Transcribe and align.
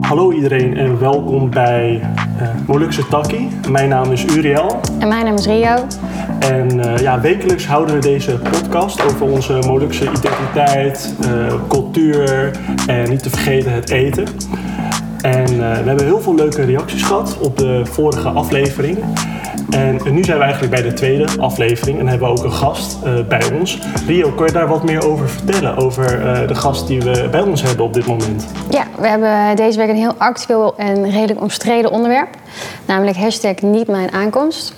Hallo 0.00 0.32
iedereen 0.32 0.76
en 0.76 0.98
welkom 0.98 1.50
bij 1.50 2.00
uh, 2.40 2.48
Molukse 2.66 3.08
Takkie. 3.08 3.48
Mijn 3.68 3.88
naam 3.88 4.12
is 4.12 4.24
Uriel. 4.24 4.80
En 4.98 5.08
mijn 5.08 5.24
naam 5.24 5.34
is 5.34 5.46
Rio. 5.46 5.86
En 6.38 6.78
uh, 6.78 6.98
ja, 6.98 7.20
wekelijks 7.20 7.66
houden 7.66 7.94
we 7.94 8.00
deze 8.00 8.38
podcast 8.38 9.04
over 9.04 9.26
onze 9.26 9.58
Molukse 9.66 10.04
identiteit, 10.04 11.14
uh, 11.24 11.54
cultuur 11.68 12.50
en 12.86 13.08
niet 13.10 13.22
te 13.22 13.30
vergeten 13.30 13.72
het 13.72 13.90
eten. 13.90 14.24
En 15.20 15.46
we 15.58 15.64
hebben 15.64 16.04
heel 16.04 16.20
veel 16.20 16.34
leuke 16.34 16.64
reacties 16.64 17.02
gehad 17.02 17.38
op 17.38 17.58
de 17.58 17.82
vorige 17.84 18.28
aflevering. 18.28 18.98
En 19.70 20.00
nu 20.14 20.24
zijn 20.24 20.38
we 20.38 20.42
eigenlijk 20.42 20.72
bij 20.72 20.82
de 20.82 20.92
tweede 20.92 21.26
aflevering 21.38 21.98
en 21.98 22.06
hebben 22.06 22.28
we 22.28 22.38
ook 22.38 22.44
een 22.44 22.52
gast 22.52 22.98
uh, 23.04 23.24
bij 23.28 23.52
ons. 23.52 23.78
Rio, 24.06 24.30
kun 24.30 24.46
je 24.46 24.52
daar 24.52 24.68
wat 24.68 24.84
meer 24.84 25.08
over 25.08 25.28
vertellen? 25.28 25.76
Over 25.76 26.24
uh, 26.24 26.48
de 26.48 26.54
gast 26.54 26.86
die 26.86 27.00
we 27.00 27.28
bij 27.30 27.40
ons 27.40 27.62
hebben 27.62 27.84
op 27.84 27.94
dit 27.94 28.06
moment? 28.06 28.46
Ja, 28.70 28.84
we 28.98 29.08
hebben 29.08 29.56
deze 29.56 29.78
week 29.78 29.88
een 29.88 29.96
heel 29.96 30.14
actueel 30.18 30.76
en 30.76 31.10
redelijk 31.10 31.40
omstreden 31.40 31.90
onderwerp. 31.90 32.28
Namelijk 32.86 33.16
hashtag 33.16 33.60
niet 33.60 33.86
mijn 33.86 34.12
aankomst. 34.12 34.74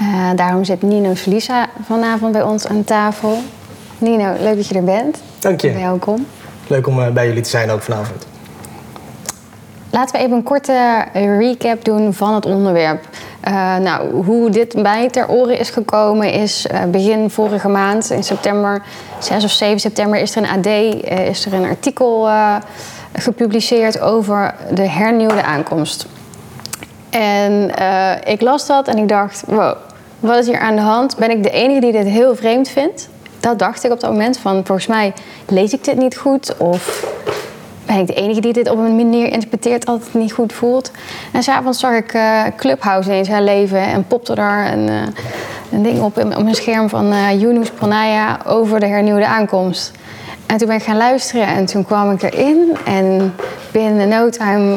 Uh, 0.00 0.30
daarom 0.36 0.64
zit 0.64 0.82
Nino 0.82 1.14
Felisa 1.14 1.66
vanavond 1.84 2.32
bij 2.32 2.42
ons 2.42 2.66
aan 2.66 2.84
tafel. 2.84 3.38
Nino, 3.98 4.32
leuk 4.40 4.56
dat 4.56 4.68
je 4.68 4.74
er 4.74 4.84
bent. 4.84 5.22
Dank 5.38 5.60
je. 5.60 5.72
Welkom. 5.72 6.26
Leuk 6.66 6.86
om 6.86 7.12
bij 7.12 7.26
jullie 7.26 7.42
te 7.42 7.50
zijn 7.50 7.70
ook 7.70 7.82
vanavond. 7.82 8.26
Laten 9.90 10.16
we 10.16 10.24
even 10.24 10.36
een 10.36 10.42
korte 10.42 11.04
recap 11.12 11.84
doen 11.84 12.14
van 12.14 12.34
het 12.34 12.46
onderwerp. 12.46 13.00
Uh, 13.44 13.76
nou, 13.76 14.24
hoe 14.24 14.50
dit 14.50 14.74
mij 14.74 15.08
ter 15.08 15.28
oren 15.28 15.58
is 15.58 15.70
gekomen 15.70 16.32
is 16.32 16.66
uh, 16.72 16.84
begin 16.84 17.30
vorige 17.30 17.68
maand, 17.68 18.10
in 18.10 18.24
september, 18.24 18.82
6 19.18 19.44
of 19.44 19.50
7 19.50 19.80
september, 19.80 20.20
is 20.20 20.36
er 20.36 20.42
een 20.42 20.48
AD, 20.48 20.66
uh, 20.66 21.28
is 21.28 21.46
er 21.46 21.52
een 21.52 21.64
artikel 21.64 22.28
gepubliceerd 23.12 24.00
over 24.00 24.54
de 24.74 24.88
hernieuwde 24.88 25.42
aankomst. 25.42 26.06
En 27.10 27.70
ik 28.24 28.40
las 28.40 28.66
dat 28.66 28.88
en 28.88 28.96
ik 28.96 29.08
dacht, 29.08 29.42
wow, 29.46 29.76
wat 30.20 30.36
is 30.36 30.46
hier 30.46 30.58
aan 30.58 30.76
de 30.76 30.82
hand? 30.82 31.16
Ben 31.16 31.30
ik 31.30 31.42
de 31.42 31.50
enige 31.50 31.80
die 31.80 31.92
dit 31.92 32.06
heel 32.06 32.36
vreemd 32.36 32.68
vindt? 32.68 33.08
Dat 33.40 33.58
dacht 33.58 33.84
ik 33.84 33.92
op 33.92 34.00
dat 34.00 34.10
moment 34.10 34.38
van, 34.38 34.64
volgens 34.64 34.86
mij 34.86 35.12
lees 35.46 35.72
ik 35.72 35.84
dit 35.84 35.96
niet 35.96 36.16
goed 36.16 36.56
of 36.56 37.06
ben 37.88 37.98
ik 37.98 38.06
de 38.06 38.14
enige 38.14 38.40
die 38.40 38.52
dit 38.52 38.70
op 38.70 38.78
een 38.78 38.96
manier 38.96 39.32
interpreteert 39.32 39.88
het 39.88 40.14
niet 40.14 40.32
goed 40.32 40.52
voelt. 40.52 40.90
En 41.32 41.42
s'avonds 41.42 41.80
zag 41.80 41.94
ik 41.94 42.14
uh, 42.14 42.42
Clubhouse 42.56 43.08
ineens 43.08 43.28
herleven 43.28 43.80
en 43.80 44.06
popte 44.06 44.34
daar 44.34 44.72
een, 44.72 44.88
uh, 44.88 45.02
een 45.72 45.82
ding 45.82 46.00
op, 46.00 46.16
op 46.16 46.42
mijn 46.42 46.54
scherm 46.54 46.88
van 46.88 47.12
uh, 47.12 47.40
Yunus 47.40 47.70
Pranaya 47.70 48.38
over 48.46 48.80
de 48.80 48.86
hernieuwde 48.86 49.26
aankomst. 49.26 49.92
En 50.46 50.56
toen 50.56 50.66
ben 50.66 50.76
ik 50.76 50.82
gaan 50.82 50.96
luisteren 50.96 51.46
en 51.46 51.66
toen 51.66 51.84
kwam 51.84 52.10
ik 52.10 52.22
erin. 52.22 52.76
En 52.84 53.34
binnen 53.72 54.08
no 54.08 54.30
time 54.30 54.76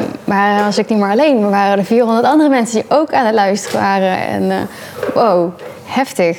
was 0.64 0.78
ik 0.78 0.88
niet 0.88 0.98
meer 0.98 1.10
alleen, 1.10 1.40
maar 1.40 1.50
waren 1.50 1.78
er 1.78 1.84
400 1.84 2.26
andere 2.26 2.48
mensen 2.48 2.80
die 2.80 2.90
ook 2.98 3.12
aan 3.12 3.26
het 3.26 3.34
luisteren 3.34 3.80
waren. 3.80 4.26
En 4.26 4.68
wow, 5.14 5.50
heftig 5.84 6.38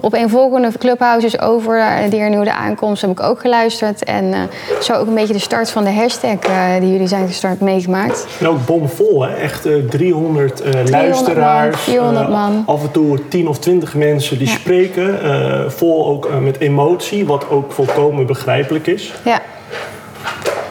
de 0.00 0.06
opeenvolgende 0.06 0.70
clubhouses 0.78 1.40
over 1.40 1.84
die 2.10 2.20
hernieuwde 2.20 2.52
aankomst 2.52 3.02
heb 3.02 3.10
ik 3.10 3.20
ook 3.20 3.40
geluisterd. 3.40 4.04
En 4.04 4.24
uh, 4.24 4.38
zo 4.80 4.92
ook 4.92 5.06
een 5.06 5.14
beetje 5.14 5.32
de 5.32 5.38
start 5.38 5.70
van 5.70 5.84
de 5.84 5.92
hashtag 5.92 6.48
uh, 6.48 6.80
die 6.80 6.92
jullie 6.92 7.06
zijn 7.06 7.26
gestart 7.26 7.60
meegemaakt. 7.60 8.26
En 8.40 8.48
ook 8.48 8.66
bomvol, 8.66 9.22
hè? 9.22 9.34
Echt 9.34 9.66
uh, 9.66 9.88
300, 9.88 10.56
300 10.56 10.90
luisteraars. 10.90 11.74
Man, 11.74 11.84
400 11.84 12.28
man. 12.28 12.62
Af 12.66 12.82
en 12.82 12.90
toe 12.90 13.28
10 13.28 13.48
of 13.48 13.58
20 13.58 13.94
mensen 13.94 14.38
die 14.38 14.46
ja. 14.46 14.52
spreken. 14.52 15.16
vol 15.72 16.06
ook 16.06 16.28
met 16.40 16.60
emotie, 16.60 17.26
wat 17.26 17.50
ook 17.50 17.72
volkomen 17.72 18.26
begrijpelijk 18.26 18.86
is. 18.86 19.14
Ja. 19.24 19.40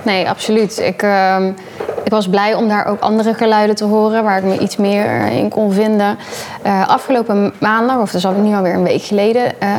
Nee, 0.04 0.30
absoluut. 0.30 0.80
Ik, 0.80 1.02
ehm, 1.02 1.52
ik 2.08 2.14
was 2.14 2.28
blij 2.28 2.54
om 2.54 2.68
daar 2.68 2.86
ook 2.86 3.00
andere 3.00 3.34
geluiden 3.34 3.76
te 3.76 3.84
horen 3.84 4.24
waar 4.24 4.38
ik 4.38 4.44
me 4.44 4.58
iets 4.58 4.78
meer 4.78 5.26
in 5.26 5.50
kon 5.50 5.72
vinden. 5.74 6.18
Uh, 6.66 6.88
afgelopen 6.88 7.54
maandag, 7.60 7.98
of 7.98 8.12
dat 8.12 8.22
is 8.22 8.38
nu 8.42 8.56
alweer 8.56 8.74
een 8.74 8.84
week 8.84 9.02
geleden, 9.02 9.44
uh, 9.64 9.70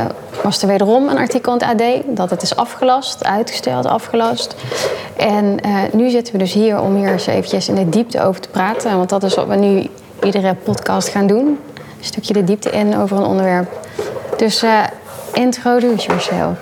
was 0.42 0.62
er 0.62 0.68
wederom 0.68 1.08
een 1.08 1.18
artikel 1.18 1.52
in 1.52 1.66
het 1.66 1.80
AD 1.80 2.16
dat 2.16 2.30
het 2.30 2.42
is 2.42 2.56
afgelast, 2.56 3.24
uitgesteld, 3.24 3.86
afgelast. 3.86 4.54
En 5.16 5.56
uh, 5.66 5.76
nu 5.92 6.10
zitten 6.10 6.32
we 6.32 6.38
dus 6.38 6.52
hier 6.52 6.80
om 6.80 6.96
hier 6.96 7.12
eens 7.12 7.26
eventjes 7.26 7.68
in 7.68 7.74
de 7.74 7.88
diepte 7.88 8.22
over 8.22 8.40
te 8.40 8.48
praten. 8.48 8.96
Want 8.96 9.08
dat 9.08 9.22
is 9.22 9.34
wat 9.34 9.46
we 9.46 9.56
nu 9.56 9.86
iedere 10.22 10.54
podcast 10.54 11.08
gaan 11.08 11.26
doen. 11.26 11.46
Een 11.78 12.04
stukje 12.04 12.32
de 12.32 12.44
diepte 12.44 12.70
in 12.70 12.96
over 12.96 13.16
een 13.16 13.26
onderwerp. 13.26 13.68
Dus 14.36 14.64
introduce 15.32 16.06
yourself. 16.06 16.58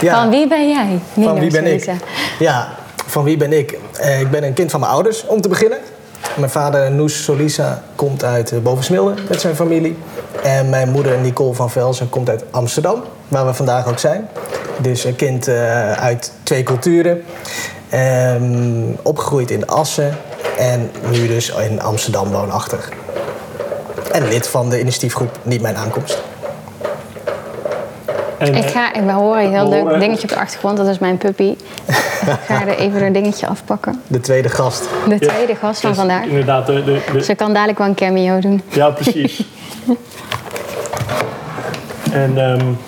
Ja. 0.00 0.20
Van 0.20 0.30
wie 0.30 0.48
ben 0.48 0.68
jij? 0.68 0.98
Nino 1.14 1.30
Van 1.30 1.40
wie 1.40 1.50
ben 1.50 1.74
ik? 1.74 1.90
Ja, 2.38 2.68
van 3.08 3.24
wie 3.24 3.36
ben 3.36 3.52
ik? 3.52 3.78
Uh, 4.00 4.20
ik 4.20 4.30
ben 4.30 4.44
een 4.44 4.52
kind 4.52 4.70
van 4.70 4.80
mijn 4.80 4.92
ouders, 4.92 5.26
om 5.26 5.40
te 5.40 5.48
beginnen. 5.48 5.78
Mijn 6.36 6.50
vader 6.50 6.90
Noes 6.90 7.24
Solisa 7.24 7.82
komt 7.94 8.24
uit 8.24 8.52
uh, 8.52 8.58
Bovensmilde 8.58 9.14
met 9.28 9.40
zijn 9.40 9.56
familie. 9.56 9.96
En 10.42 10.68
mijn 10.68 10.88
moeder 10.88 11.18
Nicole 11.18 11.54
van 11.54 11.70
Velsen 11.70 12.08
komt 12.08 12.28
uit 12.28 12.44
Amsterdam, 12.50 13.02
waar 13.28 13.46
we 13.46 13.54
vandaag 13.54 13.88
ook 13.88 13.98
zijn. 13.98 14.28
Dus 14.78 15.04
een 15.04 15.16
kind 15.16 15.48
uh, 15.48 15.92
uit 15.92 16.32
twee 16.42 16.62
culturen. 16.62 17.22
Um, 17.94 18.96
opgegroeid 19.02 19.50
in 19.50 19.66
Assen 19.66 20.16
en 20.58 20.90
nu 21.10 21.26
dus 21.26 21.50
in 21.50 21.80
Amsterdam 21.80 22.30
woonachtig. 22.30 22.88
En 24.12 24.28
lid 24.28 24.48
van 24.48 24.70
de 24.70 24.80
initiatiefgroep 24.80 25.38
Niet 25.42 25.60
Mijn 25.60 25.76
Aankomst. 25.76 26.22
En, 28.38 28.54
ik 28.54 28.64
ga, 28.64 28.94
ik 28.94 29.10
hoor 29.10 29.36
een 29.36 29.52
heel 29.52 29.68
leuk 29.68 30.00
dingetje 30.00 30.22
op 30.22 30.28
de 30.28 30.38
achtergrond, 30.38 30.76
dat 30.76 30.86
is 30.86 30.98
mijn 30.98 31.18
puppy. 31.18 31.56
ik 31.86 32.38
ga 32.46 32.66
er 32.66 32.78
even 32.78 33.02
een 33.02 33.12
dingetje 33.12 33.46
afpakken. 33.46 34.02
De 34.06 34.20
tweede 34.20 34.48
gast. 34.48 34.88
De 35.08 35.18
tweede 35.18 35.52
ja, 35.52 35.58
gast 35.58 35.80
van 35.80 35.90
dus 35.90 35.98
vandaag. 35.98 36.24
Inderdaad. 36.24 36.66
De, 36.66 36.84
de, 36.84 37.00
de... 37.12 37.22
Ze 37.22 37.34
kan 37.34 37.52
dadelijk 37.52 37.78
wel 37.78 37.86
een 37.86 37.94
cameo 37.94 38.40
doen. 38.40 38.62
Ja, 38.68 38.90
precies. 38.90 39.44
en, 42.12 42.38
um, 42.38 42.78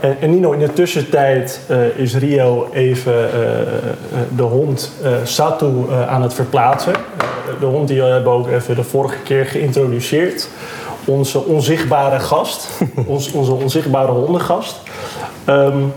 en, 0.00 0.16
en, 0.20 0.30
Nino, 0.30 0.52
in 0.52 0.58
de 0.58 0.72
tussentijd 0.72 1.60
uh, 1.70 1.98
is 1.98 2.16
Rio 2.16 2.68
even 2.72 3.14
uh, 3.14 3.30
de 4.36 4.42
hond 4.42 4.92
uh, 5.02 5.10
Satu 5.24 5.66
aan 6.08 6.22
het 6.22 6.34
verplaatsen. 6.34 6.92
de 7.60 7.66
hond 7.66 7.88
die 7.88 8.00
we 8.02 8.08
hebben 8.08 8.32
ook 8.32 8.48
even 8.48 8.74
de 8.74 8.84
vorige 8.84 9.18
keer 9.18 9.46
geïntroduceerd 9.46 10.48
onze 11.08 11.44
onzichtbare 11.44 12.20
gast, 12.20 12.68
ons, 13.06 13.32
onze 13.32 13.52
onzichtbare 13.52 14.12
hondengast. 14.12 14.76
Um, 15.46 15.92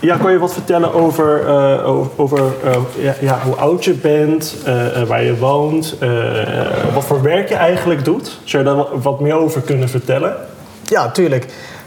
ja, 0.00 0.16
kan 0.16 0.32
je 0.32 0.38
wat 0.38 0.52
vertellen 0.52 0.94
over, 0.94 1.44
uh, 1.46 2.20
over 2.20 2.38
uh, 2.64 2.76
ja, 2.98 3.14
ja, 3.20 3.40
hoe 3.44 3.54
oud 3.54 3.84
je 3.84 3.92
bent, 3.92 4.56
uh, 4.66 5.02
waar 5.02 5.22
je 5.22 5.38
woont, 5.38 5.96
wat 6.94 7.04
voor 7.04 7.22
werk 7.22 7.48
je 7.48 7.54
eigenlijk 7.54 8.04
doet? 8.04 8.38
Zou 8.44 8.64
je 8.64 8.74
daar 8.74 9.00
wat 9.00 9.20
meer 9.20 9.34
over 9.34 9.60
kunnen 9.60 9.88
vertellen? 9.88 10.36
Ja, 10.82 11.10
tuurlijk. 11.10 11.46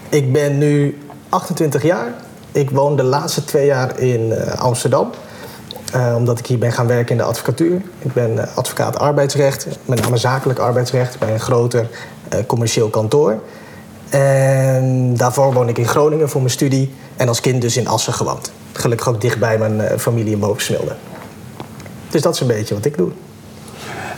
Ik 0.10 0.34
ben 0.34 0.58
nu 0.58 0.98
28 1.30 1.84
jaar. 1.84 2.14
Ik 2.52 2.70
woon 2.70 2.96
de 2.96 3.04
laatste 3.04 3.46
twee 3.46 3.66
jaar 3.66 4.00
in 4.00 4.34
Amsterdam. 4.58 5.10
Omdat 6.16 6.40
ik 6.40 6.46
hier 6.46 6.58
ben 6.58 6.72
gaan 6.72 6.88
werken 6.88 7.12
in 7.12 7.18
de 7.18 7.24
advocatuur. 7.24 7.82
Ik 8.00 8.14
ben 8.14 8.56
advocaat 8.56 9.00
arbeidsrecht, 9.00 9.68
met 9.86 10.02
name 10.02 10.18
zakelijk 10.18 10.60
arbeidsrecht 10.60 11.20
bij 11.20 11.34
een 11.34 11.40
groter 11.40 11.88
commercieel 12.48 12.90
kantoor. 12.90 13.40
En 14.10 15.14
daarvoor 15.18 15.54
woon 15.54 15.70
ik 15.70 15.78
in 15.78 15.88
Groningen 15.88 16.30
voor 16.30 16.42
mijn 16.42 16.54
studie. 16.54 16.94
En 17.16 17.28
als 17.28 17.40
kind 17.40 17.62
dus 17.62 17.78
in 17.78 17.88
Assen 17.88 18.14
gewoond. 18.14 18.52
Gelukkig 18.74 19.10
ook 19.10 19.22
dichtbij 19.22 19.58
mijn 19.58 20.00
familie 20.00 20.34
in 20.34 20.40
Bovensmilde. 20.40 20.92
Dus 22.10 22.22
dat 22.22 22.34
is 22.34 22.40
een 22.40 22.48
beetje 22.48 22.74
wat 22.74 22.86
ik 22.86 22.98
doe. 22.98 23.10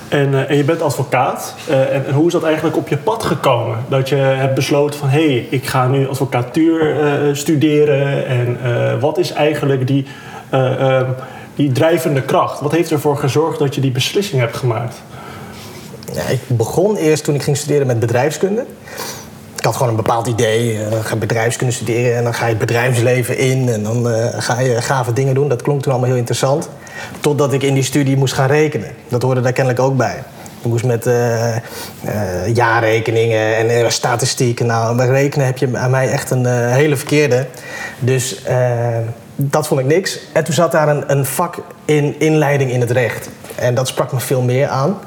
En, 0.07 0.47
en 0.47 0.57
je 0.57 0.63
bent 0.63 0.81
advocaat. 0.81 1.56
En, 1.69 2.06
en, 2.06 2.13
hoe 2.13 2.25
is 2.28 2.31
dat 2.31 2.44
eigenlijk 2.44 2.78
op 2.78 2.88
je 2.88 2.97
pad 2.97 3.24
gekomen? 3.24 3.78
Dat 3.90 4.09
je 4.09 4.16
hebt 4.16 4.56
besloten 4.56 5.00
van... 5.00 5.09
hé, 5.09 5.28
hey, 5.28 5.47
ik 5.50 5.68
ga 5.68 5.88
nu 5.88 6.09
advocatuur 6.09 7.36
studeren. 7.36 8.27
En 8.27 8.60
wat 9.00 9.18
is 9.18 9.31
eigenlijk 9.31 9.88
die, 9.88 10.06
die 11.56 11.72
drijvende 11.72 12.22
kracht? 12.22 12.60
Wat 12.60 12.72
heeft 12.72 12.92
ervoor 12.92 13.18
gezorgd 13.18 13.60
dat 13.60 13.75
je 13.75 13.81
die 13.81 13.92
beslissing 13.92 14.42
hebt 14.42 14.57
gemaakt? 14.57 14.96
Ik 16.30 16.42
begon 16.48 16.96
eerst 16.96 17.24
toen 17.24 17.36
ik 17.36 17.44
ging 17.44 17.57
studeren 17.57 17.88
met 17.88 18.00
bedrijfskunde. 18.00 18.66
Ik 19.56 19.63
had 19.63 19.74
gewoon 19.74 19.90
een 19.90 20.04
bepaald 20.04 20.28
idee. 20.28 20.90
Dan 20.90 21.04
ga 21.04 21.16
bedrijfskunde 21.16 21.74
studeren 21.74 22.18
en 22.18 22.24
dan 22.24 22.34
ga 22.34 22.44
je 22.44 22.50
het 22.50 22.60
bedrijfsleven 22.60 23.38
in. 23.38 23.69
En 23.69 23.84
dan 23.84 24.12
uh, 24.12 24.25
ga 24.38 24.60
je 24.60 24.81
gave 24.81 25.13
dingen 25.13 25.34
doen. 25.34 25.50
Dat 25.50 25.62
klonk 25.62 25.81
toen 25.81 25.92
allemaal 25.92 26.10
heel 26.10 26.18
interessant. 26.18 26.69
Totdat 27.19 27.54
ik 27.54 27.63
in 27.63 27.74
die 27.74 27.84
studie 27.84 28.18
moest 28.18 28.34
gaan 28.34 28.48
rekenen. 28.48 28.90
Dat 29.08 29.22
hoorde 29.22 29.42
daar 29.42 29.51
kennelijk 29.51 29.84
ook 29.84 29.98
bij. 29.98 30.24
Je 30.62 30.68
moest 30.68 30.86
met 30.86 31.08
uh, 31.08 31.56
jaarrekeningen 32.54 33.69
en 33.69 33.92
statistieken. 33.92 34.66
Nou, 34.66 34.96
bij 34.96 35.08
rekenen 35.08 35.46
heb 35.46 35.58
je 35.58 35.78
aan 35.78 35.92
mij 35.92 36.10
echt 36.10 36.30
een 36.30 36.46
hele 36.72 36.96
verkeerde. 36.96 37.46
Dus 38.00 38.42
dat 39.36 39.68
vond 39.68 39.80
ik 39.80 39.86
niks. 39.86 40.20
En 40.34 40.44
toen 40.44 40.54
zat 40.54 40.72
daar 40.72 40.88
een, 40.88 41.12
een 41.12 41.26
vak 41.26 41.58
in 41.86 42.20
inleiding 42.20 42.72
in 42.72 42.82
het 42.82 42.92
recht. 42.92 43.30
En 43.56 43.76
dat 43.76 43.88
sprak 43.88 44.12
me 44.12 44.20
veel 44.20 44.42
meer 44.42 44.68
aan. 44.68 44.98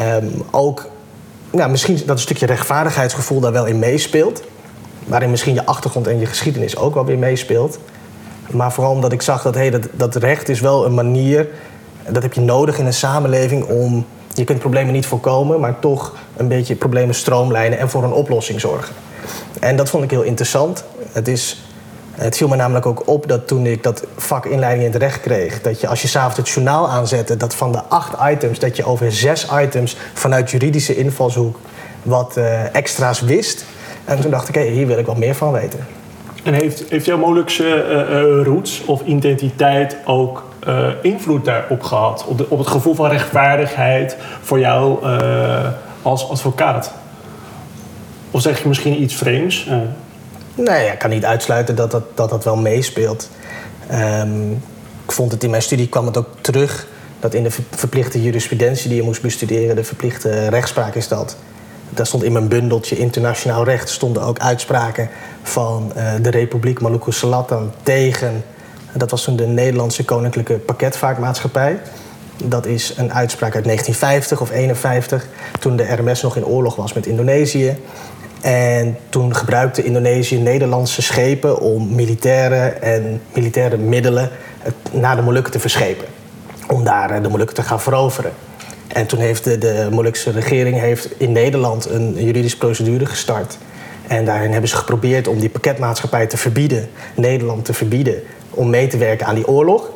Um, 0.00 0.42
ook, 0.50 0.86
nou, 1.50 1.70
misschien 1.70 1.96
dat 1.96 2.08
een 2.08 2.18
stukje 2.18 2.46
rechtvaardigheidsgevoel 2.46 3.40
daar 3.40 3.52
wel 3.52 3.66
in 3.66 3.78
meespeelt. 3.78 4.42
waarin 5.06 5.30
misschien 5.30 5.54
je 5.54 5.66
achtergrond 5.66 6.06
en 6.06 6.18
je 6.18 6.26
geschiedenis 6.26 6.76
ook 6.76 6.94
wel 6.94 7.04
weer 7.04 7.18
meespeelt. 7.18 7.78
Maar 8.50 8.72
vooral 8.72 8.92
omdat 8.92 9.12
ik 9.12 9.22
zag 9.22 9.42
dat, 9.42 9.54
hey, 9.54 9.70
dat, 9.70 9.88
dat 9.92 10.14
recht 10.14 10.48
is 10.48 10.60
wel 10.60 10.84
een 10.84 10.94
manier, 10.94 11.48
dat 12.08 12.22
heb 12.22 12.32
je 12.32 12.40
nodig 12.40 12.78
in 12.78 12.86
een 12.86 12.92
samenleving 12.92 13.64
om, 13.64 14.06
je 14.34 14.44
kunt 14.44 14.58
problemen 14.58 14.92
niet 14.92 15.06
voorkomen, 15.06 15.60
maar 15.60 15.78
toch 15.78 16.14
een 16.36 16.48
beetje 16.48 16.74
problemen 16.74 17.14
stroomlijnen 17.14 17.78
en 17.78 17.90
voor 17.90 18.04
een 18.04 18.12
oplossing 18.12 18.60
zorgen. 18.60 18.94
En 19.60 19.76
dat 19.76 19.90
vond 19.90 20.04
ik 20.04 20.10
heel 20.10 20.22
interessant. 20.22 20.84
Het, 21.12 21.28
is, 21.28 21.62
het 22.20 22.36
viel 22.36 22.48
me 22.48 22.56
namelijk 22.56 22.86
ook 22.86 23.02
op 23.08 23.28
dat 23.28 23.46
toen 23.46 23.66
ik 23.66 23.82
dat 23.82 24.04
vak 24.16 24.46
inleiding 24.46 24.84
in 24.86 24.92
het 24.92 25.02
recht 25.02 25.20
kreeg, 25.20 25.60
dat 25.60 25.80
je 25.80 25.88
als 25.88 26.02
je 26.02 26.08
s'avonds 26.08 26.36
het 26.36 26.48
journaal 26.48 26.88
aanzette, 26.88 27.36
dat 27.36 27.54
van 27.54 27.72
de 27.72 27.82
acht 27.82 28.32
items, 28.32 28.58
dat 28.58 28.76
je 28.76 28.84
over 28.84 29.12
zes 29.12 29.46
items 29.52 29.96
vanuit 30.14 30.50
juridische 30.50 30.96
invalshoek 30.96 31.58
wat 32.02 32.36
uh, 32.38 32.74
extra's 32.74 33.20
wist. 33.20 33.64
En 34.04 34.20
toen 34.20 34.30
dacht 34.30 34.48
ik, 34.48 34.54
hé, 34.54 34.70
hier 34.70 34.86
wil 34.86 34.98
ik 34.98 35.06
wat 35.06 35.16
meer 35.16 35.34
van 35.34 35.52
weten. 35.52 35.86
En 36.42 36.54
heeft, 36.54 36.84
heeft 36.88 37.04
jouw 37.04 37.18
Molukse 37.18 37.84
uh, 37.84 38.44
roots 38.44 38.84
of 38.84 39.02
identiteit 39.04 39.96
ook 40.04 40.48
invloed 41.02 41.44
daarop 41.44 41.82
gehad? 41.82 42.24
Op, 42.26 42.46
op, 42.48 42.58
het 42.58 42.68
gevoel 42.68 42.94
van 42.94 43.08
rechtvaardigheid 43.08 44.16
voor 44.42 44.58
jou 44.58 45.04
als 46.02 46.30
advocaat? 46.30 46.92
Of 48.30 48.40
zeg 48.40 48.62
je 48.62 48.68
misschien 48.68 49.02
iets 49.02 49.14
vreemds? 49.14 49.68
Nee, 50.64 50.92
ik 50.92 50.98
kan 50.98 51.10
niet 51.10 51.24
uitsluiten 51.24 51.74
dat 51.76 51.90
dat, 51.90 52.02
dat, 52.14 52.30
dat 52.30 52.44
wel 52.44 52.56
meespeelt. 52.56 53.28
Um, 53.92 54.52
ik 55.04 55.12
vond 55.12 55.32
het 55.32 55.44
in 55.44 55.50
mijn 55.50 55.62
studie 55.62 55.88
kwam 55.88 56.06
het 56.06 56.16
ook 56.16 56.28
terug 56.40 56.86
dat 57.20 57.34
in 57.34 57.42
de 57.42 57.50
verplichte 57.70 58.22
jurisprudentie 58.22 58.88
die 58.88 58.96
je 58.96 59.02
moest 59.02 59.22
bestuderen, 59.22 59.76
de 59.76 59.84
verplichte 59.84 60.48
rechtspraak 60.48 60.94
is 60.94 61.08
dat 61.08 61.36
daar 61.90 62.06
stond 62.06 62.22
in 62.22 62.32
mijn 62.32 62.48
bundeltje 62.48 62.98
internationaal 62.98 63.64
recht 63.64 63.88
stonden 63.88 64.22
ook 64.22 64.38
uitspraken 64.38 65.08
van 65.42 65.92
uh, 65.96 66.12
de 66.22 66.30
Republiek 66.30 66.80
Maluku 66.80 67.12
Selatan 67.12 67.72
tegen, 67.82 68.44
dat 68.92 69.10
was 69.10 69.24
toen 69.24 69.36
de 69.36 69.46
Nederlandse 69.46 70.04
Koninklijke 70.04 70.54
Pakketvaartmaatschappij. 70.54 71.80
Dat 72.44 72.66
is 72.66 72.94
een 72.96 73.12
uitspraak 73.12 73.54
uit 73.54 73.64
1950 73.64 74.40
of 74.40 74.50
51, 74.50 75.26
toen 75.60 75.76
de 75.76 75.94
RMS 75.94 76.22
nog 76.22 76.36
in 76.36 76.46
oorlog 76.46 76.76
was 76.76 76.92
met 76.92 77.06
Indonesië. 77.06 77.78
En 78.40 78.96
toen 79.08 79.34
gebruikte 79.34 79.84
Indonesië 79.84 80.38
Nederlandse 80.38 81.02
schepen 81.02 81.60
om 81.60 81.94
militaire 81.94 82.68
en 82.68 83.20
militaire 83.34 83.76
middelen 83.76 84.30
naar 84.92 85.16
de 85.16 85.22
Molukken 85.22 85.52
te 85.52 85.60
verschepen. 85.60 86.06
Om 86.68 86.84
daar 86.84 87.10
eh, 87.10 87.22
de 87.22 87.28
Molukken 87.28 87.56
te 87.56 87.62
gaan 87.62 87.80
veroveren. 87.80 88.32
En 88.88 89.06
toen 89.06 89.18
heeft 89.18 89.44
de, 89.44 89.58
de 89.58 89.88
Molukse 89.90 90.30
regering 90.30 90.80
heeft 90.80 91.08
in 91.16 91.32
Nederland 91.32 91.90
een 91.90 92.24
juridische 92.24 92.58
procedure 92.58 93.06
gestart. 93.06 93.58
En 94.06 94.24
daarin 94.24 94.50
hebben 94.50 94.70
ze 94.70 94.76
geprobeerd 94.76 95.28
om 95.28 95.38
die 95.38 95.48
pakketmaatschappij 95.48 96.26
te 96.26 96.36
verbieden, 96.36 96.88
Nederland 97.14 97.64
te 97.64 97.72
verbieden, 97.72 98.22
om 98.50 98.70
mee 98.70 98.86
te 98.86 98.96
werken 98.96 99.26
aan 99.26 99.34
die 99.34 99.48
oorlog. 99.48 99.90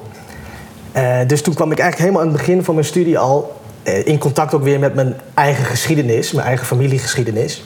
Uh, 0.96 1.19
dus 1.26 1.43
toen 1.43 1.55
kwam 1.55 1.73
ik 1.73 1.79
eigenlijk 1.79 2.11
helemaal 2.11 2.29
aan 2.29 2.37
het 2.38 2.46
begin 2.46 2.64
van 2.64 2.75
mijn 2.75 2.87
studie 2.87 3.19
al 3.19 3.61
uh, 3.85 4.06
in 4.06 4.19
contact 4.19 4.55
ook 4.55 4.62
weer 4.62 4.79
met 4.79 4.94
mijn 4.94 5.14
eigen 5.35 5.64
geschiedenis, 5.64 6.32
mijn 6.32 6.46
eigen 6.46 6.67
familiegeschiedenis. 6.67 7.64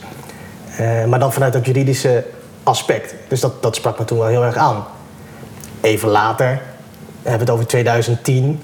Uh, 0.80 1.04
maar 1.04 1.19
dan 1.19 1.32
vanuit 1.32 1.52
dat 1.52 1.66
juridische 1.66 2.25
aspect. 2.62 3.14
Dus 3.28 3.40
dat, 3.40 3.62
dat 3.62 3.76
sprak 3.76 3.98
me 3.98 4.04
toen 4.04 4.19
wel 4.19 4.26
heel 4.26 4.44
erg 4.44 4.56
aan. 4.56 4.84
Even 5.80 6.08
later, 6.08 6.60
we 7.22 7.28
hebben 7.28 7.46
het 7.46 7.50
over 7.50 7.66
2010, 7.66 8.60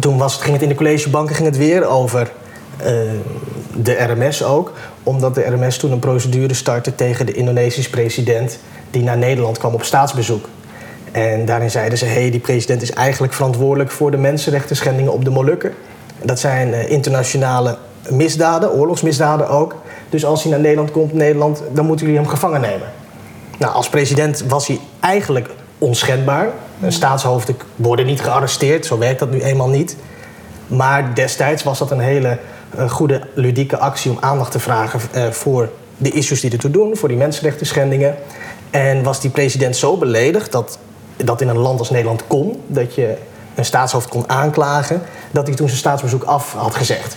toen 0.00 0.18
was, 0.18 0.36
ging 0.36 0.52
het 0.52 0.62
in 0.62 0.68
de 0.68 0.74
collegebanken 0.74 1.34
ging 1.34 1.48
het 1.48 1.56
weer 1.56 1.86
over 1.86 2.30
uh, 2.80 2.86
de 3.74 3.92
RMS 3.92 4.44
ook. 4.44 4.72
Omdat 5.02 5.34
de 5.34 5.42
RMS 5.42 5.76
toen 5.76 5.92
een 5.92 5.98
procedure 5.98 6.54
startte 6.54 6.94
tegen 6.94 7.26
de 7.26 7.32
Indonesische 7.32 7.90
president... 7.90 8.58
die 8.90 9.02
naar 9.02 9.18
Nederland 9.18 9.58
kwam 9.58 9.74
op 9.74 9.82
staatsbezoek. 9.82 10.48
En 11.12 11.44
daarin 11.44 11.70
zeiden 11.70 11.98
ze, 11.98 12.04
hé, 12.04 12.20
hey, 12.20 12.30
die 12.30 12.40
president 12.40 12.82
is 12.82 12.92
eigenlijk 12.92 13.32
verantwoordelijk... 13.32 13.90
voor 13.90 14.10
de 14.10 14.16
mensenrechten 14.16 14.76
schendingen 14.76 15.12
op 15.12 15.24
de 15.24 15.30
Molukken. 15.30 15.74
Dat 16.22 16.38
zijn 16.40 16.68
uh, 16.68 16.90
internationale 16.90 17.78
misdaden, 18.10 18.72
oorlogsmisdaden 18.72 19.48
ook. 19.48 19.74
Dus 20.08 20.24
als 20.24 20.42
hij 20.42 20.52
naar 20.52 20.60
Nederland 20.60 20.90
komt, 20.90 21.12
Nederland, 21.12 21.62
dan 21.72 21.86
moeten 21.86 22.06
jullie 22.06 22.20
hem 22.20 22.30
gevangen 22.30 22.60
nemen. 22.60 22.88
Nou, 23.58 23.74
als 23.74 23.88
president 23.88 24.44
was 24.48 24.66
hij 24.66 24.80
eigenlijk 25.00 25.50
onschendbaar. 25.78 26.48
Staatshoofden 26.88 27.56
worden 27.76 28.06
niet 28.06 28.20
gearresteerd, 28.20 28.86
zo 28.86 28.98
werkt 28.98 29.18
dat 29.18 29.30
nu 29.30 29.42
eenmaal 29.42 29.68
niet. 29.68 29.96
Maar 30.66 31.14
destijds 31.14 31.62
was 31.62 31.78
dat 31.78 31.90
een 31.90 32.00
hele 32.00 32.38
uh, 32.78 32.90
goede 32.90 33.20
ludieke 33.34 33.78
actie 33.78 34.10
om 34.10 34.16
aandacht 34.20 34.52
te 34.52 34.58
vragen 34.58 35.00
uh, 35.14 35.30
voor 35.30 35.70
de 35.96 36.10
issues 36.10 36.40
die 36.40 36.50
ertoe 36.50 36.70
doen, 36.70 36.96
voor 36.96 37.08
die 37.08 37.16
mensenrechten 37.16 37.66
schendingen. 37.66 38.16
En 38.70 39.02
was 39.02 39.20
die 39.20 39.30
president 39.30 39.76
zo 39.76 39.96
beledigd 39.96 40.52
dat 40.52 40.78
dat 41.16 41.40
in 41.40 41.48
een 41.48 41.58
land 41.58 41.78
als 41.78 41.90
Nederland 41.90 42.26
kon, 42.26 42.62
dat 42.66 42.94
je 42.94 43.16
een 43.54 43.64
staatshoofd 43.64 44.08
kon 44.08 44.28
aanklagen, 44.28 45.02
dat 45.30 45.46
hij 45.46 45.56
toen 45.56 45.66
zijn 45.66 45.78
staatsbezoek 45.78 46.22
af 46.22 46.52
had 46.52 46.74
gezegd. 46.74 47.16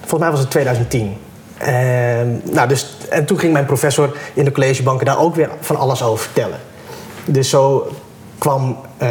Volgens 0.00 0.20
mij 0.20 0.30
was 0.30 0.40
het 0.40 0.50
2010. 0.50 1.16
En, 1.64 2.42
nou, 2.50 2.68
dus, 2.68 2.96
en 3.10 3.24
toen 3.24 3.38
ging 3.38 3.52
mijn 3.52 3.66
professor 3.66 4.16
in 4.34 4.44
de 4.44 4.52
collegebanken 4.52 5.06
daar 5.06 5.20
ook 5.20 5.34
weer 5.34 5.50
van 5.60 5.76
alles 5.76 6.02
over 6.02 6.24
vertellen. 6.24 6.58
Dus 7.24 7.50
zo 7.50 7.86
kwam 8.38 8.76
uh, 9.02 9.08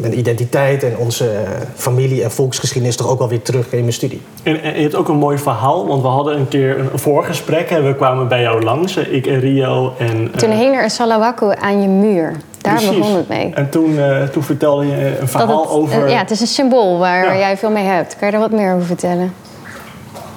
mijn 0.00 0.18
identiteit 0.18 0.82
en 0.82 0.96
onze 0.96 1.30
familie 1.74 2.22
en 2.22 2.30
volksgeschiedenis 2.30 2.96
toch 2.96 3.08
ook 3.08 3.18
wel 3.18 3.28
weer 3.28 3.42
terug 3.42 3.72
in 3.72 3.80
mijn 3.80 3.92
studie. 3.92 4.22
En, 4.42 4.62
en, 4.62 4.74
je 4.74 4.82
hebt 4.82 4.94
ook 4.94 5.08
een 5.08 5.16
mooi 5.16 5.38
verhaal, 5.38 5.86
want 5.86 6.02
we 6.02 6.08
hadden 6.08 6.36
een 6.36 6.48
keer 6.48 6.78
een 6.78 6.98
voorgesprek 6.98 7.70
en 7.70 7.86
we 7.86 7.94
kwamen 7.94 8.28
bij 8.28 8.40
jou 8.40 8.62
langs, 8.62 8.96
ik 8.96 9.26
en 9.26 9.40
Rio. 9.40 9.92
En, 9.98 10.30
toen 10.36 10.50
hing 10.50 10.74
er 10.76 10.82
een 10.82 10.90
salawaku 10.90 11.52
aan 11.60 11.82
je 11.82 11.88
muur. 11.88 12.32
Daar 12.60 12.74
Precies. 12.74 12.98
begon 12.98 13.16
het 13.16 13.28
mee. 13.28 13.52
En 13.54 13.70
toen, 13.70 13.90
uh, 13.90 14.22
toen 14.22 14.42
vertelde 14.42 14.86
je 14.86 15.18
een 15.20 15.28
verhaal 15.28 15.60
het, 15.60 15.70
over. 15.70 16.08
ja, 16.08 16.18
het 16.18 16.30
is 16.30 16.40
een 16.40 16.46
symbool 16.46 16.98
waar 16.98 17.24
ja. 17.24 17.38
jij 17.38 17.56
veel 17.56 17.70
mee 17.70 17.84
hebt. 17.84 18.16
Kan 18.16 18.26
je 18.26 18.32
daar 18.32 18.42
wat 18.48 18.58
meer 18.58 18.74
over 18.74 18.86
vertellen? 18.86 19.32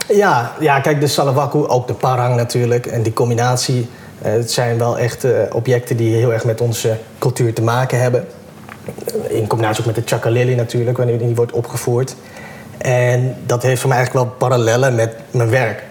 Ja, 0.07 0.51
ja 0.59 0.79
kijk, 0.79 1.00
de 1.00 1.07
salawaku, 1.07 1.67
ook 1.67 1.88
de 1.88 1.94
parang 1.94 2.35
natuurlijk. 2.35 2.85
En 2.85 3.03
die 3.03 3.13
combinatie 3.13 3.89
uh, 4.25 4.31
het 4.31 4.51
zijn 4.51 4.77
wel 4.77 4.97
echt 4.97 5.23
uh, 5.23 5.31
objecten 5.51 5.97
die 5.97 6.15
heel 6.15 6.33
erg 6.33 6.45
met 6.45 6.61
onze 6.61 6.97
cultuur 7.19 7.53
te 7.53 7.61
maken 7.61 8.01
hebben. 8.01 8.25
In 9.27 9.47
combinatie 9.47 9.79
ook 9.79 9.95
met 9.95 9.95
de 9.95 10.15
chakalili 10.15 10.55
natuurlijk, 10.55 10.97
wanneer 10.97 11.17
die 11.17 11.35
wordt 11.35 11.51
opgevoerd. 11.51 12.15
En 12.77 13.35
dat 13.45 13.63
heeft 13.63 13.79
voor 13.79 13.89
mij 13.89 13.97
eigenlijk 13.97 14.27
wel 14.27 14.35
parallellen 14.38 14.95
met 14.95 15.15
mijn 15.31 15.50
werk. 15.50 15.83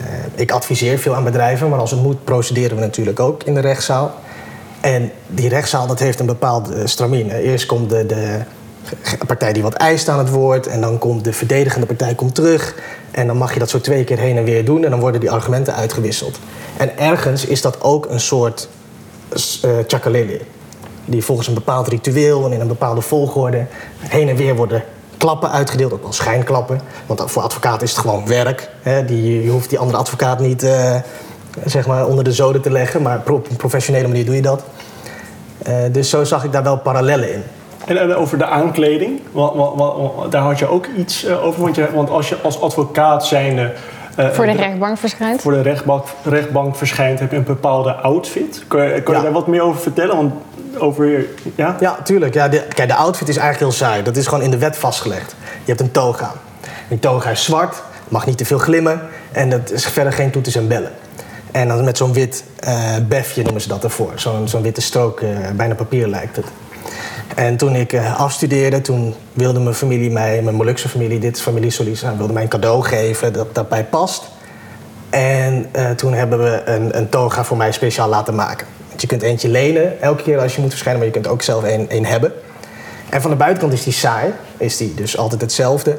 Uh, 0.00 0.06
ik 0.34 0.50
adviseer 0.50 0.98
veel 0.98 1.14
aan 1.14 1.24
bedrijven, 1.24 1.68
maar 1.68 1.78
als 1.78 1.90
het 1.90 2.02
moet 2.02 2.24
procederen 2.24 2.76
we 2.76 2.82
natuurlijk 2.82 3.20
ook 3.20 3.42
in 3.42 3.54
de 3.54 3.60
rechtszaal. 3.60 4.14
En 4.80 5.10
die 5.26 5.48
rechtszaal 5.48 5.86
dat 5.86 5.98
heeft 5.98 6.20
een 6.20 6.26
bepaalde 6.26 6.86
stramien. 6.86 7.30
Eerst 7.30 7.66
komt 7.66 7.90
de, 7.90 8.06
de 8.06 8.38
partij 9.26 9.52
die 9.52 9.62
wat 9.62 9.74
eist 9.74 10.08
aan 10.08 10.18
het 10.18 10.30
woord. 10.30 10.66
En 10.66 10.80
dan 10.80 10.98
komt 10.98 11.24
de 11.24 11.32
verdedigende 11.32 11.86
partij 11.86 12.14
komt 12.14 12.34
terug. 12.34 12.74
En 13.10 13.26
dan 13.26 13.36
mag 13.36 13.52
je 13.52 13.58
dat 13.58 13.70
zo 13.70 13.80
twee 13.80 14.04
keer 14.04 14.18
heen 14.18 14.36
en 14.36 14.44
weer 14.44 14.64
doen. 14.64 14.84
En 14.84 14.90
dan 14.90 15.00
worden 15.00 15.20
die 15.20 15.30
argumenten 15.30 15.74
uitgewisseld. 15.74 16.38
En 16.76 16.98
ergens 16.98 17.44
is 17.44 17.62
dat 17.62 17.82
ook 17.82 18.06
een 18.10 18.20
soort 18.20 18.68
uh. 19.64 20.40
Die 21.04 21.24
volgens 21.24 21.48
een 21.48 21.54
bepaald 21.54 21.88
ritueel 21.88 22.44
en 22.44 22.52
in 22.52 22.60
een 22.60 22.68
bepaalde 22.68 23.00
volgorde 23.00 23.66
heen 23.98 24.28
en 24.28 24.36
weer 24.36 24.56
worden 24.56 24.82
klappen 25.16 25.50
uitgedeeld, 25.50 25.92
ook 25.92 26.02
wel 26.02 26.12
schijnklappen. 26.12 26.80
Want 27.06 27.22
voor 27.26 27.42
advocaten 27.42 27.82
is 27.82 27.90
het 27.90 28.00
gewoon 28.00 28.26
werk. 28.26 28.70
Hè? 28.82 29.04
Die, 29.04 29.42
je 29.42 29.50
hoeft 29.50 29.68
die 29.68 29.78
andere 29.78 29.98
advocaat 29.98 30.40
niet 30.40 30.62
uh, 30.62 30.96
zeg 31.64 31.86
maar 31.86 32.06
onder 32.06 32.24
de 32.24 32.32
zoden 32.32 32.60
te 32.60 32.70
leggen, 32.70 33.02
maar 33.02 33.22
op 33.30 33.50
een 33.50 33.56
professionele 33.56 34.08
manier 34.08 34.24
doe 34.24 34.34
je 34.34 34.42
dat. 34.42 34.62
Uh, 35.68 35.74
dus 35.92 36.10
zo 36.10 36.24
zag 36.24 36.44
ik 36.44 36.52
daar 36.52 36.62
wel 36.62 36.78
parallellen 36.78 37.32
in. 37.32 37.42
En, 37.88 38.14
over 38.14 38.38
de 38.38 38.46
aankleding, 38.46 39.20
want, 39.32 39.54
want, 39.54 39.76
want, 39.76 40.32
daar 40.32 40.42
had 40.42 40.58
je 40.58 40.66
ook 40.66 40.86
iets 40.96 41.28
over. 41.28 41.62
Want, 41.62 41.74
je, 41.74 41.88
want 41.94 42.10
als 42.10 42.28
je 42.28 42.36
als 42.42 42.60
advocaat 42.60 43.26
zijnde 43.26 43.72
uh, 44.18 44.28
voor 44.28 44.46
de 44.46 44.52
rechtbank 44.52 44.98
verschijnt? 44.98 45.40
Voor 45.40 45.52
de 45.52 45.62
rechtbank, 45.62 46.04
rechtbank 46.24 46.76
verschijnt 46.76 47.20
heb 47.20 47.30
je 47.30 47.36
een 47.36 47.44
bepaalde 47.44 47.92
outfit. 47.92 48.64
Kun 48.68 48.82
je, 48.82 49.02
kun 49.02 49.12
je 49.12 49.18
ja. 49.18 49.24
daar 49.24 49.32
wat 49.32 49.46
meer 49.46 49.62
over 49.62 49.80
vertellen? 49.80 50.16
Want 50.16 50.32
over, 50.78 51.26
ja? 51.54 51.76
ja, 51.80 51.98
tuurlijk. 52.04 52.34
Ja, 52.34 52.48
de, 52.48 52.62
kijk, 52.74 52.88
de 52.88 52.94
outfit 52.94 53.28
is 53.28 53.36
eigenlijk 53.36 53.72
heel 53.72 53.86
saai. 53.86 54.02
Dat 54.02 54.16
is 54.16 54.26
gewoon 54.26 54.44
in 54.44 54.50
de 54.50 54.58
wet 54.58 54.76
vastgelegd. 54.76 55.34
Je 55.40 55.74
hebt 55.74 55.80
een 55.80 55.90
toga. 55.90 56.32
Die 56.88 56.98
toga 56.98 57.30
is 57.30 57.44
zwart, 57.44 57.82
mag 58.08 58.26
niet 58.26 58.38
te 58.38 58.44
veel 58.44 58.58
glimmen 58.58 59.00
en 59.32 59.50
dat 59.50 59.70
is 59.70 59.86
verder 59.86 60.12
geen 60.12 60.30
toeters 60.30 60.54
en 60.54 60.68
bellen. 60.68 60.92
En 61.50 61.68
dan 61.68 61.84
met 61.84 61.96
zo'n 61.96 62.12
wit 62.12 62.44
uh, 62.68 62.96
befje 63.08 63.42
noemen 63.42 63.62
ze 63.62 63.68
dat 63.68 63.84
ervoor. 63.84 64.12
Zo'n 64.14 64.48
zo'n 64.48 64.62
witte 64.62 64.80
strook, 64.80 65.20
uh, 65.20 65.28
bijna 65.56 65.74
papier 65.74 66.08
lijkt 66.08 66.36
het. 66.36 66.46
En 67.34 67.56
toen 67.56 67.74
ik 67.74 67.92
uh, 67.92 68.20
afstudeerde, 68.20 68.80
toen 68.80 69.14
wilde 69.32 69.60
mijn 69.60 69.74
familie 69.74 70.10
mij, 70.10 70.42
mijn 70.42 70.56
Molukse 70.56 70.88
familie, 70.88 71.18
dit 71.18 71.40
familie 71.40 71.70
Solisa, 71.70 72.16
wilde 72.16 72.32
mij 72.32 72.42
een 72.42 72.48
cadeau 72.48 72.82
geven 72.82 73.32
dat 73.32 73.54
daarbij 73.54 73.84
past. 73.84 74.28
En 75.10 75.66
uh, 75.76 75.90
toen 75.90 76.12
hebben 76.12 76.38
we 76.38 76.62
een, 76.64 76.96
een, 76.96 77.08
toga 77.08 77.44
voor 77.44 77.56
mij 77.56 77.72
speciaal 77.72 78.08
laten 78.08 78.34
maken. 78.34 78.66
Want 78.88 79.00
je 79.00 79.06
kunt 79.06 79.22
eentje 79.22 79.48
lenen 79.48 80.00
elke 80.00 80.22
keer 80.22 80.38
als 80.38 80.54
je 80.54 80.60
moet 80.60 80.70
verschijnen, 80.70 80.98
maar 81.00 81.08
je 81.08 81.20
kunt 81.20 81.32
ook 81.32 81.42
zelf 81.42 81.64
een, 81.88 82.06
hebben. 82.06 82.32
En 83.08 83.20
van 83.20 83.30
de 83.30 83.36
buitenkant 83.36 83.72
is 83.72 83.84
die 83.84 83.92
saai, 83.92 84.32
is 84.56 84.76
die 84.76 84.94
dus 84.94 85.16
altijd 85.16 85.40
hetzelfde. 85.40 85.98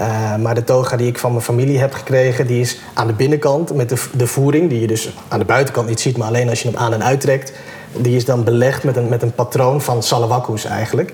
Uh, 0.00 0.36
maar 0.36 0.54
de 0.54 0.64
toga 0.64 0.96
die 0.96 1.06
ik 1.06 1.18
van 1.18 1.30
mijn 1.30 1.44
familie 1.44 1.78
heb 1.78 1.92
gekregen, 1.92 2.46
die 2.46 2.60
is 2.60 2.78
aan 2.94 3.06
de 3.06 3.12
binnenkant 3.12 3.74
met 3.74 3.88
de, 3.88 4.02
de 4.12 4.26
voering, 4.26 4.68
die 4.68 4.80
je 4.80 4.86
dus 4.86 5.12
aan 5.28 5.38
de 5.38 5.44
buitenkant 5.44 5.88
niet 5.88 6.00
ziet, 6.00 6.16
maar 6.16 6.28
alleen 6.28 6.48
als 6.48 6.62
je 6.62 6.68
hem 6.68 6.76
aan 6.76 6.92
en 6.92 7.04
uittrekt. 7.04 7.52
Die 7.96 8.16
is 8.16 8.24
dan 8.24 8.44
belegd 8.44 8.84
met 8.84 8.96
een, 8.96 9.08
met 9.08 9.22
een 9.22 9.32
patroon 9.32 9.82
van 9.82 10.02
salawakus 10.02 10.64
eigenlijk. 10.64 11.12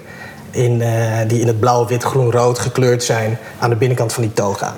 In, 0.51 0.81
uh, 0.81 1.19
die 1.27 1.41
in 1.41 1.47
het 1.47 1.61
blauw, 1.61 1.87
wit, 1.87 2.03
groen, 2.03 2.31
rood 2.31 2.59
gekleurd 2.59 3.03
zijn 3.03 3.39
aan 3.59 3.71
de 3.71 3.77
binnenkant 3.77 4.13
van 4.13 4.23
die 4.23 4.33
toga. 4.33 4.77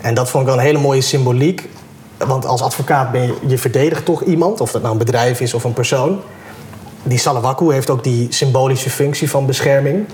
En 0.00 0.14
dat 0.14 0.30
vond 0.30 0.42
ik 0.42 0.48
wel 0.48 0.58
een 0.58 0.66
hele 0.66 0.78
mooie 0.78 1.00
symboliek. 1.00 1.68
Want 2.16 2.46
als 2.46 2.62
advocaat 2.62 3.12
ben 3.12 3.22
je, 3.22 3.34
je 3.46 3.58
verdedigt 3.58 4.04
toch 4.04 4.22
iemand, 4.22 4.60
of 4.60 4.70
dat 4.70 4.80
nou 4.82 4.92
een 4.92 4.98
bedrijf 4.98 5.40
is 5.40 5.54
of 5.54 5.64
een 5.64 5.72
persoon. 5.72 6.20
Die 7.02 7.18
salawaku 7.18 7.72
heeft 7.72 7.90
ook 7.90 8.04
die 8.04 8.26
symbolische 8.30 8.90
functie 8.90 9.30
van 9.30 9.46
bescherming. 9.46 10.06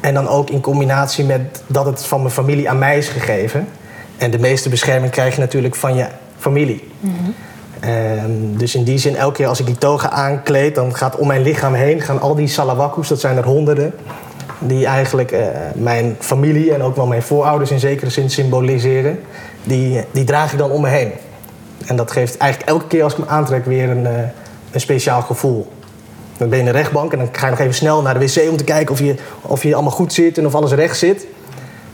En 0.00 0.14
dan 0.14 0.28
ook 0.28 0.50
in 0.50 0.60
combinatie 0.60 1.24
met 1.24 1.62
dat 1.66 1.86
het 1.86 2.04
van 2.04 2.20
mijn 2.20 2.32
familie 2.32 2.68
aan 2.68 2.78
mij 2.78 2.98
is 2.98 3.08
gegeven. 3.08 3.68
En 4.16 4.30
de 4.30 4.38
meeste 4.38 4.68
bescherming 4.68 5.12
krijg 5.12 5.34
je 5.34 5.40
natuurlijk 5.40 5.74
van 5.74 5.94
je 5.94 6.06
familie. 6.38 6.88
Mm 7.00 7.34
dus 8.56 8.74
in 8.74 8.84
die 8.84 8.98
zin, 8.98 9.16
elke 9.16 9.34
keer 9.34 9.46
als 9.46 9.60
ik 9.60 9.66
die 9.66 9.78
toga 9.78 10.10
aankleed, 10.10 10.74
dan 10.74 10.94
gaat 10.94 11.16
om 11.16 11.26
mijn 11.26 11.42
lichaam 11.42 11.74
heen 11.74 12.00
gaan 12.00 12.20
al 12.20 12.34
die 12.34 12.48
salawakus, 12.48 13.08
dat 13.08 13.20
zijn 13.20 13.36
er 13.36 13.44
honderden, 13.44 13.94
die 14.58 14.86
eigenlijk 14.86 15.32
uh, 15.32 15.46
mijn 15.74 16.16
familie 16.18 16.74
en 16.74 16.82
ook 16.82 16.96
wel 16.96 17.06
mijn 17.06 17.22
voorouders 17.22 17.70
in 17.70 17.78
zekere 17.78 18.10
zin 18.10 18.30
symboliseren, 18.30 19.20
die, 19.62 20.00
die 20.12 20.24
draag 20.24 20.52
ik 20.52 20.58
dan 20.58 20.70
om 20.70 20.80
me 20.80 20.88
heen. 20.88 21.12
En 21.86 21.96
dat 21.96 22.10
geeft 22.10 22.36
eigenlijk 22.36 22.70
elke 22.70 22.86
keer 22.86 23.02
als 23.02 23.12
ik 23.12 23.18
me 23.18 23.26
aantrek 23.26 23.64
weer 23.64 23.90
een, 23.90 24.02
uh, 24.02 24.10
een 24.70 24.80
speciaal 24.80 25.22
gevoel. 25.22 25.72
Dan 26.36 26.48
ben 26.48 26.58
je 26.58 26.64
in 26.64 26.72
de 26.72 26.78
rechtbank 26.78 27.12
en 27.12 27.18
dan 27.18 27.28
ga 27.32 27.44
je 27.44 27.50
nog 27.50 27.60
even 27.60 27.74
snel 27.74 28.02
naar 28.02 28.18
de 28.18 28.26
wc 28.26 28.50
om 28.50 28.56
te 28.56 28.64
kijken 28.64 28.92
of 28.92 29.00
je, 29.00 29.14
of 29.40 29.62
je 29.62 29.74
allemaal 29.74 29.92
goed 29.92 30.12
zit 30.12 30.38
en 30.38 30.46
of 30.46 30.54
alles 30.54 30.72
recht 30.72 30.98
zit. 30.98 31.26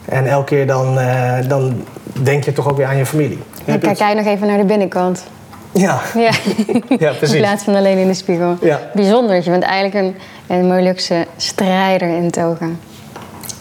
En 0.05 0.27
elke 0.27 0.45
keer 0.45 0.67
dan, 0.67 0.99
uh, 0.99 1.35
dan 1.49 1.85
denk 2.23 2.45
je 2.45 2.53
toch 2.53 2.69
ook 2.69 2.77
weer 2.77 2.87
aan 2.87 2.97
je 2.97 3.07
familie. 3.07 3.39
Dan 3.65 3.79
kijk 3.79 3.99
jij 3.99 4.15
nog 4.15 4.27
even 4.27 4.47
naar 4.47 4.59
de 4.59 4.65
binnenkant. 4.65 5.23
Ja. 5.73 6.01
Ja, 6.15 6.31
ja 6.99 7.13
precies. 7.13 7.35
In 7.35 7.41
plaats 7.41 7.65
van 7.65 7.75
alleen 7.75 7.99
in 7.99 8.07
de 8.07 8.15
spiegel. 8.15 8.57
Ja. 8.61 8.81
Bijzonder, 8.95 9.37
je 9.37 9.51
bent 9.51 9.63
eigenlijk 9.63 10.07
een, 10.07 10.17
een 10.57 10.67
Molukse 10.67 11.27
strijder 11.37 12.09
in 12.09 12.31
toga. 12.31 12.69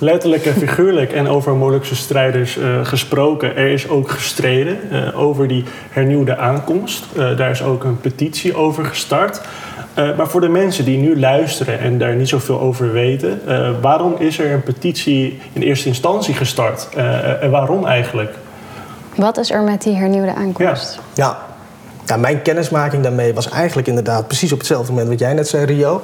Letterlijk 0.01 0.45
en 0.45 0.53
figuurlijk 0.53 1.11
en 1.11 1.27
over 1.27 1.55
Molukse 1.55 1.95
strijders 1.95 2.57
uh, 2.57 2.85
gesproken. 2.85 3.55
Er 3.55 3.67
is 3.67 3.89
ook 3.89 4.09
gestreden 4.09 4.77
uh, 4.91 5.19
over 5.19 5.47
die 5.47 5.63
hernieuwde 5.89 6.37
aankomst. 6.37 7.05
Uh, 7.17 7.37
daar 7.37 7.49
is 7.49 7.63
ook 7.63 7.83
een 7.83 7.99
petitie 7.99 8.55
over 8.55 8.85
gestart. 8.85 9.41
Uh, 9.95 10.17
maar 10.17 10.27
voor 10.27 10.41
de 10.41 10.49
mensen 10.49 10.85
die 10.85 10.97
nu 10.97 11.19
luisteren 11.19 11.79
en 11.79 11.97
daar 11.97 12.15
niet 12.15 12.29
zoveel 12.29 12.59
over 12.59 12.91
weten, 12.91 13.41
uh, 13.47 13.69
waarom 13.81 14.15
is 14.17 14.39
er 14.39 14.51
een 14.51 14.63
petitie 14.63 15.41
in 15.53 15.61
eerste 15.61 15.87
instantie 15.87 16.33
gestart? 16.33 16.87
Uh, 16.97 17.43
en 17.43 17.51
waarom 17.51 17.85
eigenlijk? 17.85 18.33
Wat 19.15 19.37
is 19.37 19.51
er 19.51 19.61
met 19.61 19.81
die 19.81 19.95
hernieuwde 19.95 20.33
aankomst? 20.33 20.99
Ja. 21.13 21.25
ja. 21.25 21.48
Mijn 22.17 22.41
kennismaking 22.41 23.03
daarmee 23.03 23.33
was 23.33 23.49
eigenlijk 23.49 23.87
inderdaad 23.87 24.27
precies 24.27 24.51
op 24.51 24.57
hetzelfde 24.57 24.91
moment 24.91 25.09
wat 25.09 25.19
jij 25.19 25.33
net 25.33 25.47
zei, 25.47 25.65
Rio. 25.65 26.01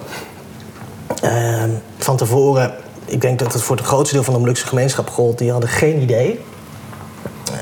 Ehm, 1.21 1.69
van 1.97 2.17
tevoren, 2.17 2.73
ik 3.05 3.21
denk 3.21 3.39
dat 3.39 3.53
het 3.53 3.61
voor 3.61 3.75
het 3.75 3.85
grootste 3.85 4.15
deel 4.15 4.23
van 4.23 4.33
de 4.33 4.39
Molukse 4.39 4.67
gemeenschap 4.67 5.09
gold, 5.09 5.37
die 5.37 5.51
hadden 5.51 5.69
geen 5.69 6.01
idee. 6.01 6.39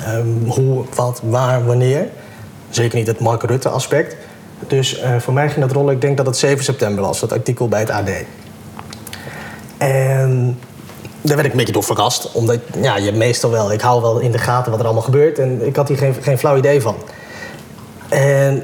Ehm, 0.06 0.28
hoe, 0.48 0.86
wat, 0.96 1.22
waar, 1.24 1.66
wanneer. 1.66 2.08
Zeker 2.70 2.98
niet 2.98 3.08
het 3.08 3.20
Mark 3.20 3.44
Rutte 3.44 3.70
aspect. 3.70 4.16
Dus 4.68 5.00
uh, 5.00 5.20
voor 5.20 5.34
mij 5.34 5.50
ging 5.50 5.66
dat 5.66 5.72
rollen, 5.76 5.94
ik 5.94 6.02
denk 6.02 6.18
dat 6.18 6.26
het 6.26 6.38
7 6.38 6.64
september 6.64 7.04
was, 7.04 7.20
dat 7.20 7.32
artikel 7.32 7.68
bij 7.68 7.80
het 7.80 7.90
AD. 7.90 8.10
En 9.78 10.60
daar 11.22 11.36
werd 11.36 11.46
ik 11.46 11.52
een 11.52 11.58
beetje 11.58 11.74
door 11.74 11.84
verrast, 11.84 12.32
omdat 12.32 12.60
ja, 12.82 12.98
je 12.98 13.12
meestal 13.12 13.52
wel, 13.52 13.72
ik 13.72 13.82
hou 13.82 14.02
wel 14.02 14.20
in 14.20 14.32
de 14.32 14.38
gaten 14.38 14.72
wat 14.72 14.80
er 14.80 14.86
allemaal 14.86 15.04
gebeurt 15.04 15.40
en 15.40 15.66
ik 15.66 15.76
had 15.76 15.88
hier 15.88 15.98
geen, 15.98 16.16
geen 16.22 16.38
flauw 16.38 16.58
idee 16.58 16.82
van. 16.82 16.96
En 18.14 18.64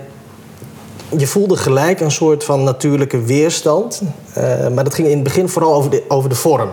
je 1.17 1.27
voelde 1.27 1.57
gelijk 1.57 1.99
een 1.99 2.11
soort 2.11 2.43
van 2.43 2.63
natuurlijke 2.63 3.21
weerstand, 3.23 4.01
uh, 4.37 4.67
maar 4.67 4.83
dat 4.83 4.93
ging 4.93 5.07
in 5.07 5.13
het 5.13 5.23
begin 5.23 5.49
vooral 5.49 5.73
over 5.73 5.89
de, 5.89 6.03
over 6.07 6.29
de 6.29 6.35
vorm. 6.35 6.69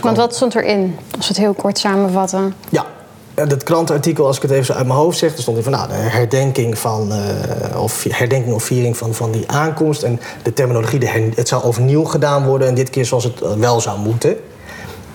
Want 0.00 0.16
wat 0.16 0.34
stond 0.34 0.54
erin, 0.54 0.96
als 1.16 1.28
we 1.28 1.34
het 1.34 1.42
heel 1.42 1.54
kort 1.54 1.78
samenvatten? 1.78 2.54
Ja, 2.68 2.86
dat 3.34 3.62
krantenartikel, 3.62 4.26
als 4.26 4.36
ik 4.36 4.42
het 4.42 4.50
even 4.50 4.64
zo 4.64 4.72
uit 4.72 4.86
mijn 4.86 4.98
hoofd 4.98 5.18
zeg, 5.18 5.32
er 5.32 5.42
stond 5.42 5.56
in 5.56 5.62
van 5.62 5.72
nou, 5.72 5.88
de 5.88 5.94
herdenking 5.94 6.78
van, 6.78 7.12
uh, 7.12 7.82
of 7.82 8.04
herdenking 8.08 8.54
of 8.54 8.62
viering 8.62 8.96
van, 8.96 9.14
van 9.14 9.30
die 9.30 9.50
aankomst. 9.50 10.02
En 10.02 10.20
de 10.42 10.52
terminologie, 10.52 10.98
de 10.98 11.08
her, 11.08 11.30
het 11.34 11.48
zou 11.48 11.62
overnieuw 11.62 12.04
gedaan 12.04 12.46
worden 12.46 12.68
en 12.68 12.74
dit 12.74 12.90
keer 12.90 13.04
zoals 13.04 13.24
het 13.24 13.56
wel 13.58 13.80
zou 13.80 13.98
moeten. 13.98 14.36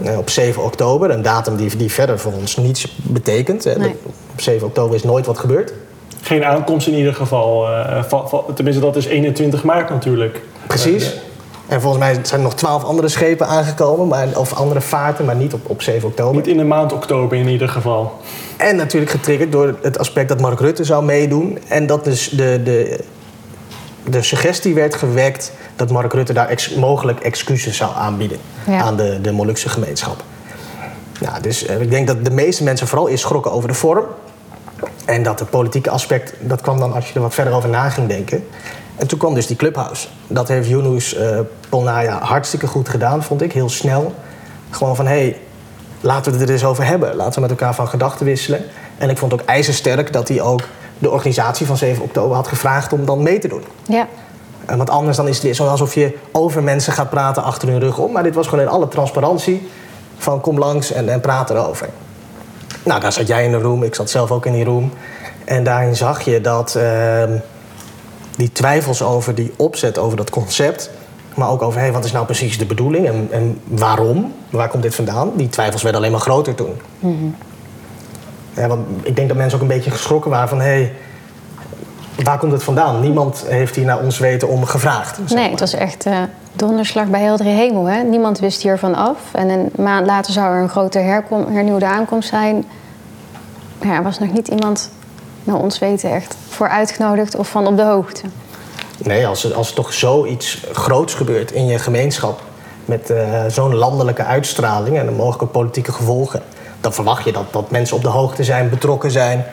Uh, 0.02 0.18
op 0.18 0.30
7 0.30 0.64
oktober, 0.64 1.10
een 1.10 1.22
datum 1.22 1.56
die, 1.56 1.78
die 1.78 1.92
verder 1.92 2.20
voor 2.20 2.34
ons 2.34 2.58
niets 2.58 2.98
betekent. 3.04 3.78
Nee. 3.78 3.96
Op 4.32 4.42
7 4.42 4.68
oktober 4.68 4.96
is 4.96 5.04
nooit 5.04 5.26
wat 5.26 5.38
gebeurd. 5.38 5.74
Geen 6.26 6.46
aankomst 6.46 6.88
in 6.88 6.94
ieder 6.94 7.14
geval. 7.14 7.70
Uh, 7.70 8.04
va, 8.04 8.28
va, 8.28 8.42
tenminste, 8.54 8.82
dat 8.82 8.96
is 8.96 9.06
21 9.06 9.64
maart 9.64 9.90
natuurlijk. 9.90 10.42
Precies. 10.68 11.14
En 11.68 11.82
volgens 11.82 12.04
mij 12.04 12.14
zijn 12.14 12.40
er 12.40 12.46
nog 12.46 12.56
twaalf 12.56 12.84
andere 12.84 13.08
schepen 13.08 13.48
aangekomen, 13.48 14.08
maar, 14.08 14.28
of 14.36 14.54
andere 14.54 14.82
vaarten, 14.82 15.26
maar 15.26 15.36
niet 15.36 15.54
op, 15.54 15.70
op 15.70 15.82
7 15.82 16.08
oktober. 16.08 16.36
Niet 16.36 16.48
in 16.48 16.58
de 16.58 16.64
maand 16.64 16.94
oktober 16.94 17.38
in 17.38 17.48
ieder 17.48 17.70
geval. 17.70 18.20
En 18.58 18.76
natuurlijk 18.76 19.12
getriggerd 19.12 19.52
door 19.52 19.76
het 19.82 19.98
aspect 19.98 20.30
dat 20.30 20.42
Mark 20.42 20.60
Rutte 20.60 20.84
zou 20.84 21.06
meedoen. 21.06 21.58
En 21.68 21.88
dat 21.88 22.04
dus 22.04 22.30
de, 22.30 22.62
de, 22.64 23.04
de 24.10 24.22
suggestie 24.22 24.74
werd 24.74 24.96
gewekt 24.96 25.52
dat 25.76 25.92
Mark 25.92 26.14
Rutte 26.14 26.34
daar 26.34 26.50
ex, 26.50 26.76
mogelijk 26.76 27.20
excuses 27.20 27.78
zou 27.78 27.92
aanbieden 27.96 28.38
ja. 28.68 28.82
aan 28.82 28.96
de, 28.98 29.22
de 29.22 29.32
Molukse 29.32 29.70
gemeenschap. 29.70 30.24
Nou, 31.20 31.42
dus 31.42 31.64
ik 31.64 31.90
denk 31.90 32.08
dat 32.08 32.26
de 32.26 32.32
meeste 32.32 32.64
mensen 32.64 32.88
vooral 32.88 33.10
eerst 33.10 33.24
schrokken 33.24 33.52
over 33.52 33.68
de 33.68 33.76
vorm. 33.76 34.06
En 35.06 35.24
dat 35.24 35.40
het 35.40 35.50
politieke 35.50 35.90
aspect, 35.90 36.34
dat 36.40 36.62
kwam 36.62 36.80
dan 36.80 36.94
als 36.94 37.08
je 37.08 37.14
er 37.14 37.22
wat 37.22 37.34
verder 37.34 37.54
over 37.54 37.70
na 37.70 37.90
ging 37.90 38.08
denken. 38.08 38.48
En 38.96 39.08
toen 39.08 39.20
kwam 39.20 39.34
dus 39.34 39.48
die 39.48 39.56
Clubhouse. 39.56 40.08
Dat 40.28 40.48
heeft 40.48 40.68
Yunus 40.68 41.18
uh, 41.18 41.40
Polnaya 41.70 42.20
hartstikke 42.20 42.68
goed 42.68 42.90
gedaan, 42.90 43.24
vond 43.24 43.42
ik. 43.42 43.54
Heel 43.54 43.70
snel. 43.70 44.14
Gewoon 44.70 44.96
van, 44.96 45.06
hé, 45.08 45.12
hey, 45.14 45.40
laten 46.02 46.32
we 46.32 46.38
het 46.38 46.48
er 46.48 46.54
eens 46.54 46.66
over 46.66 46.86
hebben. 46.86 47.16
Laten 47.16 47.34
we 47.34 47.42
met 47.42 47.50
elkaar 47.50 47.76
van 47.76 47.88
gedachten 47.88 48.26
wisselen. 48.26 48.64
En 48.98 49.10
ik 49.10 49.18
vond 49.18 49.34
ook 49.34 49.42
ijzersterk 49.42 50.14
dat 50.14 50.28
hij 50.28 50.42
ook 50.42 50.62
de 50.98 51.12
organisatie 51.12 51.66
van 51.66 51.78
7 51.78 52.04
oktober 52.04 52.36
had 52.36 52.48
gevraagd 52.48 52.94
om 52.94 53.06
dan 53.06 53.24
mee 53.24 53.40
te 53.40 53.48
doen. 53.48 53.64
Ja. 53.88 54.08
Want 54.66 54.90
anders 54.90 55.18
dan 55.18 55.28
is 55.28 55.42
het 55.42 55.56
zo 55.56 55.68
alsof 55.68 55.94
je 55.94 56.18
over 56.32 56.64
mensen 56.64 56.94
gaat 56.94 57.10
praten 57.10 57.44
achter 57.44 57.68
hun 57.68 57.80
rug 57.80 57.98
om. 57.98 58.12
Maar 58.12 58.24
dit 58.24 58.36
was 58.36 58.48
gewoon 58.48 58.64
in 58.64 58.72
alle 58.72 58.88
transparantie 58.88 59.70
van 60.18 60.42
kom 60.42 60.58
langs 60.58 60.92
en, 60.92 61.10
en 61.10 61.20
praat 61.20 61.50
erover. 61.50 61.90
Nou, 62.86 63.02
daar 63.02 63.12
zat 63.12 63.28
jij 63.28 63.44
in 63.44 63.52
de 63.52 63.58
room, 63.58 63.84
ik 63.84 63.96
zat 63.96 64.10
zelf 64.10 64.32
ook 64.32 64.46
in 64.46 64.54
die 64.54 64.64
room. 64.64 64.92
En 65.46 65.64
daarin 65.64 65.96
zag 65.96 66.22
je 66.22 66.42
dat... 66.42 66.76
Uh, 66.78 67.24
die 68.38 68.52
twijfels 68.52 69.02
over 69.02 69.36
die 69.36 69.54
opzet, 69.56 69.98
over 69.98 70.18
dat 70.18 70.30
concept. 70.30 70.90
Maar 71.36 71.50
ook 71.50 71.62
over 71.62 71.80
hey, 71.80 71.92
wat 71.92 72.06
is 72.06 72.12
nou 72.12 72.26
precies 72.26 72.58
de 72.58 72.66
bedoeling 72.66 73.08
en, 73.08 73.28
en 73.32 73.60
waarom? 73.64 74.34
Waar 74.50 74.70
komt 74.70 74.84
dit 74.84 74.96
vandaan? 74.96 75.32
Die 75.36 75.50
twijfels 75.50 75.82
werden 75.82 76.02
alleen 76.02 76.12
maar 76.12 76.22
groter 76.22 76.56
toen. 76.56 76.74
Mm-hmm. 77.00 77.36
Ja, 78.54 78.68
want 78.68 78.88
ik 79.04 79.16
denk 79.16 79.28
dat 79.28 79.38
mensen 79.38 79.56
ook 79.56 79.62
een 79.62 79.76
beetje 79.76 79.92
geschrokken 79.92 80.32
waren 80.32 80.50
van... 80.50 80.62
Hey, 80.62 80.94
waar 82.24 82.38
komt 82.38 82.52
het 82.52 82.64
vandaan? 82.64 83.02
Niemand 83.02 83.44
heeft 83.48 83.76
hier 83.76 83.86
naar 83.86 84.00
ons 84.00 84.18
weten 84.18 84.48
om 84.48 84.66
gevraagd. 84.66 85.18
Nee, 85.18 85.42
maar. 85.42 85.50
het 85.50 85.60
was 85.60 85.74
echt 85.74 86.06
uh, 86.06 86.18
donderslag 86.54 87.08
bij 87.08 87.22
heldere 87.22 87.50
hemel. 87.50 87.86
Hè? 87.86 88.04
Niemand 88.04 88.40
wist 88.40 88.62
hiervan 88.62 88.96
af. 88.96 89.18
En 89.32 89.50
een 89.50 89.70
maand 89.78 90.06
later 90.06 90.34
zou 90.34 90.56
er 90.56 90.62
een 90.62 90.70
grote 90.70 91.00
hernieuwde 91.00 91.86
aankomst 91.86 92.30
zijn. 92.30 92.66
Ja, 93.82 93.96
er 93.96 94.04
was 94.04 94.20
nog 94.20 94.32
niet 94.32 94.48
iemand 94.48 94.90
naar 95.44 95.56
ons 95.56 95.80
weten 95.80 96.12
echt 96.12 96.36
voor 96.50 96.70
uitgenodigd 96.70 97.36
of 97.36 97.50
van 97.50 97.68
op 97.68 97.78
de 97.78 97.84
hoogte? 97.84 98.22
Nee, 98.98 99.28
als 99.28 99.44
er, 99.44 99.54
als 99.54 99.70
er 99.70 99.76
toch 99.76 99.94
zoiets 99.94 100.64
groots 100.72 101.14
gebeurt 101.14 101.52
in 101.52 101.66
je 101.66 101.80
gemeenschap 101.80 102.42
met 102.86 103.10
uh, 103.10 103.46
zo'n 103.48 103.76
landelijke 103.76 104.24
uitstraling 104.24 104.98
en 104.98 105.06
de 105.06 105.12
mogelijke 105.12 105.46
politieke 105.46 105.92
gevolgen, 105.92 106.42
dan 106.86 106.94
verwacht 106.94 107.26
je 107.26 107.32
dat, 107.32 107.46
dat 107.52 107.72
mensen 107.72 107.96
op 107.96 108.02
de 108.02 108.10
hoogte 108.10 108.44
zijn, 108.44 108.70
betrokken 108.70 109.12
zijn. 109.12 109.46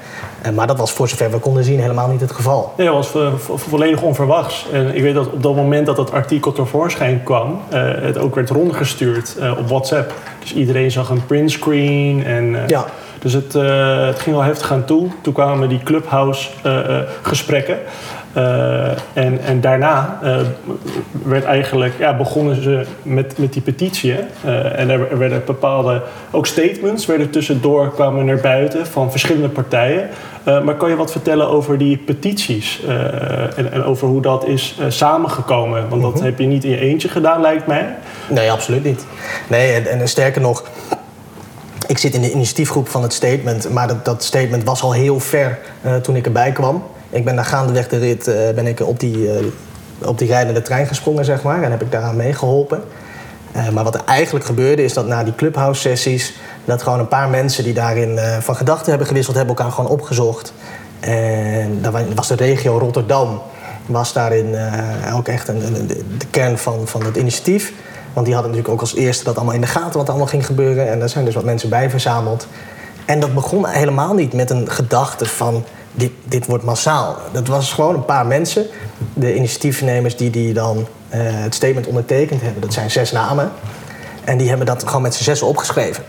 Uh, 0.46 0.52
maar 0.52 0.66
dat 0.66 0.78
was 0.78 0.92
voor 0.92 1.08
zover 1.08 1.30
we 1.30 1.38
konden 1.38 1.64
zien 1.64 1.80
helemaal 1.80 2.08
niet 2.08 2.20
het 2.20 2.32
geval. 2.32 2.72
Nee, 2.76 2.86
dat 2.86 2.96
was 2.96 3.08
vo 3.08 3.36
vo 3.36 3.56
volledig 3.56 4.02
onverwachts. 4.02 4.66
En 4.72 4.94
ik 4.94 5.02
weet 5.02 5.14
dat 5.14 5.26
op 5.26 5.42
dat 5.42 5.54
moment 5.54 5.86
dat 5.86 5.96
dat 5.96 6.12
artikel 6.12 6.52
tevoorschijn 6.52 7.22
kwam, 7.22 7.60
uh, 7.72 7.90
het 7.94 8.18
ook 8.18 8.34
werd 8.34 8.50
rondgestuurd 8.50 9.36
op 9.58 9.68
WhatsApp. 9.68 10.12
Dus 10.40 10.54
iedereen 10.54 10.90
zag 10.90 11.08
een 11.08 11.26
printscreen 11.26 12.24
en 12.24 12.56
ja. 12.66 12.84
Dus 13.18 13.32
het, 13.32 13.52
het, 13.52 14.18
ging 14.18 14.36
al 14.36 14.42
heftig 14.42 14.72
aan 14.72 14.84
toe. 14.84 15.08
Toen 15.20 15.32
kwamen 15.32 15.68
die 15.68 15.82
Clubhouse-gesprekken. 15.82 17.74
Uh, 17.74 17.80
uh, 18.36 18.90
en, 19.12 19.40
en 19.44 19.60
daarna 19.60 20.18
werd 21.22 21.44
eigenlijk, 21.44 21.94
ja, 21.98 22.16
begonnen 22.16 22.62
ze 22.62 22.84
met, 23.02 23.38
met 23.38 23.52
die 23.52 23.62
petitie. 23.62 24.14
en 24.74 24.90
er 24.90 25.18
werden 25.18 25.42
bepaalde, 25.46 26.02
ook 26.30 26.46
statements 26.46 27.06
werden 27.06 27.30
tussendoor 27.30 27.92
kwamen 27.94 28.24
naar 28.24 28.40
buiten 28.40 28.86
van 28.86 29.10
verschillende 29.10 29.48
partijen. 29.48 30.08
maar 30.44 30.74
kan 30.74 30.88
je 30.88 30.96
wat 30.96 31.12
vertellen 31.12 31.48
over 31.48 31.78
die 31.78 31.96
petities 31.96 32.82
en, 33.56 33.72
en, 33.72 33.84
over 33.84 34.08
hoe 34.08 34.22
dat 34.22 34.46
is 34.46 34.78
samengekomen? 34.88 35.88
Want 35.88 36.02
dat 36.02 36.10
mm 36.10 36.16
-hmm. 36.16 36.26
heb 36.26 36.38
je 36.38 36.46
niet 36.46 36.64
in 36.64 36.70
je 36.70 36.80
eentje 36.80 37.08
gedaan, 37.08 37.40
lijkt 37.40 37.66
mij. 37.66 37.96
Nee, 38.28 38.50
absoluut 38.50 38.84
niet. 38.84 39.06
Nee, 39.48 39.72
en, 39.72 40.00
en 40.00 40.08
sterker 40.08 40.40
nog, 40.40 40.64
Ik 41.86 41.98
zit 41.98 42.14
in 42.14 42.20
de 42.20 42.30
initiatiefgroep 42.30 42.88
van 42.88 43.02
het 43.02 43.12
statement, 43.12 43.70
maar 43.70 43.88
dat, 43.88 44.04
dat 44.04 44.24
statement 44.24 44.64
was 44.64 44.82
al 44.82 44.92
heel 44.92 45.20
ver 45.20 45.58
toen 46.02 46.16
ik 46.16 46.26
erbij 46.26 46.52
kwam. 46.52 46.82
Ik 47.12 47.24
ben 47.24 47.36
daar 47.36 47.44
gaandeweg 47.44 47.88
de 47.88 47.98
rit 47.98 48.28
uh, 48.28 48.34
ben 48.54 48.66
ik 48.66 48.80
op, 48.80 49.00
die, 49.00 49.16
uh, 49.16 49.46
op 50.08 50.18
die 50.18 50.28
rijdende 50.28 50.62
trein 50.62 50.86
gesprongen, 50.86 51.24
zeg 51.24 51.42
maar, 51.42 51.62
en 51.62 51.70
heb 51.70 51.82
ik 51.82 51.90
daaraan 51.90 52.16
meegeholpen. 52.16 52.82
maar 53.72 53.84
wat 53.84 53.94
er 53.94 54.04
eigenlijk 54.06 54.44
gebeurde 54.44 54.84
is 54.84 54.92
dat 54.92 55.06
na 55.06 55.24
die 55.24 55.34
clubhouse-sessies... 55.34 56.34
dat 56.64 56.82
gewoon 56.82 56.98
een 56.98 57.08
paar 57.08 57.28
mensen 57.28 57.64
die 57.64 57.74
daarin 57.74 58.18
van 58.40 58.56
gedachten 58.56 58.88
hebben 58.88 59.06
gewisseld... 59.06 59.36
hebben 59.36 59.56
elkaar 59.56 59.72
gewoon 59.72 59.90
opgezocht. 59.90 60.52
En 61.00 61.82
dat 61.82 61.94
was 62.14 62.28
de 62.28 62.34
regio 62.34 62.78
Rotterdam 62.78 63.40
was 63.86 64.12
daarin 64.12 64.56
ook 65.14 65.28
echt 65.28 65.48
een, 65.48 65.86
de 66.18 66.26
kern 66.30 66.58
van, 66.58 66.80
van 66.88 67.04
het 67.04 67.16
initiatief... 67.16 67.72
Want 68.12 68.26
die 68.26 68.34
hadden 68.34 68.52
natuurlijk 68.52 68.80
ook 68.82 68.88
als 68.90 69.00
eerste 69.00 69.24
dat 69.24 69.36
allemaal 69.36 69.54
in 69.54 69.60
de 69.60 69.66
gaten 69.66 69.98
wat 69.98 70.08
allemaal 70.08 70.26
ging 70.26 70.46
gebeuren. 70.46 70.90
En 70.90 70.98
daar 70.98 71.08
zijn 71.08 71.24
dus 71.24 71.34
wat 71.34 71.44
mensen 71.44 71.68
bij 71.68 71.90
verzameld. 71.90 72.46
En 73.04 73.20
dat 73.20 73.34
begon 73.34 73.66
helemaal 73.66 74.14
niet 74.14 74.32
met 74.32 74.50
een 74.50 74.70
gedachte 74.70 75.26
van 75.26 75.64
dit, 75.92 76.10
dit 76.24 76.46
wordt 76.46 76.64
massaal. 76.64 77.16
Dat 77.32 77.46
was 77.46 77.72
gewoon 77.72 77.94
een 77.94 78.04
paar 78.04 78.26
mensen, 78.26 78.66
de 79.14 79.34
initiatiefnemers 79.34 80.16
die, 80.16 80.30
die 80.30 80.52
dan 80.52 80.76
uh, 80.76 80.84
het 81.20 81.54
statement 81.54 81.86
ondertekend 81.86 82.42
hebben. 82.42 82.60
Dat 82.60 82.72
zijn 82.72 82.90
zes 82.90 83.12
namen. 83.12 83.50
En 84.24 84.38
die 84.38 84.48
hebben 84.48 84.66
dat 84.66 84.86
gewoon 84.86 85.02
met 85.02 85.14
z'n 85.14 85.22
zessen 85.22 85.46
opgeschreven. 85.46 86.04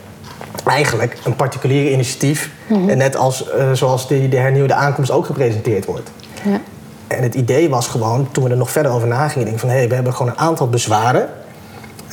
Eigenlijk 0.65 1.17
een 1.23 1.35
particulier 1.35 1.91
initiatief. 1.91 2.51
Mm 2.67 2.87
-hmm. 2.87 2.97
Net 2.97 3.15
als 3.15 3.45
uh, 3.57 3.71
zoals 3.71 4.07
die, 4.07 4.29
de 4.29 4.37
hernieuwde 4.37 4.73
aankomst 4.73 5.11
ook 5.11 5.25
gepresenteerd 5.25 5.85
wordt. 5.85 6.11
Ja. 6.43 6.61
En 7.07 7.23
het 7.23 7.35
idee 7.35 7.69
was 7.69 7.87
gewoon, 7.87 8.27
toen 8.31 8.43
we 8.43 8.49
er 8.49 8.57
nog 8.57 8.71
verder 8.71 8.91
over 8.91 9.07
nagingen, 9.07 9.45
denk 9.45 9.59
van 9.59 9.69
hé, 9.69 9.75
hey, 9.75 9.87
we 9.87 9.95
hebben 9.95 10.13
gewoon 10.13 10.31
een 10.31 10.39
aantal 10.39 10.69
bezwaren 10.69 11.29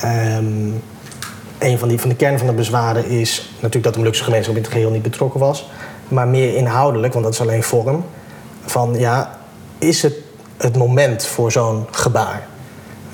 Um, 0.05 0.83
een 1.59 1.79
van, 1.79 1.89
die, 1.89 1.99
van 1.99 2.09
de 2.09 2.15
kern 2.15 2.39
van 2.39 2.47
de 2.47 2.53
bezwaren 2.53 3.07
is 3.07 3.51
natuurlijk 3.55 3.85
dat 3.85 3.93
de 3.93 3.99
Molukse 3.99 4.25
gemeenschap 4.25 4.57
in 4.57 4.63
het 4.63 4.71
geheel 4.71 4.91
niet 4.91 5.03
betrokken 5.03 5.41
was. 5.41 5.69
Maar 6.11 6.29
meer 6.29 6.57
inhoudelijk, 6.57 7.13
want 7.13 7.25
dat 7.25 7.35
is 7.35 7.41
alleen 7.41 7.63
vorm. 7.63 8.05
Van 8.65 8.95
ja, 8.99 9.39
is 9.79 10.03
het 10.03 10.15
het 10.57 10.77
moment 10.77 11.27
voor 11.27 11.53
zo'n 11.53 11.87
gebaar? 11.91 12.47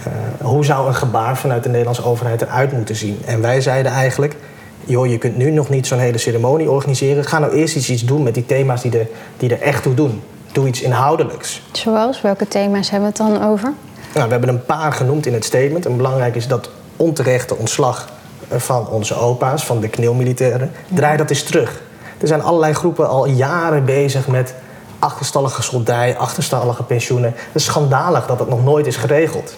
Uh, 0.07 0.13
hoe 0.47 0.65
zou 0.65 0.89
een 0.89 0.95
gebaar 0.95 1.37
vanuit 1.37 1.63
de 1.63 1.69
Nederlandse 1.69 2.05
overheid 2.05 2.43
eruit 2.43 2.73
moeten 2.73 2.97
zien? 2.97 3.19
En 3.25 3.41
wij 3.41 3.61
zeiden 3.61 3.93
eigenlijk, 3.93 4.37
joh, 4.85 5.07
je 5.07 5.19
kunt 5.19 5.37
nu 5.37 5.51
nog 5.51 5.69
niet 5.69 5.87
zo'n 5.87 5.99
hele 5.99 6.19
ceremonie 6.19 6.71
organiseren. 6.71 7.25
Ga 7.25 7.39
nou 7.39 7.53
eerst 7.53 7.77
iets, 7.77 7.91
iets 7.91 8.05
doen 8.05 8.23
met 8.23 8.35
die 8.35 8.47
thema's 8.47 8.83
die 8.83 8.99
er, 8.99 9.09
die 9.37 9.51
er 9.51 9.61
echt 9.61 9.83
toe 9.83 9.95
doen. 9.95 10.23
Doe 10.53 10.67
iets 10.67 10.83
inhoudelijks. 10.83 11.63
Zoals? 11.73 12.21
Welke 12.21 12.49
thema's 12.49 12.91
hebben 12.91 13.13
we 13.13 13.23
het 13.23 13.33
dan 13.33 13.49
over? 13.49 13.73
Nou, 14.15 14.27
we 14.27 14.33
hebben 14.33 14.49
een 14.49 14.65
paar 14.65 14.93
genoemd 14.93 15.27
in 15.27 15.33
het 15.33 15.45
statement. 15.45 15.87
En 15.87 15.97
belangrijk 15.97 16.35
is 16.35 16.49
dat 16.49 16.71
onterechte 16.97 17.57
ontslag 17.57 18.09
van 18.51 18.89
onze 18.89 19.15
opa's, 19.15 19.65
van 19.65 19.81
de 19.81 19.89
kneelmilitairen. 19.89 20.71
Draai 20.89 21.17
dat 21.17 21.31
eens 21.31 21.43
terug. 21.43 21.83
Er 22.27 22.33
zijn 22.33 22.47
allerlei 22.47 22.73
groepen 22.73 23.09
al 23.09 23.27
jaren 23.27 23.85
bezig 23.85 24.29
met 24.29 24.55
achterstallige 24.99 25.63
soldij, 25.63 26.17
achterstallige 26.17 26.83
pensioenen. 26.83 27.33
Het 27.37 27.55
is 27.55 27.65
schandalig 27.65 28.27
dat 28.27 28.39
dat 28.39 28.49
nog 28.49 28.65
nooit 28.65 28.87
is 28.87 28.97
geregeld. 28.97 29.55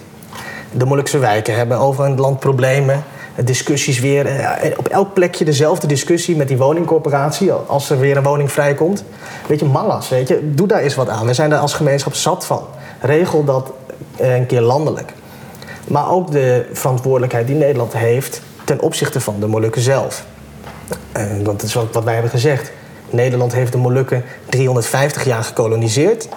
De 0.71 0.85
Molukse 0.85 1.17
wijken 1.17 1.55
hebben 1.55 1.77
over 1.77 2.05
een 2.05 2.19
land 2.19 2.39
problemen. 2.39 3.03
Discussies 3.43 3.99
weer. 3.99 4.25
Eh, 4.25 4.77
op 4.77 4.87
elk 4.87 5.13
plekje 5.13 5.45
dezelfde 5.45 5.87
discussie 5.87 6.35
met 6.35 6.47
die 6.47 6.57
woningcorporatie. 6.57 7.51
Als 7.51 7.89
er 7.89 7.99
weer 7.99 8.17
een 8.17 8.23
woning 8.23 8.51
vrijkomt. 8.51 9.03
Weet 9.47 9.59
je, 9.59 9.65
mallas, 9.65 10.09
weet 10.09 10.27
je. 10.27 10.53
Doe 10.53 10.67
daar 10.67 10.81
eens 10.81 10.95
wat 10.95 11.09
aan. 11.09 11.25
We 11.25 11.33
zijn 11.33 11.49
daar 11.49 11.59
als 11.59 11.73
gemeenschap 11.73 12.13
zat 12.13 12.45
van. 12.45 12.63
Regel 13.01 13.43
dat 13.43 13.71
een 14.17 14.45
keer 14.45 14.61
landelijk. 14.61 15.13
Maar 15.87 16.11
ook 16.11 16.31
de 16.31 16.69
verantwoordelijkheid 16.73 17.47
die 17.47 17.55
Nederland 17.55 17.93
heeft 17.93 18.41
ten 18.63 18.79
opzichte 18.79 19.21
van 19.21 19.35
de 19.39 19.47
Molukken 19.47 19.81
zelf. 19.81 20.25
En 21.11 21.43
dat 21.43 21.61
is 21.61 21.73
wat 21.73 22.03
wij 22.03 22.13
hebben 22.13 22.31
gezegd. 22.31 22.71
Nederland 23.09 23.53
heeft 23.53 23.71
de 23.71 23.77
Molukken 23.77 24.23
350 24.49 25.25
jaar 25.25 25.43
gekoloniseerd. 25.43 26.27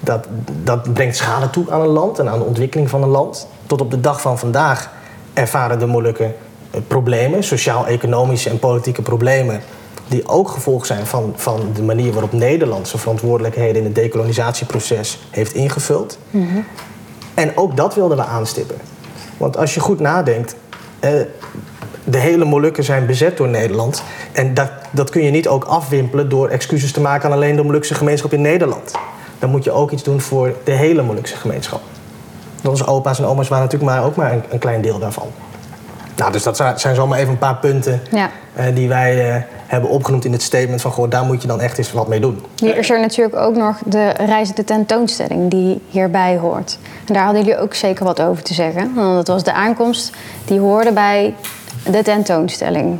Dat, 0.00 0.26
dat 0.62 0.92
brengt 0.92 1.16
schade 1.16 1.50
toe 1.50 1.70
aan 1.70 1.80
een 1.80 1.86
land 1.86 2.18
en 2.18 2.28
aan 2.28 2.38
de 2.38 2.44
ontwikkeling 2.44 2.90
van 2.90 3.02
een 3.02 3.08
land. 3.08 3.46
Tot 3.66 3.80
op 3.80 3.90
de 3.90 4.00
dag 4.00 4.20
van 4.20 4.38
vandaag 4.38 4.90
ervaren 5.32 5.78
de 5.78 5.86
Molukken 5.86 6.34
eh, 6.70 6.80
problemen, 6.86 7.44
sociaal-economische 7.44 8.50
en 8.50 8.58
politieke 8.58 9.02
problemen, 9.02 9.60
die 10.08 10.28
ook 10.28 10.48
gevolg 10.48 10.86
zijn 10.86 11.06
van, 11.06 11.32
van 11.36 11.60
de 11.74 11.82
manier 11.82 12.12
waarop 12.12 12.32
Nederland 12.32 12.88
zijn 12.88 13.00
verantwoordelijkheden 13.00 13.76
in 13.76 13.84
het 13.84 13.94
decolonisatieproces 13.94 15.18
heeft 15.30 15.54
ingevuld. 15.54 16.18
Mm 16.30 16.64
En 17.34 17.56
ook 17.56 17.76
dat 17.76 17.94
wilden 17.94 18.16
we 18.16 18.24
aanstippen. 18.24 18.76
Want 19.36 19.56
als 19.56 19.74
je 19.74 19.80
goed 19.80 20.00
nadenkt, 20.00 20.54
eh, 21.00 21.10
de 22.04 22.18
hele 22.18 22.44
Molukken 22.44 22.84
zijn 22.84 23.06
bezet 23.06 23.36
door 23.36 23.48
Nederland. 23.48 24.02
En 24.32 24.54
dat, 24.54 24.70
dat 24.90 25.10
kun 25.10 25.22
je 25.22 25.30
niet 25.30 25.48
ook 25.48 25.64
afwimpelen 25.64 26.28
door 26.28 26.48
excuses 26.48 26.92
te 26.92 27.00
maken 27.00 27.28
aan 27.28 27.34
alleen 27.34 27.56
de 27.56 27.64
Molukse 27.64 27.94
gemeenschap 27.94 28.32
in 28.32 28.40
Nederland. 28.40 28.92
Dan 29.38 29.50
moet 29.50 29.64
je 29.64 29.70
ook 29.70 29.90
iets 29.90 30.02
doen 30.02 30.20
voor 30.20 30.54
de 30.64 30.72
hele 30.72 31.02
Molukse 31.02 31.36
gemeenschap. 31.36 31.80
Onze 32.64 32.86
opa's 32.86 33.18
en 33.18 33.24
oma's 33.24 33.48
waren 33.48 33.64
natuurlijk 33.64 33.92
maar 33.92 34.04
ook 34.04 34.16
maar 34.16 34.32
een, 34.32 34.42
een 34.50 34.58
klein 34.58 34.80
deel 34.80 34.98
daarvan. 34.98 35.28
Nou, 36.16 36.32
dus 36.32 36.42
dat 36.42 36.56
zijn 36.76 36.94
zomaar 36.94 37.18
even 37.18 37.30
een 37.30 37.38
paar 37.38 37.56
punten 37.56 38.00
ja. 38.10 38.30
uh, 38.58 38.64
die 38.74 38.88
wij 38.88 39.36
uh, 39.36 39.42
hebben 39.66 39.90
opgenoemd 39.90 40.24
in 40.24 40.32
het 40.32 40.42
statement 40.42 40.80
van 40.80 40.90
goh, 40.90 41.10
daar 41.10 41.24
moet 41.24 41.42
je 41.42 41.48
dan 41.48 41.60
echt 41.60 41.78
eens 41.78 41.92
wat 41.92 42.08
mee 42.08 42.20
doen. 42.20 42.42
Hier 42.54 42.76
is 42.76 42.90
er 42.90 43.00
natuurlijk 43.00 43.36
ook 43.36 43.56
nog 43.56 43.78
de 43.86 44.08
reizende 44.08 44.64
tentoonstelling 44.64 45.50
die 45.50 45.82
hierbij 45.88 46.36
hoort. 46.36 46.78
En 47.06 47.14
daar 47.14 47.24
hadden 47.24 47.44
jullie 47.44 47.58
ook 47.58 47.74
zeker 47.74 48.04
wat 48.04 48.20
over 48.20 48.42
te 48.42 48.54
zeggen. 48.54 48.94
Want 48.94 49.16
dat 49.16 49.28
was 49.28 49.44
de 49.44 49.52
aankomst 49.52 50.12
die 50.44 50.58
hoorde 50.58 50.92
bij 50.92 51.34
de 51.90 52.02
tentoonstelling. 52.02 52.98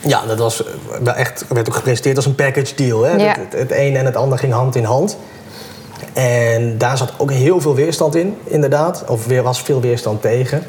Ja, 0.00 0.26
dat 0.26 0.38
was 0.38 0.62
wel 1.02 1.14
echt, 1.14 1.44
werd 1.48 1.68
ook 1.68 1.74
gepresenteerd 1.74 2.16
als 2.16 2.26
een 2.26 2.34
package 2.34 2.74
deal. 2.74 3.02
Hè? 3.02 3.12
Ja. 3.12 3.28
Het, 3.28 3.36
het, 3.36 3.52
het 3.52 3.72
een 3.72 3.96
en 3.96 4.04
het 4.04 4.16
ander 4.16 4.38
ging 4.38 4.52
hand 4.52 4.76
in 4.76 4.84
hand. 4.84 5.16
En 6.12 6.78
daar 6.78 6.96
zat 6.96 7.12
ook 7.18 7.30
heel 7.30 7.60
veel 7.60 7.74
weerstand 7.74 8.14
in, 8.14 8.36
inderdaad. 8.44 9.04
Of 9.08 9.30
er 9.30 9.42
was 9.42 9.60
veel 9.60 9.80
weerstand 9.80 10.22
tegen 10.22 10.62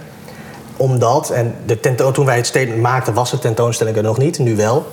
omdat, 0.82 1.30
en 1.30 1.56
de 1.66 1.80
tentoon, 1.80 2.14
toen 2.14 2.26
wij 2.26 2.36
het 2.36 2.46
statement 2.46 2.82
maakten, 2.82 3.14
was 3.14 3.32
de 3.32 3.40
tentoonstelling 3.40 3.98
er 3.98 4.04
nog 4.04 4.18
niet, 4.18 4.40
nu 4.40 4.56
wel. 4.56 4.86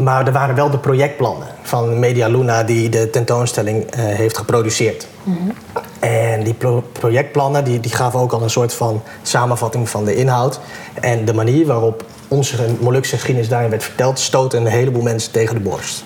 Maar 0.00 0.26
er 0.26 0.32
waren 0.32 0.54
wel 0.54 0.70
de 0.70 0.78
projectplannen 0.78 1.48
van 1.62 1.98
Media 1.98 2.28
Luna 2.28 2.62
die 2.62 2.88
de 2.88 3.10
tentoonstelling 3.10 3.84
uh, 3.84 4.04
heeft 4.04 4.36
geproduceerd. 4.36 5.06
Mm 5.22 5.36
-hmm. 5.36 5.82
En 5.98 6.42
die 6.42 6.54
pro 6.54 6.84
projectplannen 6.92 7.64
die, 7.64 7.80
die 7.80 7.92
gaven 7.92 8.20
ook 8.20 8.32
al 8.32 8.42
een 8.42 8.50
soort 8.50 8.74
van 8.74 9.02
samenvatting 9.22 9.88
van 9.88 10.04
de 10.04 10.14
inhoud. 10.14 10.60
En 11.00 11.24
de 11.24 11.34
manier 11.34 11.66
waarop 11.66 12.04
onze 12.28 12.56
Molukse 12.80 13.14
geschiedenis 13.14 13.48
daarin 13.48 13.70
werd 13.70 13.82
verteld, 13.82 14.18
stootte 14.18 14.56
een 14.56 14.66
heleboel 14.66 15.02
mensen 15.02 15.32
tegen 15.32 15.54
de 15.54 15.60
borst. 15.60 16.04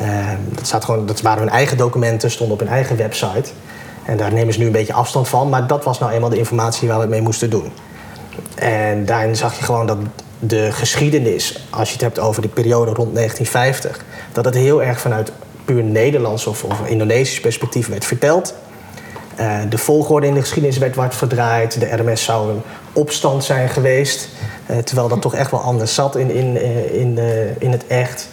Uh, 0.00 0.30
dat, 0.70 0.84
gewoon, 0.84 1.06
dat 1.06 1.20
waren 1.20 1.42
hun 1.42 1.52
eigen 1.52 1.76
documenten, 1.76 2.30
stonden 2.30 2.54
op 2.54 2.60
hun 2.60 2.72
eigen 2.72 2.96
website. 2.96 3.50
En 4.04 4.16
daar 4.16 4.32
nemen 4.32 4.52
ze 4.52 4.58
nu 4.58 4.66
een 4.66 4.72
beetje 4.72 4.92
afstand 4.92 5.28
van, 5.28 5.48
maar 5.48 5.66
dat 5.66 5.84
was 5.84 5.98
nou 5.98 6.12
eenmaal 6.12 6.30
de 6.30 6.38
informatie 6.38 6.88
waar 6.88 6.96
we 6.96 7.02
het 7.02 7.12
mee 7.12 7.20
moesten 7.20 7.50
doen. 7.50 7.72
En 8.54 9.04
daarin 9.04 9.36
zag 9.36 9.58
je 9.58 9.64
gewoon 9.64 9.86
dat 9.86 9.98
de 10.38 10.72
geschiedenis, 10.72 11.66
als 11.70 11.88
je 11.88 11.94
het 11.94 12.02
hebt 12.02 12.18
over 12.18 12.42
de 12.42 12.48
periode 12.48 12.92
rond 12.92 13.14
1950, 13.14 14.04
dat 14.32 14.44
het 14.44 14.54
heel 14.54 14.82
erg 14.82 15.00
vanuit 15.00 15.32
puur 15.64 15.82
Nederlands 15.82 16.46
of, 16.46 16.64
of 16.64 16.86
Indonesisch 16.86 17.40
perspectief 17.40 17.88
werd 17.88 18.04
verteld. 18.04 18.54
Uh, 19.40 19.58
de 19.68 19.78
volgorde 19.78 20.26
in 20.26 20.34
de 20.34 20.40
geschiedenis 20.40 20.78
werd 20.78 20.94
wat 20.94 21.14
verdraaid. 21.14 21.80
De 21.80 21.96
RMS 21.96 22.24
zou 22.24 22.50
een 22.50 22.62
opstand 22.92 23.44
zijn 23.44 23.68
geweest. 23.68 24.28
Uh, 24.70 24.78
terwijl 24.78 25.08
dat 25.08 25.20
toch 25.20 25.34
echt 25.34 25.50
wel 25.50 25.60
anders 25.60 25.94
zat 25.94 26.16
in, 26.16 26.30
in, 26.30 26.56
uh, 26.56 26.94
in, 26.94 27.18
in 27.58 27.70
het 27.70 27.86
echt. 27.86 28.28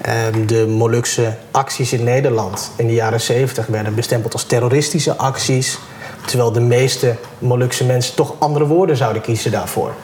Ehm, 0.00 0.46
de 0.46 0.66
Molukse 0.66 1.34
acties 1.50 1.92
in 1.92 2.04
Nederland 2.04 2.70
in 2.76 2.86
de 2.86 2.94
jaren 2.94 3.20
70 3.20 3.66
werden 3.66 3.94
bestempeld 3.94 4.32
als 4.32 4.44
terroristische 4.44 5.16
acties. 5.16 5.78
Terwijl 6.26 6.52
de 6.52 6.60
meeste 6.60 7.14
Molukse 7.38 7.84
mensen 7.84 8.14
toch 8.14 8.34
andere 8.38 8.66
woorden 8.66 8.96
zouden 8.96 9.22
kiezen 9.22 9.50
daarvoor. 9.50 9.94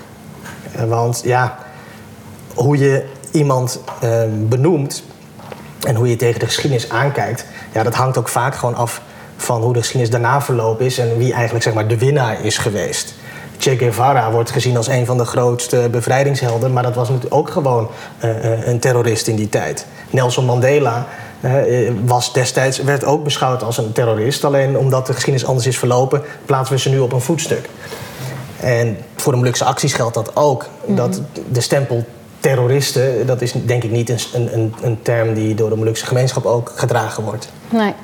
Eh, 0.72 0.84
want 0.84 1.20
ja, 1.24 1.58
hoe 2.54 2.78
je 2.78 3.04
iemand 3.30 3.80
uh, 4.04 4.22
benoemt 4.30 5.02
en 5.86 5.94
hoe 5.94 6.08
je 6.08 6.16
tegen 6.16 6.40
de 6.40 6.46
geschiedenis 6.46 6.88
aankijkt, 6.88 7.46
ja, 7.72 7.82
dat 7.82 7.94
hangt 7.94 8.18
ook 8.18 8.28
vaak 8.28 8.54
gewoon 8.54 8.74
af 8.74 9.02
van 9.36 9.62
hoe 9.62 9.72
de 9.72 9.78
geschiedenis 9.78 10.10
daarna 10.10 10.42
verlopen 10.42 10.84
is 10.84 10.98
en 10.98 11.18
wie 11.18 11.32
eigenlijk 11.32 11.64
zeg 11.64 11.74
maar, 11.74 11.88
de 11.88 11.98
winnaar 11.98 12.44
is 12.44 12.58
geweest. 12.58 13.14
Che 13.58 13.76
Guevara 13.76 14.30
wordt 14.30 14.50
gezien 14.50 14.76
als 14.76 14.86
een 14.86 15.06
van 15.06 15.18
de 15.18 15.24
grootste 15.24 15.88
bevrijdingshelden, 15.90 16.72
maar 16.72 16.82
dat 16.82 16.94
was 16.94 17.08
natuurlijk 17.08 17.34
ook 17.34 17.50
gewoon 17.50 17.88
uh, 18.24 18.66
een 18.66 18.78
terrorist 18.78 19.26
in 19.26 19.36
die 19.36 19.48
tijd. 19.48 19.86
Nelson 20.10 20.44
Mandela 20.44 21.06
uh, 21.40 21.90
was 22.04 22.32
destijds, 22.32 22.78
werd 22.78 23.04
ook 23.04 23.24
beschouwd 23.24 23.62
als 23.62 23.78
een 23.78 23.92
terrorist. 23.92 24.44
Alleen 24.44 24.78
omdat 24.78 25.06
de 25.06 25.12
geschiedenis 25.12 25.48
anders 25.48 25.66
is 25.66 25.78
verlopen, 25.78 26.22
plaatsen 26.44 26.74
we 26.74 26.80
ze 26.80 26.88
nu 26.88 26.98
op 26.98 27.12
een 27.12 27.20
voetstuk. 27.20 27.68
En 28.60 28.96
voor 29.16 29.32
de 29.32 29.38
Molukse 29.38 29.64
acties 29.64 29.92
geldt 29.92 30.14
dat 30.14 30.36
ook. 30.36 30.66
-hmm. 30.84 30.96
Dat 30.96 31.20
de 31.50 31.60
stempel 31.60 32.04
terroristen, 32.40 33.26
dat 33.26 33.42
is 33.42 33.52
denk 33.52 33.82
ik 33.82 33.90
niet 33.90 34.08
een, 34.08 34.54
een, 34.54 34.74
een 34.82 35.02
term 35.02 35.34
die 35.34 35.54
door 35.54 35.68
de 35.68 35.76
Molukse 35.76 36.06
gemeenschap 36.06 36.44
ook 36.44 36.72
gedragen 36.76 37.22
wordt. 37.22 37.48
Nee. 37.68 37.94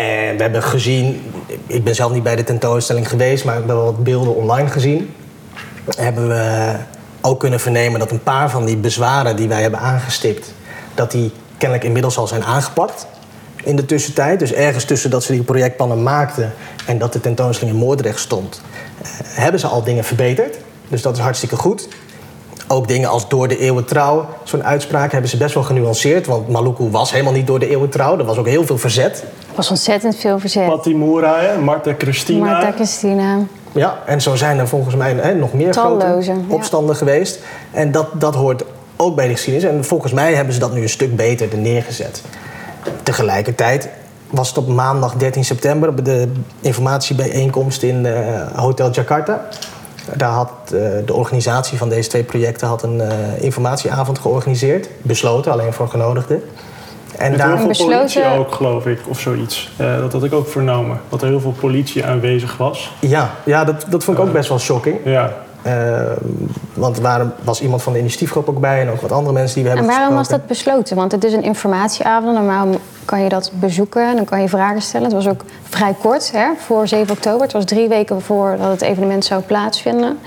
En 0.00 0.36
we 0.36 0.42
hebben 0.42 0.62
gezien, 0.62 1.32
ik 1.66 1.84
ben 1.84 1.94
zelf 1.94 2.12
niet 2.12 2.22
bij 2.22 2.36
de 2.36 2.44
tentoonstelling 2.44 3.08
geweest, 3.08 3.44
maar 3.44 3.54
we 3.54 3.66
hebben 3.66 3.84
wat 3.84 4.04
beelden 4.04 4.34
online 4.34 4.68
gezien. 4.68 5.14
Hebben 5.96 6.28
we 6.28 6.74
ook 7.20 7.40
kunnen 7.40 7.60
vernemen 7.60 8.00
dat 8.00 8.10
een 8.10 8.22
paar 8.22 8.50
van 8.50 8.64
die 8.64 8.76
bezwaren 8.76 9.36
die 9.36 9.48
wij 9.48 9.62
hebben 9.62 9.80
aangestipt, 9.80 10.54
dat 10.94 11.10
die 11.10 11.32
kennelijk 11.58 11.86
inmiddels 11.86 12.18
al 12.18 12.26
zijn 12.26 12.44
aangepakt 12.44 13.06
in 13.64 13.76
de 13.76 13.86
tussentijd. 13.86 14.38
Dus 14.38 14.52
ergens 14.52 14.84
tussen 14.84 15.10
dat 15.10 15.24
ze 15.24 15.32
die 15.32 15.42
projectplannen 15.42 16.02
maakten 16.02 16.52
en 16.86 16.98
dat 16.98 17.12
de 17.12 17.20
tentoonstelling 17.20 17.76
in 17.76 17.82
Moordrecht 17.82 18.20
stond, 18.20 18.60
eh, 19.02 19.08
hebben 19.22 19.60
ze 19.60 19.66
al 19.66 19.82
dingen 19.82 20.04
verbeterd. 20.04 20.58
Dus 20.88 21.02
dat 21.02 21.16
is 21.16 21.22
hartstikke 21.22 21.56
goed. 21.56 21.88
Ook 22.66 22.88
dingen 22.88 23.08
als 23.08 23.28
door 23.28 23.48
de 23.48 23.58
eeuwen 23.58 23.84
trouw, 23.84 24.28
zo'n 24.44 24.64
uitspraak 24.64 25.12
hebben 25.12 25.30
ze 25.30 25.36
best 25.36 25.54
wel 25.54 25.62
genuanceerd. 25.62 26.26
Want 26.26 26.48
Maluku 26.48 26.90
was 26.90 27.10
helemaal 27.10 27.32
niet 27.32 27.46
door 27.46 27.58
de 27.58 27.68
eeuwen 27.68 27.88
trouw. 27.90 28.18
Er 28.18 28.24
was 28.24 28.36
ook 28.36 28.46
heel 28.46 28.66
veel 28.66 28.78
verzet. 28.78 29.24
Er 29.50 29.56
was 29.56 29.70
ontzettend 29.70 30.16
veel 30.16 30.38
verzet. 30.38 30.66
Patimura, 30.66 31.40
hè, 31.40 31.58
Marta 31.58 31.94
Christina. 31.98 32.44
Marta 32.44 32.72
Christina. 32.72 33.38
Ja, 33.72 33.98
en 34.06 34.20
zo 34.20 34.34
zijn 34.34 34.58
er 34.58 34.68
volgens 34.68 34.94
mij 34.94 35.12
hè, 35.12 35.34
nog 35.34 35.52
meer 35.52 35.72
Talloze, 35.72 36.30
grote 36.30 36.46
ja. 36.48 36.54
opstanden 36.54 36.96
geweest. 36.96 37.40
En 37.70 37.92
dat, 37.92 38.06
dat 38.20 38.34
hoort 38.34 38.64
ook 38.96 39.14
bij 39.14 39.26
de 39.26 39.32
geschiedenis. 39.32 39.70
En 39.70 39.84
volgens 39.84 40.12
mij 40.12 40.34
hebben 40.34 40.54
ze 40.54 40.60
dat 40.60 40.72
nu 40.72 40.82
een 40.82 40.88
stuk 40.88 41.16
beter 41.16 41.52
er 41.52 41.58
neergezet. 41.58 42.22
Tegelijkertijd 43.02 43.88
was 44.30 44.48
het 44.48 44.58
op 44.58 44.68
maandag 44.68 45.14
13 45.14 45.44
september 45.44 45.88
op 45.88 46.04
de 46.04 46.32
informatiebijeenkomst 46.60 47.82
in 47.82 48.06
eh, 48.06 48.46
Hotel 48.54 48.90
Jakarta. 48.90 49.46
Daar 50.16 50.32
had 50.32 50.50
eh, 50.64 50.70
de 51.04 51.14
organisatie 51.14 51.78
van 51.78 51.88
deze 51.88 52.08
twee 52.08 52.24
projecten 52.24 52.68
had 52.68 52.82
een 52.82 53.00
eh, 53.00 53.42
informatieavond 53.42 54.18
georganiseerd. 54.18 54.88
Besloten, 55.02 55.52
alleen 55.52 55.72
voor 55.72 55.88
genodigden. 55.88 56.42
En 57.20 57.30
Met 57.30 57.38
daar, 57.38 57.48
heel 57.48 57.56
veel 57.58 57.66
besloten- 57.68 57.96
politie 57.96 58.24
ook, 58.24 58.52
geloof 58.54 58.86
ik, 58.86 58.98
of 59.08 59.20
zoiets. 59.20 59.70
Eh, 59.76 59.98
dat 59.98 60.12
had 60.12 60.24
ik 60.24 60.32
ook 60.32 60.48
vernomen. 60.48 61.00
Dat 61.08 61.22
er 61.22 61.28
heel 61.28 61.40
veel 61.40 61.54
politie 61.60 62.04
aanwezig 62.04 62.56
was. 62.56 62.92
ja, 63.00 63.30
ja 63.44 63.64
dat, 63.64 63.86
dat 63.88 64.04
vond 64.04 64.18
ik 64.18 64.24
ook 64.24 64.32
best 64.32 64.48
wel 64.48 64.58
shocking. 64.58 64.96
Ja. 65.04 65.32
Eh, 65.62 65.72
want 66.74 66.98
er 67.04 67.30
was 67.42 67.60
iemand 67.62 67.82
van 67.82 67.92
de 67.92 67.98
initiatiefgroep 67.98 68.48
ook 68.48 68.60
bij 68.60 68.80
en 68.80 68.90
ook 68.90 69.00
wat 69.00 69.12
andere 69.12 69.32
mensen 69.32 69.54
die 69.54 69.64
we 69.64 69.70
En 69.70 69.76
hebben 69.76 69.94
waarom 69.96 70.14
was 70.16 70.28
dat 70.28 70.46
besloten? 70.46 70.96
Want 70.96 71.12
het 71.12 71.24
is 71.24 71.32
een 71.32 71.42
informatieavond. 71.42 72.34
Normaal 72.34 72.66
kan 73.04 73.22
je 73.22 73.28
dat 73.28 73.50
bezoeken. 73.54 74.16
Dan 74.16 74.24
kan 74.24 74.40
je 74.40 74.48
vragen 74.48 74.82
stellen. 74.82 75.06
Het 75.06 75.14
was 75.14 75.28
ook 75.28 75.44
vrij 75.68 75.94
kort 76.02 76.32
hè, 76.32 76.46
voor 76.58 76.88
7 76.88 77.10
oktober. 77.14 77.42
Het 77.42 77.52
was 77.52 77.64
drie 77.64 77.88
weken 77.88 78.22
voordat 78.22 78.70
het 78.70 78.82
evenement 78.82 79.24
zou 79.24 79.42
plaatsvinden. 79.42 80.18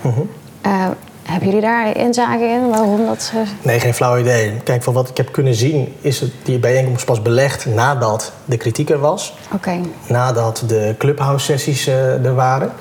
Mhm. 0.00 0.20
Eh, 0.60 0.86
hebben 1.28 1.48
jullie 1.48 1.62
daar 1.64 1.96
inzage 1.96 2.44
in? 2.44 2.68
Waarom 2.68 3.06
dat... 3.06 3.32
eh, 3.34 3.40
Nee, 3.62 3.80
geen 3.80 3.94
flauw 3.94 4.18
idee. 4.18 4.52
Kijk, 4.64 4.82
van 4.82 4.94
wat 4.94 5.08
ik 5.08 5.16
heb 5.16 5.32
kunnen 5.32 5.54
zien 5.54 5.94
is 6.00 6.20
het, 6.20 6.30
die 6.42 6.58
bijeenkomst 6.58 7.04
pas 7.04 7.22
belegd 7.22 7.66
nadat 7.66 8.32
de 8.44 8.56
kritiek 8.56 8.90
er 8.90 8.98
was. 8.98 9.34
Oké. 9.54 9.80
Nadat 10.08 10.62
de 10.66 10.94
clubhouse-sessies 10.98 11.86
eh, 11.86 12.24
er 12.24 12.34
waren. 12.34 12.72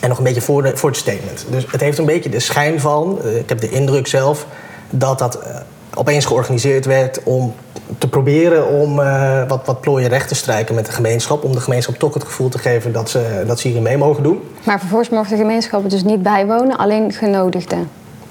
En 0.00 0.08
nog 0.08 0.18
een 0.18 0.24
beetje 0.24 0.40
voor, 0.40 0.62
de, 0.62 0.76
voor 0.76 0.88
het 0.90 0.98
statement. 0.98 1.44
Dus 1.50 1.64
het 1.70 1.80
heeft 1.80 1.98
een 1.98 2.04
beetje 2.06 2.30
de 2.30 2.40
schijn 2.40 2.80
van, 2.80 3.18
eh, 3.24 3.36
ik 3.36 3.48
heb 3.48 3.60
de 3.60 3.70
indruk 3.70 4.06
zelf, 4.06 4.46
dat 4.90 5.18
dat 5.18 5.34
eh, 5.40 5.56
opeens 5.94 6.24
georganiseerd 6.24 6.84
werd 6.84 7.22
om 7.22 7.54
te 7.98 8.08
proberen 8.08 8.68
om 8.68 9.00
eh, 9.00 9.42
wat, 9.48 9.66
wat 9.66 9.80
plooien 9.80 10.08
recht 10.08 10.28
te 10.28 10.34
strijken 10.34 10.74
met 10.74 10.86
de 10.86 10.92
gemeenschap. 10.92 11.44
Om 11.44 11.52
de 11.52 11.60
gemeenschap 11.60 11.94
toch 11.94 12.14
het 12.14 12.24
gevoel 12.24 12.48
te 12.48 12.58
geven 12.58 12.92
dat 12.92 13.10
ze, 13.10 13.44
dat 13.46 13.60
ze 13.60 13.66
hierin 13.66 13.82
mee 13.84 13.98
mogen 13.98 14.22
doen. 14.22 14.40
Maar 14.64 14.78
vervolgens 14.78 15.10
mocht 15.10 15.30
de 15.30 15.36
gemeenschap 15.36 15.90
dus 15.90 16.02
niet 16.04 16.22
bijwonen. 16.22 16.76
Alleen 16.76 17.12
genodigden. 17.12 17.88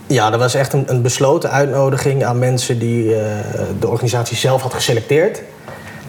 Ja, 0.07 0.29
dat 0.29 0.39
was 0.39 0.53
echt 0.53 0.73
een, 0.73 0.83
een 0.87 1.01
besloten 1.01 1.51
uitnodiging 1.51 2.23
aan 2.23 2.39
mensen 2.39 2.79
die 2.79 3.15
eh, 3.15 3.21
de 3.79 3.87
organisatie 3.87 4.37
zelf 4.37 4.61
had 4.61 4.73
geselecteerd. 4.73 5.41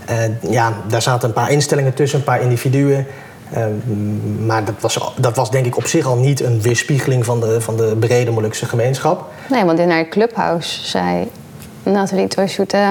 En 0.04 0.38
ja, 0.48 0.72
daar 0.88 1.02
zaten 1.02 1.28
een 1.28 1.34
paar 1.34 1.50
instellingen 1.50 1.94
tussen, 1.94 2.18
een 2.18 2.24
paar 2.24 2.42
individuen. 2.42 3.06
Eh, 3.50 3.64
maar 4.46 4.64
dat 4.64 4.74
was, 4.80 5.12
dat 5.16 5.36
was 5.36 5.50
denk 5.50 5.66
ik 5.66 5.76
op 5.76 5.86
zich 5.86 6.06
al 6.06 6.16
niet 6.16 6.40
een 6.40 6.60
weerspiegeling 6.60 7.24
van 7.24 7.40
de, 7.40 7.60
van 7.60 7.76
de 7.76 7.96
brede 7.98 8.30
Molukse 8.30 8.66
gemeenschap. 8.66 9.30
Nee, 9.48 9.64
want 9.64 9.78
in 9.78 9.90
haar 9.90 10.08
clubhouse 10.08 10.86
zei 10.86 11.28
Nathalie 11.82 12.28
Toyshoete... 12.28 12.86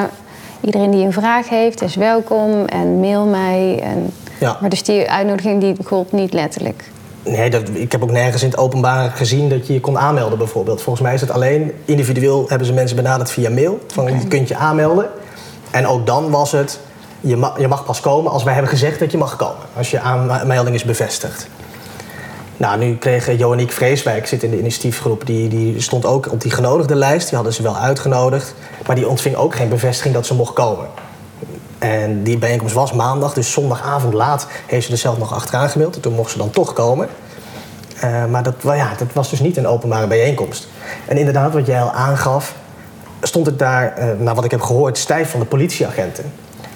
iedereen 0.62 0.92
die 0.92 1.06
een 1.06 1.14
vraag 1.14 1.50
heeft 1.50 1.82
is 1.82 1.96
welkom 1.96 2.66
en 2.66 3.00
mail 3.00 3.26
mij. 3.26 3.80
En... 3.84 4.14
Ja. 4.40 4.58
Maar 4.62 4.70
dus 4.70 4.84
die 4.84 5.10
uitnodiging 5.10 5.62
die 5.62 5.76
gold 5.84 6.12
niet 6.12 6.34
letterlijk. 6.34 6.92
Nee, 7.24 7.50
dat, 7.50 7.70
ik 7.74 7.92
heb 7.92 8.04
ook 8.04 8.12
nergens 8.12 8.44
in 8.44 8.50
het 8.50 8.58
openbaar 8.58 9.12
gezien 9.12 9.50
dat 9.50 9.68
je 9.68 9.74
je 9.74 9.80
kon 9.80 9.98
aanmelden 9.98 10.38
bijvoorbeeld. 10.38 10.82
Volgens 10.82 11.06
mij 11.06 11.14
is 11.14 11.22
het 11.22 11.32
alleen 11.32 11.72
individueel 11.86 12.46
hebben 12.48 12.68
ze 12.68 12.74
mensen 12.74 12.96
benaderd 12.96 13.32
via 13.32 13.50
mail. 13.50 13.80
Van 13.88 14.20
je 14.20 14.28
kunt 14.28 14.48
je 14.48 14.56
aanmelden. 14.56 15.10
En 15.72 15.88
ook 15.88 16.06
dan 16.06 16.30
was 16.30 16.52
het, 16.52 16.80
je 17.20 17.36
mag, 17.36 17.60
je 17.60 17.68
mag 17.68 17.86
pas 17.86 18.00
komen 18.00 18.32
als 18.32 18.44
wij 18.44 18.54
hebben 18.54 18.72
gezegd 18.72 19.00
dat 19.00 19.12
je 19.12 19.18
mag 19.18 19.36
komen. 19.36 19.66
Als 19.78 19.92
je 19.92 20.00
aanmelding 20.00 20.76
is 20.76 20.84
bevestigd. 20.84 21.48
Nou, 22.62 22.78
nu 22.78 22.98
kreeg 22.98 23.38
Joaniek 23.38 23.72
Vreeswijk, 23.72 24.28
zit 24.28 24.44
in 24.44 24.52
de 24.52 24.60
initiatiefgroep, 24.60 25.26
die, 25.26 25.50
die 25.50 25.82
stond 25.82 26.06
ook 26.06 26.32
op 26.32 26.42
die 26.42 26.52
genodigde 26.52 26.96
lijst. 26.96 27.28
Die 27.28 27.36
hadden 27.36 27.54
ze 27.54 27.64
wel 27.64 27.78
uitgenodigd. 27.78 28.54
Maar 28.88 28.96
die 28.96 29.08
ontving 29.08 29.36
ook 29.36 29.56
geen 29.56 29.70
bevestiging 29.70 30.14
dat 30.14 30.26
ze 30.26 30.34
mocht 30.34 30.54
komen. 30.54 30.86
En 31.80 32.24
die 32.24 32.38
bijeenkomst 32.38 32.74
was 32.74 32.94
maandag, 32.94 33.34
dus 33.34 33.52
zondagavond 33.52 34.14
laat 34.14 34.48
heeft 34.66 34.86
ze 34.86 34.92
er 34.92 34.98
zelf 34.98 35.18
nog 35.18 35.34
achteraan 35.34 35.70
gemaild. 35.70 35.96
En 35.96 36.02
toen 36.02 36.14
mocht 36.14 36.32
ze 36.32 36.38
dan 36.38 36.50
toch 36.50 36.74
komen. 36.74 37.08
Eh, 38.00 38.26
maar 38.26 38.44
dat, 38.44 38.56
ja, 38.64 38.92
was 39.14 39.30
dus 39.30 39.40
niet 39.40 39.58
een 39.58 39.68
openbare 39.68 40.08
bijeenkomst. 40.08 40.68
En 41.08 41.18
inderdaad, 41.18 41.54
wat 41.54 41.66
jij 41.66 41.82
al 41.82 41.92
aangaf, 41.92 42.56
stond 43.22 43.46
het 43.46 43.60
daar, 43.60 43.94
eh, 43.94 44.08
naar 44.20 44.36
wat 44.36 44.46
ik 44.46 44.52
heb 44.52 44.62
gehoord, 44.62 44.98
stijf 44.98 45.30
van 45.30 45.40
de 45.40 45.46
politieagenten. 45.46 46.32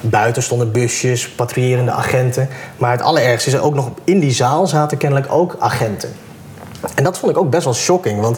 Buiten 0.09 0.43
stonden 0.43 0.71
busjes, 0.71 1.29
patrouillerende 1.29 1.91
agenten. 1.91 2.49
Maar 2.77 2.91
het 2.91 3.01
allerergste 3.01 3.49
is 3.49 3.57
ook 3.57 3.73
nog 3.73 3.89
in 4.03 4.19
die 4.19 4.31
zaal 4.31 4.67
zaten 4.67 4.97
kennelijk 4.97 5.31
ook 5.31 5.55
agenten. 5.59 6.13
En 6.95 7.03
dat 7.03 7.17
vond 7.17 7.31
ik 7.31 7.37
ook 7.37 7.49
best 7.49 7.63
wel 7.63 7.73
shocking, 7.73 8.21
want 8.21 8.37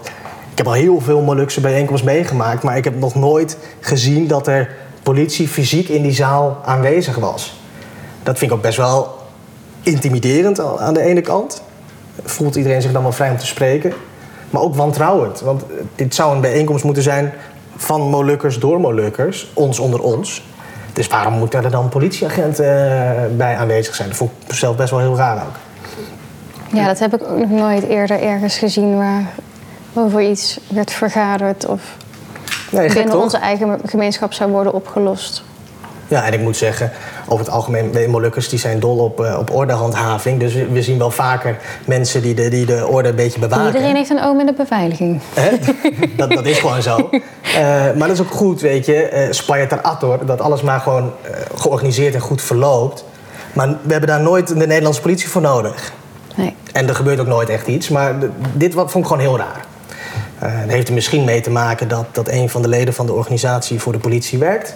ik 0.51 0.57
heb 0.57 0.67
al 0.67 0.73
heel 0.73 1.01
veel 1.01 1.21
Molukse 1.21 1.61
bijeenkomsten 1.61 2.09
meegemaakt, 2.11 2.63
maar 2.63 2.77
ik 2.77 2.83
heb 2.83 2.99
nog 2.99 3.15
nooit 3.15 3.57
gezien 3.79 4.27
dat 4.27 4.47
er 4.47 4.75
politie 5.03 5.47
fysiek 5.47 5.89
in 5.89 6.01
die 6.01 6.11
zaal 6.11 6.57
aanwezig 6.65 7.15
was. 7.15 7.59
Dat 8.23 8.37
vind 8.37 8.51
ik 8.51 8.57
ook 8.57 8.63
best 8.63 8.77
wel 8.77 9.15
intimiderend 9.81 10.59
aan 10.59 10.79
aan 10.79 10.93
de 10.93 11.01
ene 11.01 11.21
kant. 11.21 11.61
Voelt 12.23 12.55
iedereen 12.55 12.81
zich 12.81 12.91
dan 12.91 13.01
wel 13.01 13.11
vrij 13.11 13.29
om 13.29 13.37
te 13.37 13.45
spreken. 13.45 13.93
Maar 14.49 14.61
ook 14.61 14.75
wantrouwend. 14.75 15.39
Want 15.39 15.63
dit 15.95 16.15
zou 16.15 16.35
een 16.35 16.41
bijeenkomst 16.41 16.83
moeten 16.83 17.03
zijn 17.03 17.33
van 17.75 18.01
Molukkers 18.01 18.59
door 18.59 18.79
Molukkers, 18.79 19.51
ons 19.53 19.79
onder 19.79 20.01
ons. 20.01 20.43
Dus 20.97 21.07
waarom 21.07 21.33
moeten 21.33 21.63
er 21.63 21.71
dan 21.71 21.89
politieagenten 21.89 22.65
eh, 22.65 23.35
bij 23.35 23.57
aanwezig 23.57 23.95
zijn? 23.95 24.07
Dat 24.07 24.17
vond 24.17 24.31
ik 24.47 24.53
zelf 24.53 24.75
best 24.75 24.89
wel 24.89 24.99
heel 24.99 25.17
raar 25.17 25.35
ook. 25.35 25.55
Ja, 26.73 26.85
dat 26.87 26.99
heb 26.99 27.13
ik 27.15 27.23
ook 27.27 27.37
nog 27.37 27.49
nooit 27.49 27.83
eerder 27.83 28.21
ergens 28.21 28.57
gezien 28.57 28.97
waar 28.97 29.23
over 29.93 30.21
iets 30.21 30.59
werd 30.67 30.91
vergaderd 30.91 31.65
of 31.65 31.81
Nee, 32.71 32.93
binnen 32.93 33.19
onze 33.21 33.37
eigen 33.37 33.79
gemeenschap 33.85 34.33
zou 34.33 34.51
worden 34.51 34.73
opgelost. 34.73 35.43
Ja, 36.07 36.25
en 36.25 36.33
ik 36.33 36.39
moet 36.39 36.57
zeggen, 36.57 36.91
over 37.27 37.45
het 37.45 37.53
algemeen, 37.53 37.91
we 37.91 38.07
Molukkers 38.07 38.49
die 38.49 38.59
zijn 38.59 38.79
dol 38.79 38.97
op, 38.97 39.23
eh, 39.23 39.37
op 39.39 39.53
ordehandhaving. 39.53 40.39
Dus 40.39 40.53
we, 40.53 40.67
we 40.67 40.81
zien 40.81 40.97
wel 40.97 41.11
vaker 41.11 41.57
mensen 41.85 42.21
die 42.21 42.33
de, 42.33 42.49
die 42.49 42.65
de 42.65 42.87
orde 42.87 43.09
een 43.09 43.15
beetje 43.15 43.39
bewaken. 43.39 43.65
Iedereen 43.65 43.95
heeft 43.95 44.09
een 44.09 44.23
oom 44.23 44.37
met 44.37 44.47
de 44.47 44.53
beveiliging. 44.53 45.21
Hè? 45.33 45.49
dat, 46.17 46.29
dat 46.31 46.45
is 46.45 46.59
gewoon 46.59 46.81
zo. 46.81 47.09
Eh, 47.41 47.61
maar 47.71 48.07
dat 48.07 48.09
is 48.09 48.21
ook 48.21 48.31
goed, 48.31 48.61
weet 48.61 48.85
je. 48.85 49.03
eh 49.03 49.31
Spanje 49.31 49.67
ter 49.67 49.81
Attor, 49.81 50.25
dat 50.25 50.41
alles 50.41 50.61
maar 50.61 50.79
gewoon 50.79 51.11
eh, 51.21 51.31
georganiseerd 51.55 52.13
en 52.13 52.19
goed 52.19 52.41
verloopt. 52.41 53.05
Maar 53.53 53.67
we 53.67 53.91
hebben 53.91 54.09
daar 54.09 54.21
nooit 54.21 54.47
de 54.47 54.67
Nederlandse 54.67 55.01
politie 55.01 55.29
voor 55.29 55.41
nodig. 55.41 55.93
Nee. 56.35 56.55
En 56.71 56.87
er 56.87 56.95
gebeurt 56.95 57.19
ook 57.19 57.27
nooit 57.27 57.49
echt 57.49 57.67
iets. 57.67 57.89
Maar 57.89 58.15
dit 58.53 58.73
wat, 58.73 58.91
vond 58.91 59.03
ik 59.03 59.09
gewoon 59.11 59.27
heel 59.27 59.37
raar. 59.37 59.65
Eh 60.39 60.49
het 60.51 60.71
heeft 60.71 60.87
er 60.87 60.93
misschien 60.93 61.23
mee 61.23 61.41
te 61.41 61.49
maken 61.49 61.87
dat, 61.87 62.05
dat 62.11 62.27
een 62.27 62.49
van 62.49 62.61
de 62.61 62.67
leden 62.67 62.93
van 62.93 63.05
de 63.05 63.13
organisatie 63.13 63.79
voor 63.79 63.91
de 63.91 63.99
politie 63.99 64.39
werkt. 64.39 64.75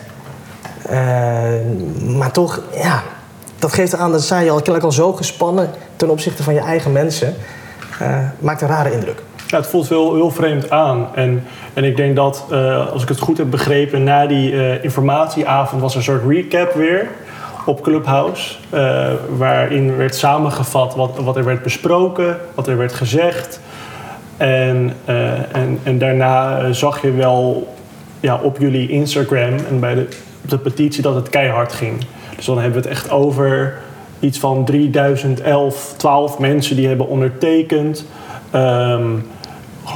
Eh, 0.89 2.15
maar 2.15 2.31
toch, 2.31 2.61
ja, 2.75 3.03
dat 3.59 3.73
geeft 3.73 3.95
aan 3.95 4.11
dat 4.11 4.21
zij 4.21 4.49
al 4.49 4.55
kennelijk 4.55 4.83
al 4.83 4.91
zo 4.91 5.13
gespannen 5.13 5.69
ten 5.95 6.09
opzichte 6.09 6.43
van 6.43 6.53
je 6.53 6.59
eigen 6.59 6.91
mensen. 6.91 7.35
Eh, 7.99 8.17
maakt 8.39 8.61
een 8.61 8.67
rare 8.67 8.93
indruk. 8.93 9.21
Ja, 9.47 9.57
het 9.57 9.67
voelt 9.67 9.89
heel, 9.89 10.15
heel 10.15 10.31
vreemd 10.31 10.69
aan. 10.69 11.07
En, 11.15 11.43
en 11.73 11.83
ik 11.83 11.95
denk 11.95 12.15
dat, 12.15 12.45
eh, 12.51 12.91
als 12.91 13.01
ik 13.01 13.09
het 13.09 13.19
goed 13.19 13.37
heb 13.37 13.49
begrepen, 13.49 14.03
na 14.03 14.25
die 14.25 14.81
informatieavond 14.81 15.81
was 15.81 15.91
er 15.91 15.97
een 15.97 16.03
soort 16.03 16.23
recap 16.27 16.73
weer 16.73 17.07
op 17.65 17.81
Clubhouse. 17.81 18.55
waarin 19.37 19.97
werd 19.97 20.15
samengevat 20.15 20.95
wat, 20.95 21.11
wat 21.23 21.35
er 21.35 21.43
werd 21.43 21.63
besproken, 21.63 22.37
wat 22.55 22.67
er 22.67 22.77
werd 22.77 22.93
gezegd. 22.93 23.59
En, 24.37 24.93
en, 25.51 25.79
en 25.83 25.97
daarna 25.97 26.71
zag 26.73 27.01
je 27.01 27.11
wel 27.11 27.73
ja, 28.19 28.39
op 28.43 28.57
jullie 28.57 28.89
Instagram 28.89 29.55
en 29.69 29.79
bij 29.79 29.95
de, 29.95 30.07
de 30.41 30.57
petitie 30.57 31.01
dat 31.01 31.15
het 31.15 31.29
keihard 31.29 31.73
ging. 31.73 32.05
Dus 32.35 32.45
dan 32.45 32.59
hebben 32.59 32.81
we 32.81 32.87
het 32.87 32.97
echt 32.97 33.11
over 33.11 33.77
iets 34.19 34.39
van 34.39 34.65
3011, 34.65 35.93
12 35.97 36.39
mensen 36.39 36.75
die 36.75 36.87
hebben 36.87 37.07
ondertekend. 37.07 38.05
Ehm 38.51 39.11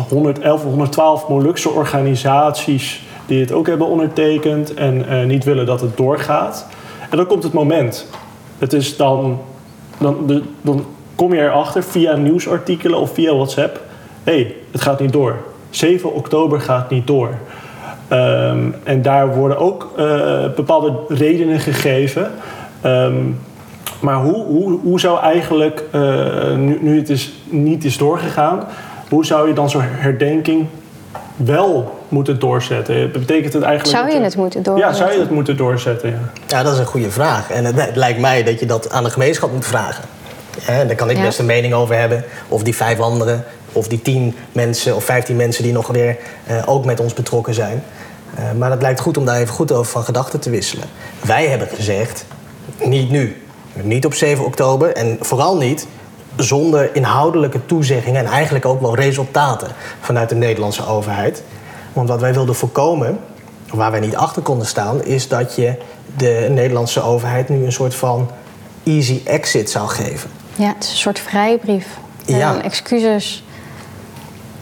111 0.10 0.64
of 0.64 0.70
112 0.70 1.28
Molukse 1.28 1.70
organisaties 1.70 3.04
die 3.26 3.40
het 3.40 3.52
ook 3.52 3.68
hebben 3.68 3.88
ondertekend 3.88 4.74
en 4.74 5.08
eh, 5.08 5.26
niet 5.26 5.44
willen 5.44 5.66
dat 5.66 5.82
het 5.82 5.98
doorgaat. 5.98 6.68
En 7.10 7.18
dan 7.18 7.26
komt 7.26 7.44
het 7.44 7.54
moment. 7.54 8.08
Het 8.58 8.74
is 8.74 8.98
dan, 8.98 9.42
dan, 9.98 10.44
dan 10.62 10.86
kom 11.16 11.34
je 11.34 11.42
erachter 11.42 11.84
via 11.84 12.16
nieuwsartikelen 12.16 13.00
of 13.00 13.14
via 13.14 13.34
WhatsApp 13.34 13.80
hé, 14.24 14.34
hey, 14.34 14.56
het 14.72 14.82
gaat 14.82 15.00
niet 15.00 15.14
door. 15.14 15.36
7 15.70 16.14
oktober 16.14 16.62
gaat 16.62 16.90
niet 16.90 17.08
door. 17.08 17.30
Ehm, 18.08 18.60
en 18.84 19.02
daar 19.02 19.36
worden 19.36 19.58
ook 19.58 19.94
uh, 19.98 20.54
bepaalde 20.56 20.94
redenen 21.08 21.60
gegeven. 21.60 22.32
Um, 22.86 23.39
maar 24.00 24.15
hoe, 24.15 24.46
hoe, 24.46 24.80
hoe 24.84 25.00
zou 25.00 25.20
eigenlijk, 25.20 25.84
uh, 25.91 26.56
nu, 26.56 26.78
nu 26.82 26.98
het 26.98 27.10
is, 27.10 27.34
niet 27.46 27.86
is 27.86 27.98
doorgegaan, 27.98 28.63
hoe 29.10 29.26
zou 29.26 29.48
je 29.48 29.54
dan 29.54 29.70
zo'n 29.70 29.82
herdenking 29.84 30.68
wel 31.36 32.00
moeten 32.10 32.39
doorzetten? 32.39 33.12
Betekent 33.12 33.54
het 33.54 33.63
eigenlijk... 33.63 33.98
Zou 33.98 34.18
je 34.18 34.24
het 34.24 34.36
moeten 34.36 34.63
doorzetten? 34.63 34.91
Ja, 34.91 34.98
zou 34.98 35.12
je 35.13 35.20
het 35.20 35.30
moeten 35.30 35.58
doorzetten, 35.58 36.10
ja. 36.10 36.20
Ja, 36.48 36.63
dat 36.63 36.74
is 36.74 36.80
een 36.80 36.86
goede 36.86 37.12
vraag. 37.12 37.52
En 37.52 37.65
het, 37.65 37.82
het 37.82 37.96
lijkt 37.96 38.20
mij 38.20 38.44
dat 38.44 38.60
je 38.60 38.65
dat 38.65 38.91
aan 38.91 39.04
de 39.04 39.10
gemeenschap 39.10 39.52
moet 39.52 39.65
vragen. 39.65 40.04
Ja, 40.68 40.84
daar 40.84 40.96
kan 40.96 41.10
ik 41.10 41.22
best 41.22 41.39
een 41.39 41.46
mening 41.46 41.74
over 41.74 41.98
hebben. 41.98 42.24
Of 42.48 42.63
die 42.63 42.76
vijf 42.76 43.00
anderen, 43.00 43.44
of 43.72 43.88
die 43.88 44.02
tien 44.02 44.36
mensen 44.52 44.96
of 44.96 45.04
vijftien 45.04 45.36
mensen 45.36 45.63
die 45.63 45.74
nog 45.74 45.88
weer 45.88 46.18
uh, 46.50 46.63
ook 46.65 46.86
met 46.86 47.00
ons 47.00 47.13
betrokken 47.13 47.54
zijn. 47.54 47.84
Uh, 48.39 48.52
maar 48.58 48.71
het 48.71 48.82
lijkt 48.82 49.00
goed 49.00 49.17
om 49.17 49.26
daar 49.26 49.39
even 49.39 49.54
goed 49.54 49.71
over 49.71 49.91
van 49.91 50.04
gedachten 50.04 50.39
te 50.39 50.50
wisselen. 50.50 50.88
Wij 51.21 51.48
hebben 51.48 51.67
gezegd, 51.67 52.26
niet 52.84 53.10
nu. 53.10 53.41
Niet 53.82 54.06
op 54.06 54.13
7 54.13 54.45
oktober 54.45 54.93
en 54.93 55.17
vooral 55.21 55.58
niet 55.58 55.88
zonder 56.36 56.95
inhoudelijke 56.95 57.65
toezeggingen 57.65 58.26
en 58.26 58.32
eigenlijk 58.32 58.65
ook 58.65 58.82
wel 58.82 58.95
resultaten 58.95 59.67
vanuit 60.02 60.30
de 60.30 60.36
Nederlandse 60.36 60.88
overheid. 60.88 61.43
Want 61.93 62.10
wat 62.10 62.21
wij 62.21 62.34
wilden 62.34 62.56
voorkomen, 62.56 63.19
waar 63.69 63.91
wij 63.91 64.00
niet 64.00 64.15
achter 64.15 64.41
konden 64.41 64.67
staan, 64.67 65.04
is 65.04 65.28
dat 65.28 65.56
je 65.56 65.78
de 66.17 66.48
Nederlandse 66.50 67.02
overheid 67.02 67.50
nu 67.50 67.65
een 67.65 67.71
soort 67.71 67.95
van 67.95 68.30
easy 68.84 69.21
exit 69.26 69.69
zou 69.69 69.88
geven. 69.88 70.30
Ja, 70.56 70.67
het 70.67 70.84
is 70.84 70.89
een 70.89 70.98
soort 70.98 71.19
vrijbrief. 71.19 71.88
Ja. 72.26 72.62
excuses 72.62 73.43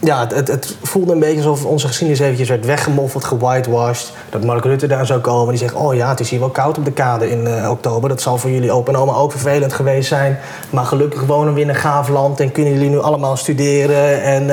ja, 0.04 0.28
het, 0.28 0.48
het, 0.48 0.76
voelde 0.82 1.14
een 1.14 1.20
beetje 1.20 1.38
alsof 1.38 1.66
onze 1.66 1.88
geschiedenis 1.88 2.22
eventjes 2.22 2.50
werd 2.50 2.66
weggemoffeld, 2.66 3.24
gewhitewashed. 3.24 4.12
Dat 4.30 4.44
Mark 4.44 4.64
Rutte 4.64 4.88
daar 4.88 5.06
zou 5.06 5.20
komen. 5.20 5.50
Die 5.50 5.58
zegt, 5.58 5.74
oh 5.74 5.94
ja, 5.94 6.10
het 6.10 6.20
is 6.20 6.30
hier 6.30 6.40
wel 6.40 6.50
koud 6.50 6.78
op 6.78 6.86
de 6.86 6.92
kade 6.92 7.30
in 7.30 7.48
uh, 7.48 7.70
oktober. 7.70 8.10
Dat 8.10 8.22
zal 8.22 8.38
voor 8.38 8.50
jullie 8.50 8.72
open 8.72 8.94
en 8.94 9.00
oma 9.00 9.14
ook 9.14 9.32
vervelend 9.32 9.74
geweest 9.74 10.08
zijn. 10.08 10.40
Maar 10.70 10.86
gelukkig 10.86 11.26
wonen 11.26 11.54
we 11.54 11.62
in 11.62 11.70
een 11.70 11.76
gaaf 11.76 12.10
land 12.10 12.40
en 12.40 12.52
kunnen 12.52 12.74
jullie 12.74 12.90
nu 12.90 13.00
allemaal 13.00 13.38
studeren... 13.38 14.24
en 14.24 14.44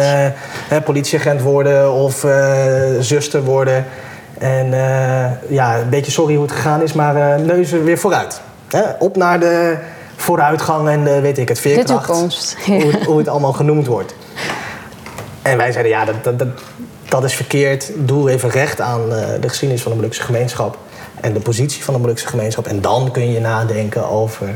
uh, 0.70 0.84
politieagent 0.84 1.42
worden 1.42 1.92
of 1.92 2.24
uh, 2.24 2.32
zuster 3.00 3.44
worden. 3.44 3.84
En 4.38 4.70
ja, 5.48 5.78
een 5.78 5.88
beetje 5.88 6.12
sorry 6.12 6.34
hoe 6.34 6.42
het 6.42 6.52
gegaan 6.52 6.82
is, 6.82 6.92
maar 6.92 7.40
neuzen 7.40 7.84
weer 7.84 7.98
vooruit. 7.98 8.40
Hè? 8.68 8.82
Op 8.98 9.16
naar 9.16 9.40
de 9.40 9.76
vooruitgang 10.16 10.88
en 10.88 11.22
weet 11.22 11.38
ik 11.38 11.48
het, 11.48 11.58
veerkracht. 11.58 12.06
De 12.06 12.12
toekomst. 12.12 12.56
Hoe, 12.66 12.92
hoe 13.06 13.18
het 13.18 13.28
allemaal 13.28 13.52
genoemd 13.52 13.86
wordt. 13.86 14.14
En 15.50 15.56
wij 15.56 15.72
zeiden, 15.72 15.92
ja, 15.92 16.04
dat, 16.04 16.38
dat, 16.38 16.48
dat, 17.08 17.24
is 17.24 17.34
verkeerd. 17.34 17.90
Doe 17.96 18.30
even 18.30 18.50
recht 18.50 18.80
aan 18.80 19.00
uh, 19.00 19.26
de 19.40 19.48
geschiedenis 19.48 19.82
van 19.82 19.92
de 19.92 19.98
Molukse 19.98 20.22
gemeenschap 20.22 20.78
en 21.20 21.32
de 21.32 21.40
positie 21.40 21.84
van 21.84 21.94
de 21.94 22.00
Molukse 22.00 22.26
gemeenschap. 22.26 22.66
En 22.66 22.80
dan 22.80 23.10
kun 23.10 23.32
je 23.32 23.40
nadenken 23.40 24.08
over 24.08 24.46
uh, 24.46 24.52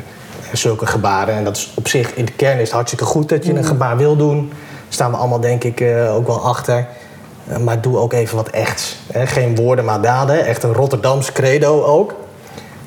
zulke 0.52 0.86
gebaren. 0.86 1.34
En 1.34 1.44
dat 1.44 1.56
is 1.56 1.72
op 1.76 1.88
zich, 1.88 2.14
in 2.14 2.24
de 2.24 2.32
kern 2.32 2.56
is 2.56 2.62
het 2.62 2.72
hartstikke 2.72 3.04
goed 3.04 3.28
dat 3.28 3.44
je 3.44 3.50
een 3.50 3.56
mm. 3.56 3.64
gebaar 3.64 3.96
wil 3.96 4.16
doen. 4.16 4.48
Daar 4.48 4.58
staan 4.88 5.10
we 5.10 5.16
allemaal, 5.16 5.40
denk 5.40 5.64
ik, 5.64 5.80
uh, 5.80 6.14
ook 6.14 6.26
wel 6.26 6.44
achter. 6.44 6.86
maar 7.60 7.80
doe 7.80 7.98
ook 7.98 8.12
even 8.12 8.36
wat 8.36 8.48
echts. 8.48 8.96
Hè? 9.12 9.26
Geen 9.26 9.56
woorden, 9.56 9.84
maar 9.84 10.00
daden. 10.00 10.46
Echt 10.46 10.62
een 10.62 10.72
Rotterdams 10.72 11.32
credo 11.32 11.82
ook. 11.82 12.14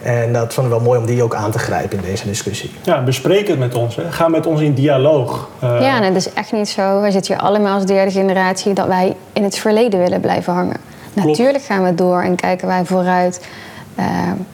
En 0.01 0.33
dat 0.33 0.53
vonden 0.53 0.73
we 0.73 0.79
wel 0.79 0.87
mooi 0.87 0.99
om 0.99 1.05
die 1.05 1.23
ook 1.23 1.35
aan 1.35 1.51
te 1.51 1.59
grijpen 1.59 1.97
in 1.97 2.03
deze 2.03 2.25
discussie. 2.25 2.71
Ja, 2.83 3.03
bespreek 3.03 3.47
het 3.47 3.59
met 3.59 3.75
ons. 3.75 3.95
Hè. 3.95 4.11
Ga 4.11 4.27
met 4.27 4.45
ons 4.45 4.61
in 4.61 4.73
dialoog. 4.73 5.49
Uh... 5.63 5.81
Ja, 5.81 5.97
en 5.97 6.03
het 6.03 6.15
is 6.15 6.33
echt 6.33 6.51
niet 6.51 6.69
zo. 6.69 7.01
Wij 7.01 7.11
zitten 7.11 7.33
hier 7.33 7.43
allemaal 7.43 7.75
als 7.75 7.85
derde 7.85 8.11
generatie 8.11 8.73
dat 8.73 8.87
wij 8.87 9.15
in 9.33 9.43
het 9.43 9.57
verleden 9.57 9.99
willen 9.99 10.21
blijven 10.21 10.53
hangen. 10.53 10.77
Natuurlijk 11.13 11.63
gaan 11.63 11.83
we 11.83 11.95
door 11.95 12.21
en 12.21 12.35
kijken 12.35 12.67
wij 12.67 12.85
vooruit. 12.85 13.45
Uh, 13.99 14.05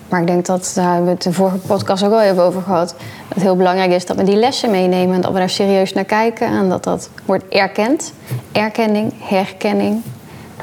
maar 0.10 0.22
ik 0.22 0.28
denk 0.28 0.46
dat, 0.46 0.72
daar 0.76 0.86
hebben 0.86 1.06
we 1.06 1.12
het 1.12 1.22
de 1.22 1.34
vorige 1.34 1.58
podcast 1.58 2.04
ook 2.04 2.12
al 2.12 2.22
even 2.22 2.44
over 2.44 2.62
gehad. 2.62 2.88
Dat 2.88 3.34
het 3.34 3.44
heel 3.44 3.56
belangrijk 3.56 3.92
is 3.92 4.06
dat 4.06 4.18
we 4.18 4.24
die 4.24 4.36
lessen 4.36 4.72
meenemen 4.72 5.16
en 5.16 5.22
dat 5.22 5.32
we 5.32 5.38
daar 5.38 5.50
serieus 5.50 5.94
naar 5.94 6.04
kijken. 6.04 6.48
En 6.48 6.70
dat 6.70 6.84
dat 6.84 7.10
wordt 7.26 7.44
erkend. 7.50 8.14
Erkenning, 8.52 9.14
herkenning. 9.20 10.02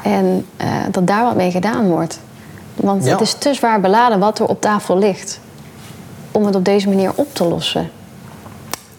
En 0.03 0.45
uh, 0.61 0.67
dat 0.91 1.07
daar 1.07 1.23
wat 1.23 1.35
mee 1.35 1.51
gedaan 1.51 1.87
wordt. 1.87 2.19
Want 2.75 3.09
het 3.09 3.21
is 3.21 3.33
te 3.33 3.53
zwaar 3.53 3.81
beladen 3.81 4.19
wat 4.19 4.39
er 4.39 4.45
op 4.45 4.61
tafel 4.61 4.97
ligt. 4.97 5.39
Om 6.31 6.45
het 6.45 6.55
op 6.55 6.65
deze 6.65 6.89
manier 6.89 7.11
op 7.15 7.33
te 7.33 7.43
lossen. 7.43 7.89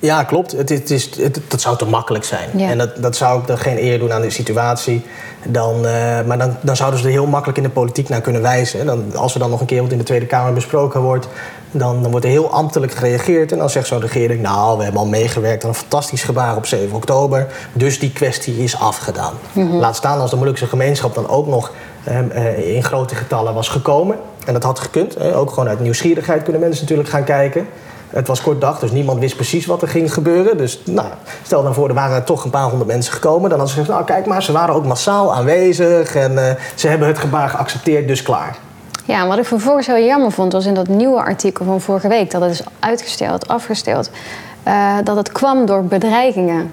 Ja, 0.02 0.24
klopt. 0.24 0.52
Het, 0.52 0.68
het 0.68 0.90
is, 0.90 1.16
het, 1.16 1.40
dat 1.48 1.60
zou 1.60 1.76
te 1.76 1.84
makkelijk 1.84 2.24
zijn. 2.24 2.60
En 2.60 2.78
dat, 2.78 2.90
dat 2.96 3.16
zou 3.16 3.40
ik 3.40 3.46
dan 3.46 3.58
geen 3.58 3.78
eer 3.78 3.98
doen 3.98 4.12
aan 4.12 4.20
de 4.20 4.30
situatie. 4.30 5.04
Dan, 5.44 5.76
uh, 5.76 6.22
maar 6.26 6.38
dan, 6.38 6.56
dan 6.60 6.76
zouden 6.76 7.00
ze 7.00 7.06
er 7.06 7.12
heel 7.12 7.26
makkelijk 7.26 7.58
in 7.58 7.64
de 7.64 7.70
politiek 7.70 8.08
naar 8.08 8.20
kunnen 8.20 8.42
wijzen. 8.42 8.86
Dan, 8.86 9.16
als 9.16 9.34
er 9.34 9.40
dan 9.40 9.50
nog 9.50 9.60
een 9.60 9.66
keer 9.66 9.82
wat 9.82 9.92
in 9.92 9.98
de 9.98 10.04
Tweede 10.04 10.26
Kamer 10.26 10.52
besproken 10.52 11.00
wordt... 11.00 11.28
Dan, 11.70 12.02
dan 12.02 12.10
wordt 12.10 12.26
er 12.26 12.32
heel 12.32 12.50
ambtelijk 12.50 12.92
gereageerd. 12.92 13.52
En 13.52 13.58
dan 13.58 13.70
zegt 13.70 13.86
zo'n 13.86 14.00
regering... 14.00 14.42
nou, 14.42 14.76
we 14.76 14.82
hebben 14.82 15.00
al 15.00 15.06
meegewerkt 15.06 15.62
aan 15.64 15.68
een 15.68 15.76
fantastisch 15.76 16.22
gebaar 16.22 16.56
op 16.56 16.66
7 16.66 16.96
oktober... 16.96 17.46
dus 17.72 17.98
die 17.98 18.12
kwestie 18.12 18.62
is 18.62 18.78
afgedaan. 18.78 19.34
Mm 19.52 19.74
Laat 19.74 19.96
staan 19.96 20.20
als 20.20 20.30
de 20.30 20.36
moeilijkste 20.36 20.68
gemeenschap 20.68 21.14
dan 21.14 21.28
ook 21.28 21.46
nog 21.46 21.72
in 22.56 22.84
grote 22.84 23.14
getallen 23.14 23.54
was 23.54 23.68
gekomen. 23.68 24.16
En 24.46 24.52
dat 24.52 24.62
had 24.62 24.78
gekund. 24.78 25.20
Ook 25.20 25.50
gewoon 25.50 25.68
uit 25.68 25.80
nieuwsgierigheid 25.80 26.42
kunnen 26.42 26.60
mensen 26.60 26.82
natuurlijk 26.82 27.08
gaan 27.08 27.24
kijken. 27.24 27.68
Het 28.08 28.26
was 28.26 28.42
kort 28.42 28.60
dag, 28.60 28.78
dus 28.78 28.90
niemand 28.90 29.18
wist 29.18 29.36
precies 29.36 29.66
wat 29.66 29.82
er 29.82 29.88
ging 29.88 30.12
gebeuren. 30.12 30.56
Dus 30.56 30.80
nou, 30.84 31.08
stel 31.42 31.62
dan 31.62 31.74
voor, 31.74 31.88
er 31.88 31.94
waren 31.94 32.24
toch 32.24 32.44
een 32.44 32.50
paar 32.50 32.68
honderd 32.68 32.90
mensen 32.90 33.12
gekomen. 33.12 33.50
Dan 33.50 33.58
hadden 33.58 33.68
ze 33.68 33.74
gezegd, 33.74 33.98
nou 33.98 34.04
kijk 34.04 34.26
maar, 34.26 34.42
ze 34.42 34.52
waren 34.52 34.74
ook 34.74 34.86
massaal 34.86 35.34
aanwezig. 35.34 36.14
En 36.14 36.32
uh, 36.32 36.50
ze 36.74 36.88
hebben 36.88 37.08
het 37.08 37.18
gebaar 37.18 37.48
geaccepteerd, 37.48 38.08
dus 38.08 38.22
klaar. 38.22 38.56
Ja, 39.04 39.26
wat 39.26 39.38
ik 39.38 39.44
vervolgens 39.44 39.86
heel 39.86 40.04
jammer 40.04 40.32
vond, 40.32 40.52
was 40.52 40.66
in 40.66 40.74
dat 40.74 40.88
nieuwe 40.88 41.22
artikel 41.22 41.64
van 41.64 41.80
vorige 41.80 42.08
week... 42.08 42.30
dat 42.30 42.40
het 42.40 42.50
is 42.50 42.62
uitgesteld, 42.78 43.48
afgesteld... 43.48 44.10
Uh, 44.68 44.96
dat 45.04 45.16
het 45.16 45.32
kwam 45.32 45.66
door 45.66 45.84
bedreigingen. 45.84 46.72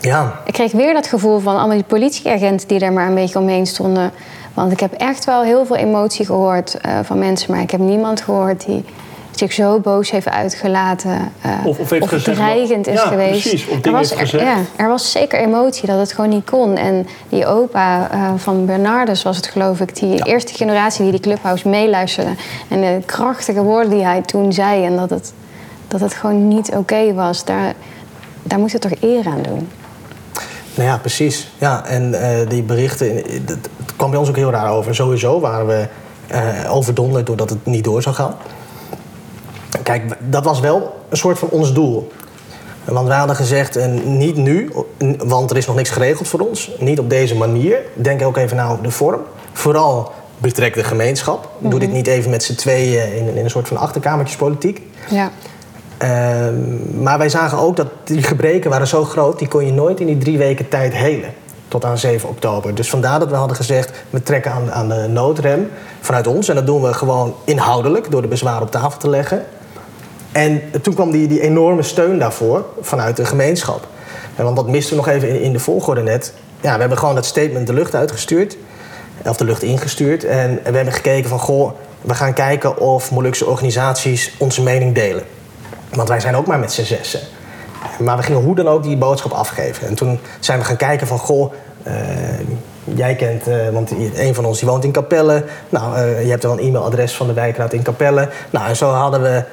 Ja. 0.00 0.40
Ik 0.44 0.52
kreeg 0.52 0.72
weer 0.72 0.94
dat 0.94 1.06
gevoel 1.06 1.38
van 1.38 1.56
allemaal 1.56 1.76
die 1.76 1.84
politieagenten 1.84 2.68
die 2.68 2.80
er 2.80 2.92
maar 2.92 3.06
een 3.06 3.14
beetje 3.14 3.38
omheen 3.38 3.66
stonden. 3.66 4.10
Want 4.58 4.72
ik 4.72 4.80
heb 4.80 4.92
echt 4.92 5.24
wel 5.24 5.42
heel 5.42 5.66
veel 5.66 5.76
emotie 5.76 6.26
gehoord 6.26 6.76
uh, 6.86 6.98
van 7.02 7.18
mensen, 7.18 7.52
maar 7.52 7.60
ik 7.60 7.70
heb 7.70 7.80
niemand 7.80 8.20
gehoord 8.20 8.66
die 8.66 8.84
zich 9.30 9.52
zo 9.52 9.78
boos 9.80 10.10
heeft 10.10 10.28
uitgelaten. 10.28 11.32
Uh, 11.46 11.66
of, 11.66 11.78
of, 11.78 11.90
heeft 11.90 12.02
of 12.02 12.08
gezegd, 12.08 12.36
dreigend 12.36 12.86
is 12.86 13.02
ja, 13.02 13.06
geweest. 13.06 13.48
Precies, 13.48 13.68
of 13.68 13.84
er, 13.84 13.92
was, 13.92 14.10
er, 14.10 14.44
ja, 14.44 14.56
er 14.76 14.88
was 14.88 15.10
zeker 15.10 15.38
emotie 15.38 15.86
dat 15.86 15.98
het 15.98 16.12
gewoon 16.12 16.30
niet 16.30 16.50
kon. 16.50 16.76
En 16.76 17.06
die 17.28 17.46
opa 17.46 18.14
uh, 18.14 18.32
van 18.36 18.66
Bernardus 18.66 19.22
was 19.22 19.36
het 19.36 19.46
geloof 19.46 19.80
ik, 19.80 19.96
die 19.96 20.16
ja. 20.16 20.24
eerste 20.24 20.54
generatie 20.54 21.02
die 21.02 21.10
die 21.10 21.20
Clubhouse 21.20 21.68
meeluisterde. 21.68 22.30
En 22.68 22.80
de 22.80 23.00
krachtige 23.06 23.62
woorden 23.62 23.90
die 23.90 24.04
hij 24.04 24.22
toen 24.22 24.52
zei 24.52 24.84
en 24.84 24.96
dat 24.96 25.10
het, 25.10 25.32
dat 25.88 26.00
het 26.00 26.14
gewoon 26.14 26.48
niet 26.48 26.68
oké 26.68 26.78
okay 26.78 27.14
was, 27.14 27.44
daar, 27.44 27.74
daar 28.42 28.58
moet 28.58 28.70
je 28.70 28.78
toch 28.78 28.92
eer 29.00 29.26
aan 29.26 29.42
doen. 29.42 29.68
Nou 30.78 30.90
ja, 30.90 30.98
precies. 30.98 31.48
Ja, 31.58 31.86
en 31.86 32.12
uh, 32.12 32.48
die 32.48 32.62
berichten, 32.62 33.16
het 33.46 33.68
kwam 33.96 34.10
bij 34.10 34.18
ons 34.18 34.28
ook 34.28 34.36
heel 34.36 34.50
raar 34.50 34.70
over. 34.70 34.94
Sowieso 34.94 35.40
waren 35.40 35.66
we 35.66 35.88
uh, 36.32 36.74
overdonderd 36.74 37.26
doordat 37.26 37.50
het 37.50 37.66
niet 37.66 37.84
door 37.84 38.02
zou 38.02 38.14
gaan. 38.14 38.34
Kijk, 39.82 40.16
dat 40.20 40.44
was 40.44 40.60
wel 40.60 41.04
een 41.08 41.16
soort 41.16 41.38
van 41.38 41.48
ons 41.48 41.72
doel. 41.72 42.12
Want 42.84 43.08
wij 43.08 43.16
hadden 43.16 43.36
gezegd, 43.36 43.76
en 43.76 44.18
niet 44.18 44.36
nu, 44.36 44.72
want 45.18 45.50
er 45.50 45.56
is 45.56 45.66
nog 45.66 45.76
niks 45.76 45.90
geregeld 45.90 46.28
voor 46.28 46.40
ons. 46.40 46.70
Niet 46.78 46.98
op 46.98 47.10
deze 47.10 47.34
manier. 47.36 47.78
Denk 47.94 48.22
ook 48.22 48.36
even 48.36 48.56
naar 48.56 48.82
de 48.82 48.90
vorm. 48.90 49.20
Vooral 49.52 50.12
betrek 50.36 50.74
de 50.74 50.84
gemeenschap. 50.84 51.44
Mm 51.44 51.50
-hmm. 51.60 51.70
Doe 51.70 51.80
dit 51.80 51.92
niet 51.92 52.06
even 52.06 52.30
met 52.30 52.42
z'n 52.42 52.54
tweeën 52.54 53.14
in, 53.14 53.36
in, 53.36 53.44
een 53.44 53.50
soort 53.50 53.68
van 53.68 53.76
achterkamertjespolitiek. 53.76 54.82
Ja. 55.10 55.30
Um, 56.02 57.02
maar 57.02 57.18
wij 57.18 57.28
zagen 57.28 57.58
ook 57.58 57.76
dat 57.76 57.86
die 58.04 58.22
gebreken 58.22 58.70
waren 58.70 58.86
zo 58.86 59.04
groot... 59.04 59.38
die 59.38 59.48
kon 59.48 59.66
je 59.66 59.72
nooit 59.72 60.00
in 60.00 60.06
die 60.06 60.18
drie 60.18 60.38
weken 60.38 60.68
tijd 60.68 60.94
helen. 60.94 61.30
Tot 61.68 61.84
aan 61.84 61.98
7 61.98 62.28
oktober. 62.28 62.74
Dus 62.74 62.90
vandaar 62.90 63.18
dat 63.18 63.28
we 63.28 63.34
hadden 63.34 63.56
gezegd... 63.56 63.90
we 64.10 64.22
trekken 64.22 64.72
aan, 64.72 64.88
de 64.88 65.06
noodrem 65.08 65.70
vanuit 66.00 66.26
ons. 66.26 66.48
En 66.48 66.54
dat 66.54 66.66
doen 66.66 66.82
we 66.82 66.94
gewoon 66.94 67.34
inhoudelijk... 67.44 68.10
door 68.10 68.22
de 68.22 68.28
bezwaren 68.28 68.62
op 68.62 68.70
tafel 68.70 68.98
te 68.98 69.08
leggen. 69.08 69.44
En 70.32 70.62
toen 70.82 70.94
kwam 70.94 71.10
die, 71.10 71.28
die 71.28 71.40
enorme 71.40 71.82
steun 71.82 72.18
daarvoor 72.18 72.64
vanuit 72.80 73.16
de 73.16 73.24
gemeenschap. 73.24 73.86
En 74.36 74.44
want 74.44 74.56
dat 74.56 74.68
miste 74.68 74.90
we 74.90 74.96
nog 74.96 75.08
even 75.08 75.28
in, 75.28 75.40
in 75.40 75.52
de 75.52 75.58
volgorde 75.58 76.02
net. 76.02 76.32
Ja, 76.60 76.74
we 76.74 76.80
hebben 76.80 76.98
gewoon 76.98 77.14
dat 77.14 77.26
statement 77.26 77.66
de 77.66 77.72
lucht 77.72 77.94
uitgestuurd. 77.94 78.56
Of 79.24 79.36
de 79.36 79.44
lucht 79.44 79.62
ingestuurd. 79.62 80.24
En 80.24 80.54
we 80.54 80.76
hebben 80.76 80.92
gekeken 80.92 81.28
van... 81.28 81.38
goh, 81.38 81.72
we 82.00 82.14
gaan 82.14 82.32
kijken 82.32 82.78
of 82.78 83.10
Molukse 83.10 83.46
organisaties 83.46 84.34
onze 84.38 84.62
mening 84.62 84.94
delen. 84.94 85.22
Want 85.94 86.08
wij 86.08 86.20
zijn 86.20 86.36
ook 86.36 86.46
maar 86.46 86.58
met 86.58 86.72
z'n 86.72 86.82
zessen. 86.82 87.20
Maar 87.98 88.16
we 88.16 88.22
gingen 88.22 88.42
hoe 88.42 88.54
dan 88.54 88.68
ook 88.68 88.82
die 88.82 88.96
boodschap 88.96 89.32
afgeven. 89.32 89.86
En 89.86 89.94
toen 89.94 90.18
zijn 90.40 90.58
we 90.58 90.64
gaan 90.64 90.76
kijken 90.76 91.06
van, 91.06 91.18
goh, 91.18 91.52
uh, 91.86 91.94
jij 92.84 93.14
kent, 93.14 93.48
uh, 93.48 93.68
want 93.68 93.90
een 94.14 94.34
van 94.34 94.44
ons 94.44 94.58
die 94.58 94.68
woont 94.68 94.84
in 94.84 94.92
Capelle. 94.92 95.44
Nou, 95.68 95.98
uh, 95.98 96.22
je 96.24 96.30
hebt 96.30 96.42
wel 96.42 96.52
een 96.52 96.58
e-mailadres 96.58 97.16
van 97.16 97.26
de 97.26 97.32
wijkraad 97.32 97.72
in 97.72 97.82
Capelle. 97.82 98.28
Nou, 98.50 98.68
en 98.68 98.76
zo 98.76 98.90
hadden 98.90 99.22
we 99.22 99.44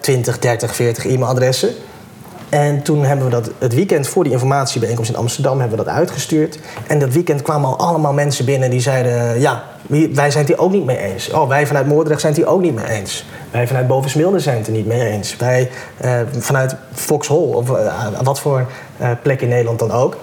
20, 0.00 0.38
30, 0.38 0.74
40 0.74 1.06
e-mailadressen. 1.06 1.70
En 2.48 2.82
toen 2.82 3.04
hebben 3.04 3.24
we 3.24 3.30
dat 3.30 3.50
het 3.58 3.74
weekend 3.74 4.08
voor 4.08 4.24
die 4.24 4.32
informatiebijeenkomst 4.32 5.10
in 5.10 5.16
Amsterdam 5.16 5.60
hebben 5.60 5.78
we 5.78 5.84
dat 5.84 5.94
uitgestuurd. 5.94 6.58
En 6.86 6.98
dat 6.98 7.12
weekend 7.12 7.42
kwamen 7.42 7.68
al 7.68 7.78
allemaal 7.78 8.12
mensen 8.12 8.44
binnen 8.44 8.70
die 8.70 8.80
zeiden: 8.80 9.40
Ja, 9.40 9.64
wij 9.88 10.30
zijn 10.30 10.44
het 10.44 10.48
hier 10.48 10.58
ook 10.58 10.72
niet 10.72 10.84
mee 10.84 10.98
eens. 10.98 11.30
Oh, 11.30 11.48
wij 11.48 11.66
vanuit 11.66 11.86
Moordrecht 11.86 12.20
zijn 12.20 12.32
het 12.32 12.42
hier 12.42 12.50
ook 12.52 12.60
niet 12.60 12.74
mee 12.74 12.86
eens. 12.86 13.24
Wij 13.50 13.66
vanuit 13.66 13.86
Bovensmilde 13.86 14.40
zijn 14.40 14.56
het 14.56 14.66
er 14.66 14.72
niet 14.72 14.86
mee 14.86 15.10
eens. 15.10 15.36
Wij 15.36 15.70
uh, 16.04 16.20
vanuit 16.38 16.76
Foxhol 16.92 17.42
of 17.42 17.70
uh, 17.70 18.06
wat 18.22 18.40
voor 18.40 18.66
uh, 19.00 19.10
plek 19.22 19.40
in 19.40 19.48
Nederland 19.48 19.78
dan 19.78 19.90
ook. 19.90 20.16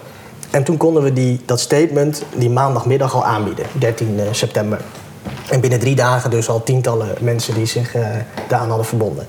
En 0.52 0.64
toen 0.64 0.78
konden 0.78 1.04
we 1.04 1.14
die, 1.14 1.42
dat 1.46 1.60
statement 1.60 2.24
die 2.36 2.50
maandagmiddag 2.50 3.16
al 3.16 3.26
aanbieden, 3.26 3.66
13 3.72 4.20
september. 4.32 4.80
En 5.50 5.60
binnen 5.60 5.80
drie 5.80 5.96
dagen 5.96 6.30
dus 6.30 6.50
al 6.50 6.64
tientallen 6.64 7.08
mensen 7.20 7.54
die 7.54 7.66
zich 7.66 7.96
daaraan 8.48 8.68
hadden 8.68 8.86
verbonden. 8.86 9.28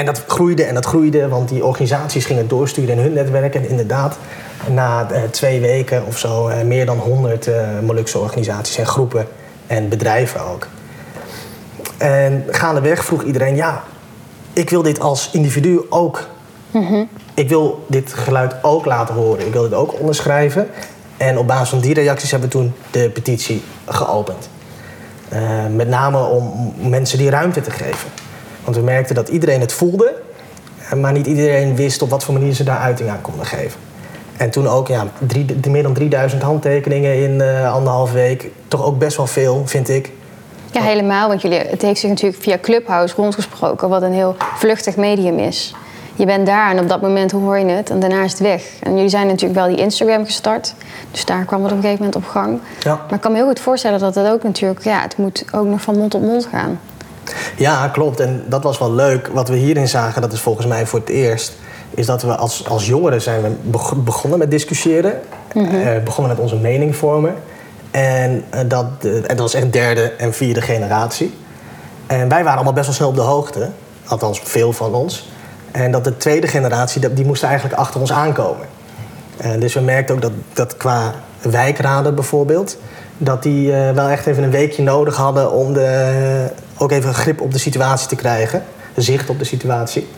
En 0.00 0.06
dat 0.06 0.24
groeide 0.26 0.64
en 0.64 0.74
dat 0.74 0.86
groeide, 0.86 1.28
want 1.28 1.48
die 1.48 1.64
organisaties 1.64 2.24
gingen 2.24 2.48
doorsturen 2.48 2.96
in 2.96 3.02
hun 3.02 3.12
netwerk. 3.12 3.54
En 3.54 3.68
inderdaad, 3.68 4.16
na 4.70 5.06
twee 5.30 5.60
weken 5.60 6.06
of 6.06 6.18
zo, 6.18 6.50
meer 6.64 6.86
dan 6.86 6.98
100 6.98 7.50
Molukse 7.82 8.18
organisaties 8.18 8.76
en 8.76 8.86
groepen 8.86 9.26
en 9.66 9.88
bedrijven 9.88 10.40
ook. 10.40 10.66
En 11.98 12.44
gaandeweg 12.50 13.04
vroeg 13.04 13.22
iedereen, 13.22 13.56
ja, 13.56 13.82
ik 14.52 14.70
wil 14.70 14.82
dit 14.82 15.00
als 15.00 15.30
individu 15.32 15.80
ook. 15.88 16.26
Mm-hmm. 16.70 17.08
Ik 17.34 17.48
wil 17.48 17.84
dit 17.88 18.12
geluid 18.12 18.54
ook 18.62 18.84
laten 18.84 19.14
horen. 19.14 19.46
Ik 19.46 19.52
wil 19.52 19.62
dit 19.62 19.74
ook 19.74 20.00
onderschrijven. 20.00 20.68
En 21.16 21.38
op 21.38 21.46
basis 21.46 21.68
van 21.68 21.80
die 21.80 21.94
reacties 21.94 22.30
hebben 22.30 22.48
we 22.48 22.54
toen 22.54 22.72
de 22.90 23.10
petitie 23.10 23.62
geopend. 23.86 24.48
Uh, 25.32 25.40
met 25.74 25.88
name 25.88 26.24
om 26.24 26.74
mensen 26.76 27.18
die 27.18 27.30
ruimte 27.30 27.60
te 27.60 27.70
geven. 27.70 28.08
Want 28.70 28.82
we 28.82 28.90
merkten 28.90 29.14
dat 29.14 29.28
iedereen 29.28 29.60
het 29.60 29.72
voelde, 29.72 30.14
maar 30.96 31.12
niet 31.12 31.26
iedereen 31.26 31.76
wist 31.76 32.02
op 32.02 32.10
wat 32.10 32.24
voor 32.24 32.34
manier 32.34 32.52
ze 32.52 32.64
daar 32.64 32.78
uiting 32.78 33.08
aan 33.08 33.20
konden 33.20 33.46
geven. 33.46 33.80
En 34.36 34.50
toen 34.50 34.68
ook 34.68 34.88
ja, 34.88 35.06
drie, 35.18 35.46
meer 35.68 35.82
dan 35.82 35.92
3000 35.92 36.42
handtekeningen 36.42 37.22
in 37.22 37.30
uh, 37.30 37.74
anderhalf 37.74 38.12
week. 38.12 38.50
Toch 38.68 38.84
ook 38.84 38.98
best 38.98 39.16
wel 39.16 39.26
veel, 39.26 39.62
vind 39.66 39.88
ik. 39.88 40.10
Ja, 40.70 40.82
helemaal. 40.82 41.28
Want 41.28 41.42
jullie, 41.42 41.58
het 41.58 41.82
heeft 41.82 42.00
zich 42.00 42.08
natuurlijk 42.08 42.42
via 42.42 42.58
Clubhouse 42.58 43.14
rondgesproken, 43.14 43.88
wat 43.88 44.02
een 44.02 44.12
heel 44.12 44.36
vluchtig 44.56 44.96
medium 44.96 45.38
is. 45.38 45.74
Je 46.14 46.26
bent 46.26 46.46
daar 46.46 46.70
en 46.70 46.78
op 46.78 46.88
dat 46.88 47.00
moment 47.00 47.30
hoor 47.30 47.58
je 47.58 47.66
het 47.66 47.90
en 47.90 48.00
daarna 48.00 48.22
is 48.22 48.30
het 48.30 48.40
weg. 48.40 48.62
En 48.82 48.94
jullie 48.94 49.08
zijn 49.08 49.26
natuurlijk 49.26 49.60
wel 49.60 49.68
die 49.68 49.78
Instagram 49.78 50.24
gestart. 50.24 50.74
Dus 51.10 51.24
daar 51.24 51.44
kwam 51.44 51.62
het 51.62 51.70
op 51.70 51.76
een 51.76 51.82
gegeven 51.82 52.04
moment 52.04 52.24
op 52.24 52.30
gang. 52.30 52.60
Ja. 52.80 52.94
Maar 52.94 53.14
ik 53.14 53.20
kan 53.20 53.32
me 53.32 53.36
heel 53.36 53.46
goed 53.46 53.60
voorstellen 53.60 53.98
dat 53.98 54.14
het 54.14 54.28
ook 54.28 54.42
natuurlijk, 54.42 54.84
ja, 54.84 55.00
het 55.00 55.16
moet 55.16 55.44
ook 55.52 55.66
nog 55.66 55.80
van 55.80 55.98
mond 55.98 56.10
tot 56.10 56.22
mond 56.22 56.46
gaan. 56.46 56.80
Ja, 57.56 57.88
klopt. 57.88 58.20
En 58.20 58.44
dat 58.46 58.62
was 58.62 58.78
wel 58.78 58.92
leuk. 58.92 59.30
Wat 59.32 59.48
we 59.48 59.56
hierin 59.56 59.88
zagen, 59.88 60.22
dat 60.22 60.32
is 60.32 60.40
volgens 60.40 60.66
mij 60.66 60.86
voor 60.86 60.98
het 60.98 61.08
eerst, 61.08 61.56
is 61.94 62.06
dat 62.06 62.22
we 62.22 62.36
als, 62.36 62.68
als 62.68 62.86
jongeren 62.86 63.22
zijn 63.22 63.42
we 63.42 63.96
begonnen 63.96 64.38
met 64.38 64.50
discussiëren. 64.50 65.20
Mm 65.54 66.04
begonnen 66.04 66.34
met 66.34 66.42
onze 66.42 66.56
mening 66.56 66.96
vormen. 66.96 67.34
En, 67.90 68.44
uh, 68.54 68.60
dat, 68.66 68.86
en 69.02 69.22
dat 69.26 69.38
was 69.38 69.54
echt 69.54 69.72
derde 69.72 70.12
en 70.12 70.34
vierde 70.34 70.60
generatie. 70.60 71.34
En 72.06 72.28
wij 72.28 72.38
waren 72.38 72.54
allemaal 72.54 72.72
best 72.72 72.86
wel 72.86 72.94
snel 72.94 73.08
op 73.08 73.14
de 73.14 73.20
hoogte. 73.20 73.68
Althans, 74.06 74.40
veel 74.44 74.72
van 74.72 74.94
ons. 74.94 75.28
En 75.70 75.90
dat 75.90 76.04
de 76.04 76.16
tweede 76.16 76.46
generatie, 76.46 77.12
die 77.12 77.26
moest 77.26 77.42
eigenlijk 77.42 77.74
achter 77.74 78.00
ons 78.00 78.12
aankomen. 78.12 78.66
En 79.36 79.60
dus 79.60 79.74
we 79.74 79.80
merkten 79.80 80.14
ook 80.14 80.22
dat, 80.22 80.32
dat 80.52 80.76
qua 80.76 81.14
wijkraden 81.42 82.14
bijvoorbeeld... 82.14 82.76
dat 83.18 83.42
die 83.42 83.68
uh, 83.68 83.90
wel 83.90 84.08
echt 84.08 84.26
even 84.26 84.42
een 84.42 84.50
weekje 84.50 84.82
nodig 84.82 85.16
hadden 85.16 85.52
om 85.52 85.72
de, 85.72 86.50
ook 86.80 86.90
even 86.90 87.14
grip 87.14 87.40
op 87.40 87.52
de 87.52 87.58
situatie 87.58 88.08
te 88.08 88.16
krijgen. 88.16 88.64
Zicht 88.96 89.30
op 89.30 89.38
de 89.38 89.44
situatie. 89.44 90.08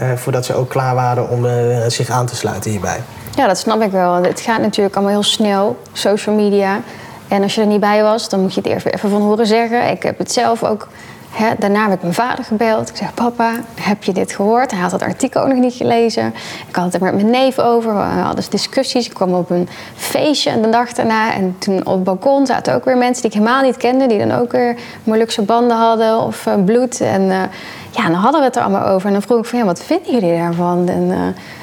Uh, 0.00 0.12
voordat 0.12 0.44
ze 0.44 0.54
ook 0.54 0.68
klaar 0.68 0.94
waren 0.94 1.28
om 1.28 1.46
zich 1.90 2.10
aan 2.10 2.26
te 2.26 2.36
sluiten 2.36 2.70
hierbij. 2.70 3.00
Ja, 3.36 3.46
dat 3.46 3.58
snap 3.58 3.82
ik 3.82 3.90
wel. 3.90 4.14
Het 4.14 4.40
gaat 4.40 4.60
natuurlijk 4.60 4.96
allemaal 4.96 5.14
heel 5.14 5.22
snel, 5.22 5.78
social 5.92 6.34
media. 6.34 6.80
En 7.28 7.42
als 7.42 7.54
je 7.54 7.60
er 7.60 7.66
niet 7.66 7.80
bij 7.80 8.02
was, 8.02 8.28
dan 8.28 8.40
moet 8.40 8.54
je 8.54 8.60
het 8.60 8.68
eerst 8.68 8.86
even 8.86 9.10
van 9.10 9.20
horen 9.20 9.46
zeggen. 9.46 9.90
Ik 9.90 10.02
heb 10.02 10.18
het 10.18 10.32
zelf 10.32 10.64
ook. 10.64 10.88
Hè, 11.32 11.50
daarna 11.58 11.82
heb 11.82 11.92
ik 11.92 12.02
mijn 12.02 12.14
vader 12.14 12.44
gebeld. 12.44 12.88
Ik 12.88 12.96
zeg: 12.96 13.14
Papa, 13.14 13.52
heb 13.80 14.04
je 14.04 14.12
dit 14.12 14.32
gehoord? 14.32 14.70
Hij 14.70 14.80
had 14.80 14.92
het 14.92 15.02
artikel 15.02 15.40
ook 15.40 15.48
nog 15.48 15.58
niet 15.58 15.74
gelezen. 15.74 16.34
Ik 16.68 16.76
had 16.76 16.84
het 16.84 16.94
er 16.94 17.02
met 17.02 17.14
mijn 17.14 17.30
neef 17.30 17.58
over. 17.58 17.94
We 17.94 18.00
hadden 18.00 18.44
discussies. 18.50 19.06
Ik 19.06 19.14
kwam 19.14 19.34
op 19.34 19.50
een 19.50 19.68
feestje 19.94 20.50
en 20.50 20.62
de 20.62 20.68
dag 20.68 20.92
daarna. 20.92 21.34
En 21.34 21.56
toen 21.58 21.86
op 21.86 21.94
het 21.94 22.04
balkon 22.04 22.46
zaten 22.46 22.74
ook 22.74 22.84
weer 22.84 22.96
mensen 22.96 23.22
die 23.22 23.30
ik 23.30 23.36
helemaal 23.38 23.62
niet 23.62 23.76
kende. 23.76 24.06
Die 24.06 24.18
dan 24.18 24.32
ook 24.32 24.52
weer 24.52 24.76
Molukse 25.04 25.42
banden 25.42 25.76
hadden 25.76 26.18
of 26.18 26.46
uh, 26.46 26.54
bloed. 26.64 27.00
En 27.00 27.22
uh, 27.22 27.42
ja, 27.90 28.02
dan 28.04 28.14
hadden 28.14 28.40
we 28.40 28.46
het 28.46 28.56
er 28.56 28.62
allemaal 28.62 28.86
over. 28.86 29.06
En 29.06 29.12
dan 29.12 29.22
vroeg 29.22 29.38
ik 29.38 29.44
van 29.44 29.58
ja, 29.58 29.64
wat 29.64 29.82
vinden 29.82 30.12
jullie 30.12 30.38
daarvan? 30.38 30.88
En 30.88 31.02
uh, 31.02 31.18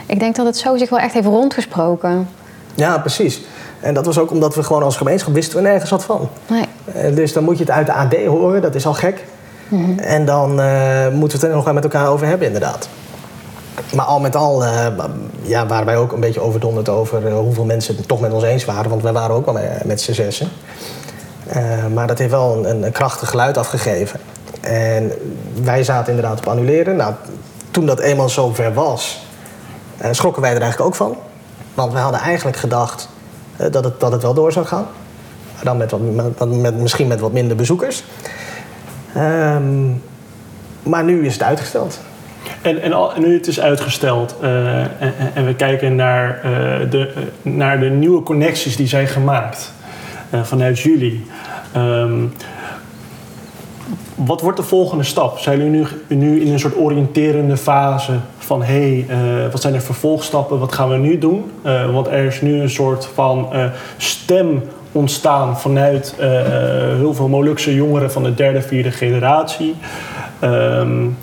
ik 0.05 0.19
denk 0.19 0.35
dat 0.35 0.45
het 0.45 0.57
zo 0.57 0.77
zich 0.77 0.89
wel 0.89 0.99
echt 0.99 1.13
heeft 1.13 1.27
rondgesproken. 1.27 2.29
Ja, 2.75 2.97
precies. 2.97 3.41
En 3.79 3.93
dat 3.93 4.05
was 4.05 4.17
ook 4.17 4.31
omdat 4.31 4.55
we 4.55 4.63
gewoon 4.63 4.83
als 4.83 4.97
gemeenschap 4.97 5.33
wisten 5.33 5.57
we 5.57 5.63
nergens 5.63 5.89
wat 5.89 6.03
van. 6.03 6.29
Nee. 6.47 7.13
Dus 7.13 7.33
dan 7.33 7.43
moet 7.43 7.57
je 7.57 7.63
het 7.63 7.73
uit 7.73 7.85
de 7.85 7.93
AD 7.93 8.15
horen, 8.25 8.61
dat 8.61 8.75
is 8.75 8.85
al 8.85 8.93
gek. 8.93 9.23
-hmm. 9.69 9.99
En 9.99 10.25
dan 10.25 10.59
uh, 10.59 11.07
moeten 11.07 11.39
we 11.39 11.43
het 11.45 11.51
er 11.51 11.55
nog 11.55 11.63
wel 11.63 11.73
met 11.73 11.83
elkaar 11.83 12.07
over 12.07 12.27
hebben, 12.27 12.47
inderdaad. 12.47 12.89
Maar 13.93 14.05
al 14.05 14.19
met 14.19 14.35
al 14.35 14.63
uh, 14.63 14.87
ja, 15.41 15.67
waren 15.67 15.85
wij 15.85 15.97
ook 15.97 16.11
een 16.11 16.19
beetje 16.19 16.41
overdonderd 16.41 16.89
over 16.89 17.31
hoeveel 17.31 17.65
mensen 17.65 17.95
het 17.95 18.07
toch 18.07 18.19
met 18.19 18.31
ons 18.31 18.43
eens 18.43 18.65
waren. 18.65 18.89
Want 18.89 19.01
wij 19.01 19.13
waren 19.13 19.35
ook 19.35 19.45
wel 19.45 19.59
met, 19.83 20.01
z'n 20.01 20.11
zessen. 20.11 20.49
maar 21.93 22.07
dat 22.07 22.17
heeft 22.17 22.31
wel 22.31 22.65
een, 22.65 22.83
een, 22.83 22.91
krachtig 22.91 23.29
geluid 23.29 23.57
afgegeven. 23.57 24.19
En 24.61 25.11
wij 25.63 25.83
zaten 25.83 26.13
inderdaad 26.13 26.39
op 26.39 26.47
annuleren. 26.47 26.95
Nou, 26.95 27.13
toen 27.71 27.85
dat 27.85 27.99
eenmaal 27.99 28.29
zover 28.29 28.73
was, 28.73 29.25
schrokken 30.11 30.41
wij 30.41 30.53
er 30.53 30.61
eigenlijk 30.61 30.89
ook 30.89 30.95
van. 30.95 31.17
Want 31.73 31.93
we 31.93 31.99
hadden 31.99 32.19
eigenlijk 32.19 32.57
gedacht 32.57 33.09
dat, 33.71 33.83
het, 33.83 33.99
dat 33.99 34.11
het 34.11 34.21
wel 34.21 34.33
door 34.33 34.51
zou 34.51 34.65
gaan. 34.65 34.85
Dan 35.63 35.77
met, 35.77 35.91
wat, 35.91 36.49
met 36.49 36.77
misschien 36.77 37.07
met 37.07 37.19
wat 37.19 37.31
minder 37.31 37.57
bezoekers. 37.57 38.03
Um, 39.17 40.01
maar 40.83 41.03
nu 41.03 41.25
is 41.25 41.33
het 41.33 41.43
uitgesteld. 41.43 41.99
En, 42.61 42.81
en, 42.81 42.93
nu 43.17 43.33
het 43.33 43.47
is 43.47 43.59
uitgesteld 43.59 44.35
uh, 44.41 44.79
en, 45.37 45.45
we 45.45 45.55
kijken 45.55 45.95
naar, 45.95 46.41
uh, 46.45 46.51
de, 46.91 47.13
naar 47.41 47.79
de 47.79 47.89
nieuwe 47.89 48.23
connecties 48.23 48.75
die 48.75 48.87
zijn 48.87 49.07
gemaakt 49.07 49.73
vanuit 50.43 50.79
jullie. 50.79 51.25
Um, 51.75 52.33
wat 54.15 54.41
wordt 54.41 54.57
de 54.57 54.63
volgende 54.63 55.03
stap? 55.03 55.39
Zijn 55.39 55.57
jullie 55.57 55.85
nu, 56.07 56.17
nu 56.17 56.41
in 56.41 56.51
een 56.51 56.59
soort 56.59 56.77
oriënterende 56.77 57.57
fase 57.57 58.13
van 58.37 58.63
hé, 58.63 59.05
hey, 59.07 59.49
wat 59.51 59.61
zijn 59.61 59.73
de 59.73 59.81
vervolgstappen, 59.81 60.59
wat 60.59 60.73
gaan 60.73 60.89
we 60.89 60.97
nu 60.97 61.17
doen? 61.17 61.51
Want 61.91 62.07
er 62.07 62.25
is 62.25 62.41
nu 62.41 62.61
een 62.61 62.69
soort 62.69 63.05
van 63.05 63.49
uh, 63.53 63.65
stem 63.97 64.63
ontstaan 64.91 65.59
vanuit 65.59 66.15
heel 66.97 67.13
veel 67.13 67.27
Molukse 67.27 67.75
jongeren 67.75 68.11
van 68.11 68.23
de 68.23 68.33
derde, 68.33 68.61
vierde 68.61 68.91
generatie. 68.91 69.75
Um, 70.43 71.17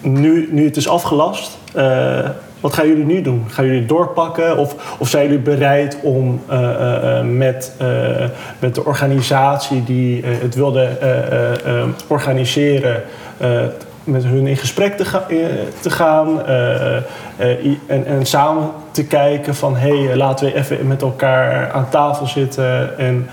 nu, 0.00 0.48
nu 0.50 0.64
het 0.64 0.76
is 0.76 0.88
afgelast, 0.88 1.58
wat 2.60 2.72
gaan 2.72 2.88
jullie 2.88 3.04
nu 3.04 3.22
doen? 3.22 3.44
Gaan 3.48 3.66
jullie 3.66 3.86
doorpakken? 3.86 4.56
Of, 4.56 4.96
of 4.98 5.08
zijn 5.08 5.24
jullie 5.24 5.38
bereid 5.38 5.98
om 6.02 6.40
met, 7.36 7.72
met 8.58 8.74
de 8.74 8.84
organisatie 8.84 9.84
die 9.84 10.24
het 10.24 10.54
wilde 10.54 10.88
organiseren, 12.06 13.02
met 14.04 14.24
hun 14.24 14.46
in 14.46 14.56
gesprek 14.56 14.96
te 15.80 15.90
gaan 15.90 16.46
en, 17.86 18.06
en 18.06 18.26
samen 18.26 18.70
te 18.96 19.04
kijken 19.04 19.54
van 19.54 19.76
hé, 19.76 20.04
hey, 20.04 20.16
laten 20.16 20.46
we 20.46 20.54
even 20.54 20.86
met 20.86 21.02
elkaar 21.02 21.72
aan 21.72 21.88
tafel 21.88 22.26
zitten 22.26 22.98
en 22.98 23.28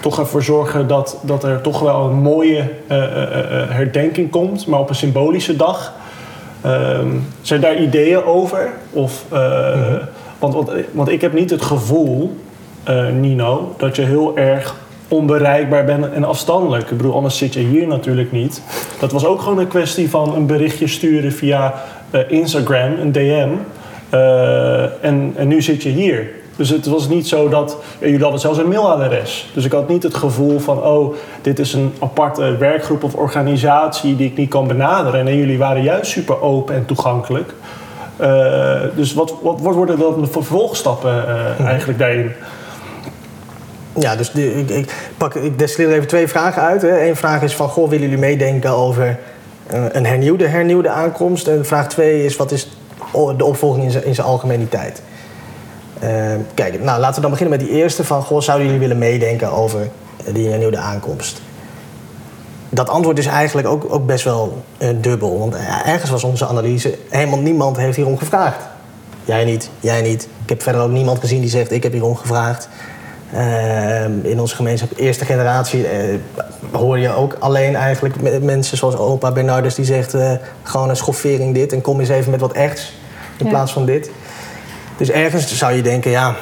toch 0.00 0.18
ervoor 0.18 0.42
zorgen 0.42 0.86
dat, 0.86 1.18
dat 1.22 1.44
er 1.44 1.60
toch 1.60 1.80
wel 1.80 2.04
een 2.04 2.16
mooie 2.16 2.70
herdenking 3.68 4.30
komt, 4.30 4.66
maar 4.66 4.80
op 4.80 4.88
een 4.88 4.94
symbolische 4.94 5.56
dag. 5.56 5.92
Um, 6.66 7.26
zijn 7.40 7.60
daar 7.60 7.76
ideeën 7.76 8.24
over? 8.24 8.72
Of, 8.90 9.24
mm-hmm. 9.30 10.00
want, 10.38 10.54
want, 10.54 10.70
want, 10.92 11.08
ik 11.08 11.20
heb 11.20 11.32
niet 11.32 11.50
het 11.50 11.62
gevoel, 11.62 12.36
Nino, 13.20 13.74
dat 13.76 13.96
je 13.96 14.02
heel 14.02 14.36
erg 14.36 14.74
onbereikbaar 15.08 15.84
bent 15.84 16.12
en 16.12 16.24
afstandelijk. 16.24 16.90
Ik 16.90 16.96
bedoel, 16.96 17.14
anders 17.14 17.38
zit 17.38 17.54
je 17.54 17.60
hier 17.60 17.86
natuurlijk 17.86 18.32
niet. 18.32 18.62
Dat 19.00 19.12
was 19.12 19.24
ook 19.24 19.40
gewoon 19.40 19.58
een 19.58 19.68
kwestie 19.68 20.10
van 20.10 20.34
een 20.34 20.46
berichtje 20.46 20.86
sturen 20.86 21.32
via 21.32 21.74
Instagram, 22.28 22.98
een 23.00 23.12
DM. 23.12 23.48
En, 25.00 25.32
en 25.36 25.48
nu 25.48 25.62
zit 25.62 25.82
je 25.82 25.88
hier. 25.88 26.30
Dus 26.56 26.68
het 26.68 26.86
was 26.86 27.08
niet 27.08 27.28
zo 27.28 27.48
dat. 27.48 27.76
Jullie 27.98 28.22
hadden 28.22 28.40
zelfs 28.40 28.58
een 28.58 28.68
mailadres. 28.68 29.50
Dus 29.54 29.64
ik 29.64 29.72
had 29.72 29.88
niet 29.88 30.02
het 30.02 30.14
gevoel 30.14 30.58
van: 30.58 30.82
oh, 30.82 31.14
dit 31.42 31.58
is 31.58 31.72
een 31.72 31.92
aparte 31.98 32.56
werkgroep 32.56 33.04
of 33.04 33.14
organisatie 33.14 34.16
die 34.16 34.30
ik 34.30 34.36
niet 34.36 34.50
kan 34.50 34.66
benaderen. 34.66 35.26
En 35.26 35.36
jullie 35.36 35.58
waren 35.58 35.82
juist 35.82 36.10
super 36.10 36.40
open 36.40 36.74
en 36.74 36.84
toegankelijk. 36.86 37.52
Uh, 38.20 38.80
dus 38.96 39.14
wat, 39.14 39.34
wat, 39.42 39.60
wat 39.60 39.74
worden 39.74 39.98
dan 39.98 40.20
de 40.20 40.26
vervolgstappen 40.26 41.24
uh, 41.28 41.66
eigenlijk 41.66 41.98
daarin? 41.98 42.32
Ja, 43.98 44.16
dus 44.16 44.30
ik, 44.32 44.68
ik, 44.68 45.10
pak, 45.16 45.34
ik 45.34 45.58
destilleer 45.58 45.92
even 45.92 46.08
twee 46.08 46.28
vragen 46.28 46.62
uit. 46.62 46.82
Hè. 46.82 47.06
Eén 47.06 47.16
vraag 47.16 47.42
is 47.42 47.54
van, 47.54 47.68
goh, 47.68 47.88
willen 47.88 48.04
jullie 48.04 48.20
meedenken 48.20 48.70
over 48.70 49.18
eh, 49.66 49.84
een 49.88 50.06
hernieuwde, 50.06 50.46
hernieuwde 50.46 50.88
aankomst. 50.88 51.46
En 51.46 51.66
vraag 51.66 51.88
twee 51.88 52.24
is, 52.24 52.36
wat 52.36 52.50
is 52.50 52.68
de 53.36 53.44
opvolging 53.44 53.84
in 53.84 54.14
zijn, 54.14 54.26
algemeniteit? 54.26 55.02
Uh, 56.02 56.08
kijk, 56.54 56.82
nou, 56.82 57.00
laten 57.00 57.14
we 57.14 57.20
dan 57.20 57.30
beginnen 57.30 57.58
met 57.58 57.68
die 57.68 57.76
eerste 57.76 58.04
van... 58.04 58.22
Goh, 58.22 58.40
zouden 58.40 58.66
jullie 58.66 58.80
willen 58.80 58.98
meedenken 58.98 59.52
over 59.52 59.88
die 60.32 60.48
hernieuwde 60.48 60.78
aankomst? 60.78 61.40
Dat 62.68 62.88
antwoord 62.88 63.18
is 63.18 63.26
eigenlijk 63.26 63.68
ook, 63.68 63.86
ook 63.88 64.06
best 64.06 64.24
wel 64.24 64.62
uh, 64.78 64.88
dubbel. 65.00 65.38
Want 65.38 65.54
ergens 65.84 66.10
was 66.10 66.24
onze 66.24 66.46
analyse... 66.46 66.98
helemaal 67.08 67.38
niemand 67.38 67.76
heeft 67.76 67.96
hierom 67.96 68.18
gevraagd. 68.18 68.64
Jij 69.24 69.44
niet, 69.44 69.70
jij 69.80 70.02
niet. 70.02 70.28
Ik 70.42 70.48
heb 70.48 70.62
verder 70.62 70.80
ook 70.80 70.90
niemand 70.90 71.18
gezien 71.18 71.40
die 71.40 71.50
zegt... 71.50 71.70
ik 71.70 71.82
heb 71.82 71.92
hierom 71.92 72.16
gevraagd. 72.16 72.68
Uh, 73.34 74.04
in 74.22 74.40
onze 74.40 74.54
gemeenschap, 74.54 74.90
eerste 74.96 75.24
generatie, 75.24 75.86
hoor 76.72 76.98
je 76.98 77.14
ook 77.14 77.36
alleen 77.38 77.76
eigenlijk 77.76 78.42
mensen 78.42 78.76
zoals 78.76 78.96
opa 78.96 79.32
Bernardus 79.32 79.74
die 79.74 79.84
zegt 79.84 80.14
gewoon 80.62 80.88
een 80.88 80.96
schoffering 80.96 81.54
dit 81.54 81.72
en 81.72 81.80
kom 81.80 82.00
eens 82.00 82.08
even 82.08 82.30
met 82.30 82.40
wat 82.40 82.52
echts 82.52 82.92
in 83.40 83.46
Ja. 83.46 83.52
plaats 83.52 83.72
van 83.72 83.84
dit. 83.84 84.10
Dus 84.96 85.10
ergens 85.10 85.56
zou 85.58 85.72
je 85.72 85.82
denken, 85.82 86.10
ja, 86.10 86.34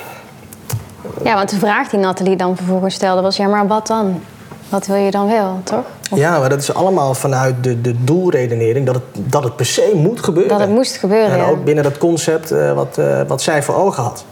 Ja, 1.24 1.34
want 1.34 1.50
de 1.50 1.58
vraag 1.58 1.88
die 1.88 1.98
Nathalie 1.98 2.36
dan 2.36 2.56
vervolgens 2.56 2.94
stelde 2.94 3.22
was... 3.22 3.36
ja, 3.36 3.46
maar 3.46 3.66
wat 3.66 3.86
dan? 3.86 4.20
Wat 4.68 4.86
wil 4.86 4.96
je 4.96 5.10
dan 5.10 5.26
wel, 5.28 5.60
toch? 5.64 5.84
Of 6.10 6.18
ja, 6.18 6.38
maar 6.38 6.48
dat 6.48 6.58
is 6.58 6.74
allemaal 6.74 7.14
vanuit 7.14 7.64
de, 7.64 7.80
de 7.80 8.04
doelredenering 8.04 8.86
dat 8.86 8.94
het, 8.94 9.04
dat 9.14 9.44
het 9.44 9.56
per 9.56 9.66
se 9.66 9.92
moet 9.94 10.20
gebeuren. 10.24 10.52
dat 10.52 10.60
het 10.60 10.70
moest 10.76 10.96
gebeuren, 10.96 11.30
En 11.30 11.38
ja. 11.38 11.48
ook 11.48 11.64
binnen 11.64 11.84
dat 11.84 11.98
concept 11.98 12.50
eh, 12.50 12.72
wat, 12.72 12.98
eh, 12.98 13.20
wat 13.26 13.42
zij 13.42 13.62
voor 13.62 13.74
ogen 13.74 14.02
had. 14.02 14.24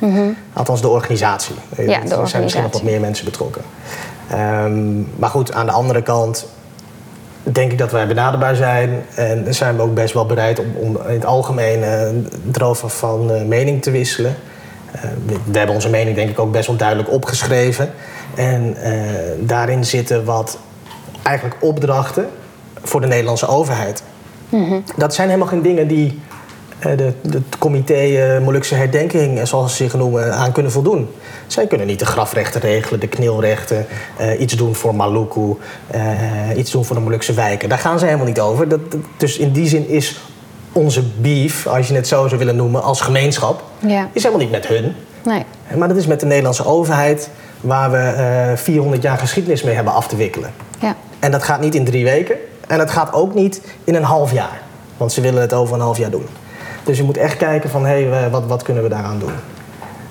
Althans, 0.53 0.81
de 0.81 0.89
organisatie. 0.89 1.55
Ja, 1.77 1.85
de 2.01 2.15
er 2.15 2.29
zijn 2.29 2.43
misschien 2.43 2.63
nog 2.65 2.73
wat 2.73 2.83
meer 2.83 3.01
mensen 3.01 3.25
betrokken. 3.25 3.63
Ehm, 4.31 4.99
maar 5.17 5.31
goed, 5.31 5.53
aan 5.53 5.67
de 5.67 5.73
andere 5.73 6.03
kant 6.03 6.47
denk 7.53 7.73
ik 7.73 7.79
dat 7.79 7.93
wij 7.93 8.07
benaderbaar 8.07 8.55
zijn. 8.55 9.03
En 9.15 9.55
zijn 9.55 9.77
we 9.77 9.83
ook 9.83 9.95
best 9.95 10.15
wel 10.15 10.27
bereid 10.27 10.59
om, 10.59 10.67
om 10.77 10.97
in 11.09 11.15
het 11.15 11.25
algemeen 11.25 11.83
eh, 11.83 12.09
erover 12.53 12.89
van 12.89 13.33
eh, 13.33 13.43
mening 13.43 13.83
te 13.83 13.91
wisselen. 13.91 14.37
Eh, 14.93 15.01
we, 15.45 15.59
hebben 15.59 15.75
onze 15.75 15.91
mening 15.91 16.17
denk 16.17 16.31
ik 16.31 16.39
ook 16.39 16.53
best 16.53 16.67
wel 16.67 16.77
duidelijk 16.77 17.11
opgeschreven. 17.11 17.91
En 18.35 18.77
daarin 19.39 19.85
zitten 19.85 20.25
wat 20.25 20.59
eigenlijk 21.23 21.57
opdrachten 21.61 22.29
voor 22.83 23.01
de 23.01 23.07
Nederlandse 23.07 23.47
overheid. 23.47 24.03
Dat 24.97 25.15
zijn 25.15 25.29
helemaal 25.29 25.49
geen 25.49 25.63
dingen 25.63 25.89
die 25.89 26.21
het 26.79 27.15
comité 27.59 27.95
eh, 27.95 28.41
Molukse 28.43 28.75
herdenking, 28.75 29.39
eh, 29.39 29.45
zoals 29.45 29.77
ze 29.77 29.83
zich 29.83 29.95
noemen, 29.95 30.35
aan 30.35 30.53
kunnen 30.53 30.73
voldoen. 30.73 31.09
Zij 31.47 31.67
kunnen 31.67 31.87
niet 31.87 31.99
de 31.99 32.07
grafrechten 32.07 32.61
regelen, 32.61 33.01
de 33.01 33.09
knielrechten, 33.09 33.87
eh, 34.17 34.41
iets 34.41 34.55
doen 34.55 34.75
voor 34.75 34.95
Maluku, 34.95 35.57
eh, 35.87 36.01
iets 36.57 36.71
doen 36.71 36.85
voor 36.85 36.97
de 36.97 37.03
Molukse 37.03 37.33
wijken. 37.33 37.69
Daar 37.69 37.79
gaan 37.79 37.99
ze 37.99 38.05
helemaal 38.05 38.27
niet 38.27 38.41
over. 38.41 38.69
Dat, 38.69 38.81
dus 39.17 39.37
in 39.39 39.53
die 39.53 39.69
zin 39.69 39.89
is 39.89 40.21
onze 40.73 41.03
beef, 41.21 41.67
als 41.67 41.89
je 41.89 41.95
het 41.95 42.09
zo 42.09 42.27
zou 42.27 42.39
willen 42.39 42.57
noemen, 42.57 42.83
als 42.83 43.01
gemeenschap, 43.01 43.63
Ja. 43.79 44.09
is 44.13 44.23
helemaal 44.23 44.45
niet 44.45 44.55
met 44.55 44.67
hun. 44.67 44.95
Nee. 45.25 45.45
Maar 45.77 45.89
dat 45.89 45.97
is 45.97 46.07
met 46.07 46.21
de 46.21 46.27
Nederlandse 46.27 46.67
overheid, 46.67 47.31
waar 47.61 47.91
we 47.91 47.97
eh 47.97 48.57
400 48.57 49.03
jaar 49.03 49.19
geschiedenis 49.19 49.63
mee 49.63 49.75
hebben 49.75 49.93
af 49.93 50.09
te 50.09 50.17
wikkelen. 50.17 50.51
Ja. 50.81 50.97
En 51.19 51.31
dat 51.31 51.43
gaat 51.43 51.61
niet 51.61 51.75
in 51.75 51.85
drie 51.85 52.05
weken. 52.05 52.37
En 52.69 52.79
dat 52.79 52.91
gaat 52.91 53.13
ook 53.13 53.35
niet 53.35 53.61
in 53.85 53.95
een 53.95 54.03
half 54.03 54.33
jaar. 54.33 54.61
Want 54.97 55.13
ze 55.13 55.21
willen 55.21 55.41
het 55.41 55.53
over 55.53 55.75
een 55.75 55.81
half 55.81 55.99
jaar 55.99 56.11
doen. 56.11 56.27
Dus 56.87 56.97
je 56.97 57.03
moet 57.03 57.17
echt 57.17 57.37
kijken 57.37 57.71
van, 57.71 57.87
hé, 57.87 58.05
hey, 58.05 58.31
wat, 58.31 58.47
wat 58.47 58.63
kunnen 58.63 58.83
we 58.83 58.89
daaraan 58.89 59.19
doen? 59.19 59.33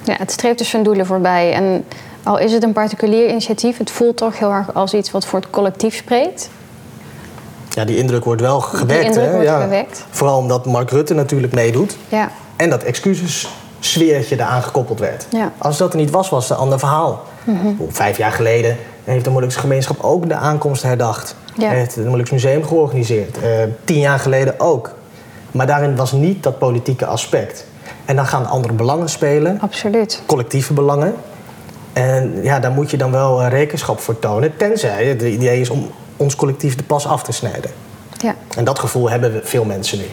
ja, 0.05 0.15
het 0.17 0.31
streeft 0.31 0.57
dus 0.57 0.69
zijn 0.69 0.83
doelen 0.83 1.05
voorbij. 1.05 1.53
En 1.53 1.85
al 2.23 2.37
is 2.37 2.51
het 2.51 2.63
een 2.63 2.73
particulier 2.73 3.29
initiatief... 3.29 3.77
het 3.77 3.91
voelt 3.91 4.17
toch 4.17 4.39
heel 4.39 4.51
erg 4.51 4.73
als 4.73 4.93
iets 4.93 5.11
wat 5.11 5.25
voor 5.25 5.39
het 5.39 5.49
collectief 5.49 5.95
spreekt. 5.95 6.49
Ja, 7.69 7.85
die 7.85 7.97
indruk 7.97 8.23
wordt 8.23 8.41
wel 8.41 8.61
gewekt. 8.61 9.05
indruk 9.05 9.25
hè? 9.25 9.31
wordt 9.31 9.47
ja. 9.47 9.61
gewekt. 9.61 10.05
Vooral 10.09 10.37
omdat 10.37 10.65
Mark 10.65 10.91
Rutte 10.91 11.13
natuurlijk 11.13 11.53
meedoet. 11.53 11.97
Ja. 12.09 12.31
En 12.55 12.69
dat 12.69 12.83
excuses-sfeertje 12.83 14.35
eraan 14.35 14.63
gekoppeld 14.63 14.99
werd. 14.99 15.25
Ja. 15.29 15.51
Als 15.57 15.77
dat 15.77 15.93
er 15.93 15.99
niet 15.99 16.09
was, 16.09 16.29
was 16.29 16.43
het 16.49 16.57
een 16.57 16.63
ander 16.63 16.79
verhaal. 16.79 17.23
Vijf 17.89 18.17
jaar 18.17 18.31
geleden 18.31 18.77
heeft 19.03 19.23
de 19.23 19.29
Molukse 19.29 19.59
gemeenschap 19.59 20.03
ook 20.03 20.27
de 20.27 20.35
aankomst 20.35 20.83
herdacht. 20.83 21.35
Ja. 21.57 21.69
Heeft 21.69 21.95
het 21.95 22.05
Molukse 22.05 22.33
Museum 22.33 22.63
georganiseerd. 22.63 23.37
Eh, 23.37 23.49
tien 23.83 23.99
jaar 23.99 24.19
geleden 24.19 24.59
ook. 24.59 24.93
Maar 25.55 25.67
daarin 25.67 25.95
was 25.95 26.11
niet 26.11 26.43
dat 26.43 26.57
politieke 26.57 27.05
aspect. 27.05 27.65
En 28.05 28.15
dan 28.15 28.25
gaan 28.25 28.45
andere 28.45 28.73
belangen 28.73 29.09
spelen, 29.09 29.59
Absoluut. 29.61 30.21
collectieve 30.25 30.73
belangen. 30.73 31.13
En 31.93 32.43
ja, 32.43 32.59
daar 32.59 32.71
moet 32.71 32.91
je 32.91 32.97
dan 32.97 33.11
wel 33.11 33.41
eh, 33.41 33.49
rekenschap 33.49 33.99
voor 33.99 34.19
tonen. 34.19 34.57
Tenzij 34.57 35.05
het 35.05 35.21
idee 35.21 35.59
is 35.59 35.69
om 35.69 35.89
ons 36.17 36.35
collectief 36.35 36.75
de 36.75 36.83
pas 36.83 37.07
af 37.07 37.23
te 37.23 37.31
snijden. 37.31 37.71
Ja. 38.17 38.35
En 38.57 38.63
dat 38.63 38.79
gevoel 38.79 39.09
hebben 39.09 39.33
we 39.33 39.41
veel 39.43 39.65
mensen 39.65 39.97
nu. 39.97 40.05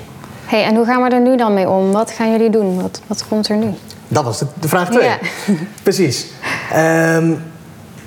Hey, 0.44 0.64
en 0.64 0.76
hoe 0.76 0.84
gaan 0.84 1.02
we 1.02 1.08
er 1.08 1.20
nu 1.20 1.36
dan 1.36 1.54
mee 1.54 1.68
om? 1.68 1.92
Wat 1.92 2.10
gaan 2.10 2.30
jullie 2.30 2.50
doen? 2.50 2.82
Wat, 2.82 3.00
wat 3.06 3.24
komt 3.28 3.48
er 3.48 3.56
nu? 3.56 3.74
Dat 4.08 4.24
was 4.24 4.38
de, 4.38 4.46
de 4.60 4.68
vraag 4.68 4.90
2. 4.90 5.04
Ja. 5.04 5.18
Precies. 5.82 6.26
Ehm, 6.72 7.32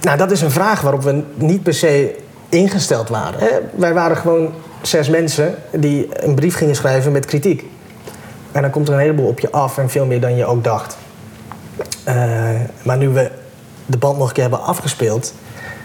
nou, 0.02 0.18
dat 0.18 0.32
is 0.32 0.42
een 0.42 0.52
vraag 0.52 0.82
waarop 0.82 1.04
we 1.04 1.24
niet 1.36 1.64
per 1.64 1.74
se 1.74 2.16
ingesteld 2.50 3.10
waren. 3.10 3.40
Hè? 3.40 3.50
Wij 3.76 3.94
waren 3.94 4.18
gewoon 4.18 4.54
zes 4.88 5.10
mensen 5.10 5.56
die 5.72 6.08
een 6.12 6.36
brief 6.36 6.56
gingen 6.56 6.76
schrijven 6.76 7.12
met 7.12 7.26
kritiek. 7.26 7.66
En 8.52 8.62
dan 8.62 8.72
komt 8.72 8.88
er 8.88 8.94
een 8.94 9.00
heleboel 9.00 9.28
op 9.28 9.40
je 9.40 9.52
af 9.52 9.78
en 9.78 9.90
veel 9.90 10.06
meer 10.06 10.22
dan 10.22 10.36
je 10.36 10.46
ook 10.46 10.64
dacht. 10.64 10.98
Eh, 12.04 12.16
maar 12.84 12.98
nu 12.98 13.10
we 13.10 13.32
de 13.86 13.98
band 13.98 14.18
nog 14.18 14.28
een 14.28 14.34
keer 14.34 14.44
hebben 14.44 14.62
afgespeeld 14.62 15.34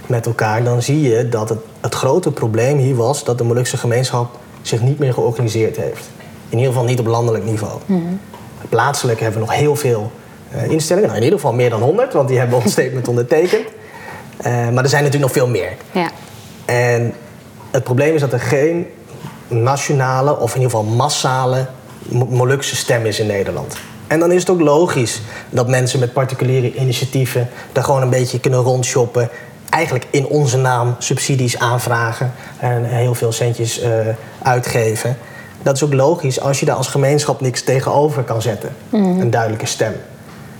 met 0.07 0.27
elkaar, 0.27 0.65
dan 0.65 0.83
zie 0.83 1.01
je 1.01 1.29
dat 1.29 1.49
het, 1.49 1.59
het 1.81 1.95
grote 1.95 2.33
probleem 2.33 2.79
hier 2.79 2.95
was 2.95 3.25
dat 3.25 3.39
de 3.39 3.45
Molukse 3.45 3.77
gemeenschap 3.77 4.39
zich 4.63 4.81
niet 4.81 4.99
meer 4.99 5.13
georganiseerd 5.13 5.77
heeft. 5.77 6.11
In 6.49 6.59
ieder 6.59 6.73
geval 6.73 6.89
niet 6.89 7.01
op 7.01 7.07
landelijk 7.07 7.45
niveau. 7.45 7.81
Plaatselijk 8.69 9.21
hebben 9.21 9.41
we 9.41 9.47
nog 9.47 9.57
heel 9.57 9.77
veel 9.77 10.11
eh, 10.51 10.71
instellingen. 10.71 11.09
Nou, 11.09 11.19
in 11.19 11.25
ieder 11.25 11.41
geval 11.41 11.55
meer 11.57 11.71
dan 11.71 11.81
100, 11.81 12.13
want 12.13 12.29
die 12.29 12.39
hebben 12.39 12.63
ons 12.63 12.73
statement 12.79 13.09
ondertekend. 13.09 13.67
Eh, 14.37 14.53
maar 14.53 14.83
er 14.83 14.91
zijn 14.91 15.05
natuurlijk 15.05 15.33
nog 15.33 15.33
veel 15.33 15.49
meer. 15.49 15.73
Ja. 15.93 16.11
En 16.65 17.15
het 17.71 17.85
probleem 17.85 18.15
is 18.15 18.21
dat 18.21 18.33
er 18.33 18.41
geen 18.41 18.87
nationale 19.49 20.39
of 20.39 20.55
in 20.55 20.61
ieder 20.61 20.77
geval 20.77 20.95
massale 20.95 21.67
Mo- 22.09 22.27
Molukse 22.31 22.77
stem 22.77 23.07
is 23.07 23.19
in 23.21 23.27
Nederland. 23.27 23.77
En 24.07 24.19
dan 24.19 24.33
is 24.33 24.41
het 24.41 24.51
ook 24.51 24.61
logisch 24.61 25.21
dat 25.51 25.69
mensen 25.69 26.01
met 26.01 26.13
particuliere 26.13 26.75
initiatieven 26.75 27.49
daar 27.73 27.85
gewoon 27.85 28.03
een 28.03 28.11
beetje 28.11 28.41
kunnen 28.41 28.61
rondshoppen. 28.61 29.29
Eigenlijk 29.71 30.07
in 30.11 30.27
onze 30.27 30.57
naam 30.57 30.95
subsidies 30.99 31.59
aanvragen 31.59 32.33
en 32.59 32.85
heel 32.85 33.15
veel 33.15 33.33
centjes 33.33 33.81
eh, 33.81 33.91
uitgeven. 34.43 35.17
Dat 35.63 35.77
is 35.77 35.83
ook 35.85 35.93
logisch 35.95 36.41
als 36.41 36.61
je 36.61 36.67
daar 36.67 36.77
als 36.77 36.87
gemeenschap 36.89 37.41
niks 37.41 37.63
tegenover 37.63 38.23
kan 38.23 38.43
zetten. 38.43 38.75
Een 39.21 39.31
duidelijke 39.31 39.67
stem 39.67 39.93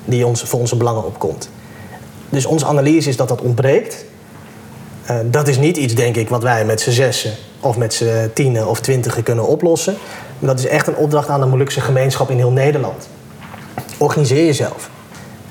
die 0.05 0.27
ons, 0.27 0.43
voor 0.43 0.61
onze 0.61 0.77
belangen 0.77 1.05
opkomt. 1.05 1.49
Dus 2.29 2.47
onze 2.47 2.67
analyse 2.67 3.09
is 3.09 3.17
dat 3.17 3.29
dat 3.29 3.41
ontbreekt. 3.41 4.05
Eh, 5.11 5.17
dat 5.25 5.49
is 5.49 5.59
niet 5.59 5.77
iets, 5.77 5.95
denk 5.95 6.17
ik, 6.17 6.29
wat 6.29 6.43
wij 6.43 6.65
met 6.65 6.81
z'n 6.81 6.91
zessen 6.91 7.33
of 7.61 7.77
met 7.77 7.95
z'n 7.95 8.31
tienen 8.35 8.69
of 8.69 8.81
twintigen 8.81 9.23
kunnen 9.23 9.47
oplossen. 9.47 9.97
Dat 10.39 10.59
is 10.59 10.67
echt 10.67 10.87
een 10.87 10.97
opdracht 10.97 11.29
aan 11.29 11.41
de 11.41 11.47
Molukse 11.47 11.81
gemeenschap 11.81 12.31
in 12.31 12.37
heel 12.37 12.51
Nederland. 12.51 13.09
Organiseer 13.99 14.45
jezelf. 14.45 14.91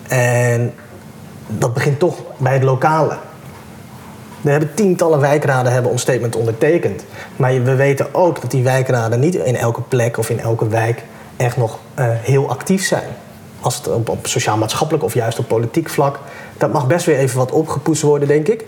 En 0.07 0.73
dat 1.47 1.73
begint 1.73 1.99
toch 1.99 2.15
bij 2.37 2.53
het 2.53 2.63
lokale. 2.63 3.17
We 4.41 4.51
hebben 4.51 4.73
tientallen 4.73 5.19
wijkraden 5.19 5.71
hebben 5.71 5.91
ons 5.91 6.01
statement 6.01 6.35
ondertekend. 6.35 7.03
Maar 7.35 7.63
we 7.63 7.75
weten 7.75 8.13
ook 8.15 8.41
dat 8.41 8.51
die 8.51 8.63
wijkraden 8.63 9.19
niet 9.19 9.35
in 9.35 9.55
elke 9.55 9.81
plek 9.81 10.17
of 10.17 10.29
in 10.29 10.39
elke 10.39 10.67
wijk 10.67 11.03
echt 11.37 11.57
nog 11.57 11.79
eh, 11.93 12.05
heel 12.09 12.49
actief 12.49 12.85
zijn. 12.85 13.09
Als 13.59 13.75
het 13.75 13.87
op, 13.87 14.09
op 14.09 14.27
sociaal-maatschappelijk 14.27 15.03
of 15.03 15.13
juist 15.13 15.39
op 15.39 15.47
politiek 15.47 15.89
vlak. 15.89 16.19
Dat 16.57 16.73
mag 16.73 16.87
best 16.87 17.05
weer 17.05 17.17
even 17.17 17.37
wat 17.37 17.51
opgepoetst 17.51 18.01
worden, 18.01 18.27
denk 18.27 18.47
ik. 18.47 18.65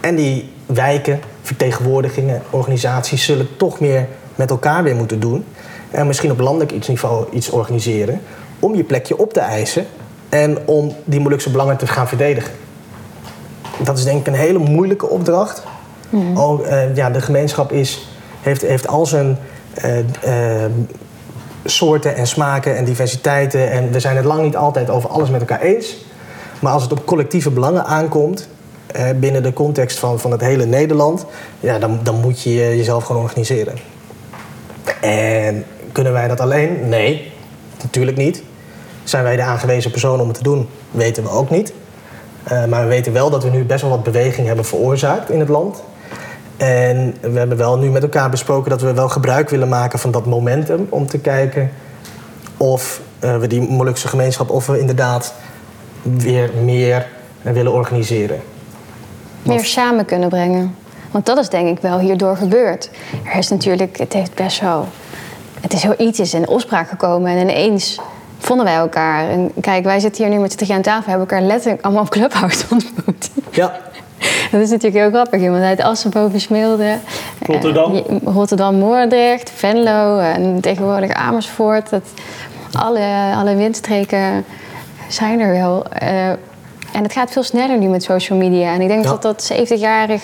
En 0.00 0.14
die 0.14 0.52
wijken, 0.66 1.20
vertegenwoordigingen, 1.42 2.42
organisaties 2.50 3.24
zullen 3.24 3.48
toch 3.56 3.80
meer 3.80 4.06
met 4.34 4.50
elkaar 4.50 4.82
weer 4.82 4.96
moeten 4.96 5.20
doen. 5.20 5.44
En 5.90 6.06
misschien 6.06 6.30
op 6.30 6.40
landelijk 6.40 6.72
iets 6.72 6.88
niveau 6.88 7.26
iets 7.32 7.50
organiseren. 7.50 8.20
Om 8.58 8.74
je 8.74 8.84
plekje 8.84 9.18
op 9.18 9.32
te 9.32 9.40
eisen 9.40 9.86
en 10.28 10.58
om 10.64 10.94
die 11.04 11.20
Molukse 11.20 11.50
belangen 11.50 11.76
te 11.76 11.86
gaan 11.86 12.08
verdedigen. 12.08 12.52
Dat 13.78 13.98
is 13.98 14.04
denk 14.04 14.20
ik 14.20 14.26
een 14.26 14.40
hele 14.40 14.58
moeilijke 14.58 15.08
opdracht. 15.08 15.62
Ook, 16.34 16.62
eh, 16.62 16.96
ja, 16.96 17.10
de 17.10 17.20
gemeenschap 17.20 17.72
is, 17.72 18.08
heeft, 18.40 18.62
heeft 18.62 18.88
al 18.88 19.06
zijn 19.06 19.38
eh, 19.74 20.64
eh, 20.64 20.70
soorten 21.64 22.16
en 22.16 22.26
smaken 22.26 22.76
en 22.76 22.84
diversiteiten. 22.84 23.70
En 23.70 23.90
we 23.90 24.00
zijn 24.00 24.16
het 24.16 24.24
lang 24.24 24.42
niet 24.42 24.56
altijd 24.56 24.90
over 24.90 25.10
alles 25.10 25.30
met 25.30 25.40
elkaar 25.40 25.60
eens. 25.60 25.96
Maar 26.60 26.72
als 26.72 26.82
het 26.82 26.92
op 26.92 27.06
collectieve 27.06 27.50
belangen 27.50 27.84
aankomt, 27.84 28.48
eh, 28.92 29.10
binnen 29.16 29.42
de 29.42 29.52
context 29.52 29.98
van, 29.98 30.20
van 30.20 30.30
het 30.30 30.40
hele 30.40 30.66
Nederland, 30.66 31.26
ja, 31.60 31.78
dan, 31.78 32.00
dan 32.02 32.20
moet 32.20 32.42
je 32.42 32.54
je 32.54 32.76
jezelf 32.76 33.04
gewoon 33.04 33.22
organiseren. 33.22 33.74
En 35.00 35.64
kunnen 35.92 36.12
wij 36.12 36.28
dat 36.28 36.40
alleen? 36.40 36.88
Nee, 36.88 37.32
natuurlijk 37.82 38.16
niet. 38.16 38.42
Zijn 39.04 39.22
wij 39.22 39.36
de 39.36 39.42
aangewezen 39.42 39.90
persoon 39.90 40.20
om 40.20 40.28
het 40.28 40.36
te 40.36 40.42
doen? 40.42 40.68
Weten 40.90 41.22
we 41.22 41.30
ook 41.30 41.50
niet. 41.50 41.72
Eh, 42.44 42.64
maar 42.64 42.82
we 42.82 42.88
weten 42.88 43.12
wel 43.12 43.30
dat 43.30 43.42
we 43.42 43.50
nu 43.50 43.64
best 43.64 43.80
wel 43.80 43.90
wat 43.90 44.02
beweging 44.02 44.46
hebben 44.46 44.64
veroorzaakt 44.64 45.30
in 45.30 45.40
het 45.40 45.48
land. 45.48 45.82
En 46.56 47.14
we 47.20 47.38
hebben 47.38 47.56
wel 47.56 47.78
nu 47.78 47.90
met 47.90 48.02
elkaar 48.02 48.30
besproken 48.30 48.70
dat 48.70 48.80
we 48.80 48.92
wel 48.92 49.08
gebruik 49.08 49.48
willen 49.48 49.68
maken 49.68 49.98
van 49.98 50.10
dat 50.10 50.26
momentum 50.26 50.86
om 50.88 51.06
te 51.06 51.18
kijken 51.18 51.70
of 52.56 53.00
uh, 53.24 53.36
we 53.36 53.46
die 53.46 53.60
Molukse 53.60 54.08
gemeenschap, 54.08 54.50
of 54.50 54.66
we 54.66 54.78
inderdaad 54.78 55.34
weer 56.02 56.50
meer 56.62 57.06
willen 57.42 57.72
organiseren. 57.72 58.40
Meer 59.42 59.64
samen 59.64 60.04
kunnen 60.04 60.28
brengen. 60.28 60.74
Want 61.10 61.26
dat 61.26 61.38
is 61.38 61.48
denk 61.48 61.68
ik 61.68 61.82
wel 61.82 61.98
hierdoor 61.98 62.36
gebeurd. 62.36 62.90
Er 63.24 63.38
is 63.38 63.48
natuurlijk, 63.48 63.98
het 63.98 64.12
heeft 64.12 64.34
best 64.34 64.60
wel. 64.60 64.88
Het 65.60 65.72
is 65.72 65.82
heel 65.82 65.94
iets 65.98 66.20
is 66.20 66.34
in 66.34 66.48
opspraak 66.48 66.88
gekomen 66.88 67.30
en 67.30 67.38
ineens 67.38 68.00
vonden 68.38 68.64
wij 68.66 68.74
elkaar. 68.74 69.28
En 69.28 69.52
kijk, 69.60 69.84
wij 69.84 70.00
zitten 70.00 70.24
hier 70.24 70.34
nu 70.34 70.40
met 70.40 70.52
z'n 70.52 70.72
aan 70.72 70.82
tafel, 70.82 71.10
hebben 71.10 71.28
elkaar 71.28 71.46
letterlijk 71.46 71.84
allemaal 71.84 72.02
op 72.02 72.10
Clubhouse 72.10 72.64
ontmoet. 72.70 73.30
Ja. 73.50 73.72
Dat 74.50 74.60
is 74.60 74.70
natuurlijk 74.70 75.02
heel 75.02 75.10
grappig. 75.10 75.40
Iemand 75.40 75.62
uit 75.62 75.82
Assen 75.82 76.10
boven 76.10 76.40
Smilde. 76.40 76.96
Rotterdam. 77.46 77.94
Uh, 77.94 78.02
Rotterdam, 78.24 78.74
Moordrecht, 78.74 79.50
Venlo 79.54 80.18
en 80.18 80.60
tegenwoordig 80.60 81.12
Amersfoort. 81.12 81.90
Dat, 81.90 82.02
alle, 82.72 83.34
alle 83.36 83.54
windstreken 83.56 84.44
zijn 85.08 85.40
er 85.40 85.52
wel. 85.52 85.84
Uh, 86.02 86.32
en 86.92 87.02
het 87.02 87.12
gaat 87.12 87.30
veel 87.30 87.42
sneller 87.42 87.78
nu 87.78 87.88
met 87.88 88.02
social 88.02 88.38
media. 88.38 88.72
En 88.72 88.80
ik 88.80 88.88
denk 88.88 89.04
ja. 89.04 89.10
dat 89.10 89.22
dat 89.22 89.52
70-jarig 89.52 90.22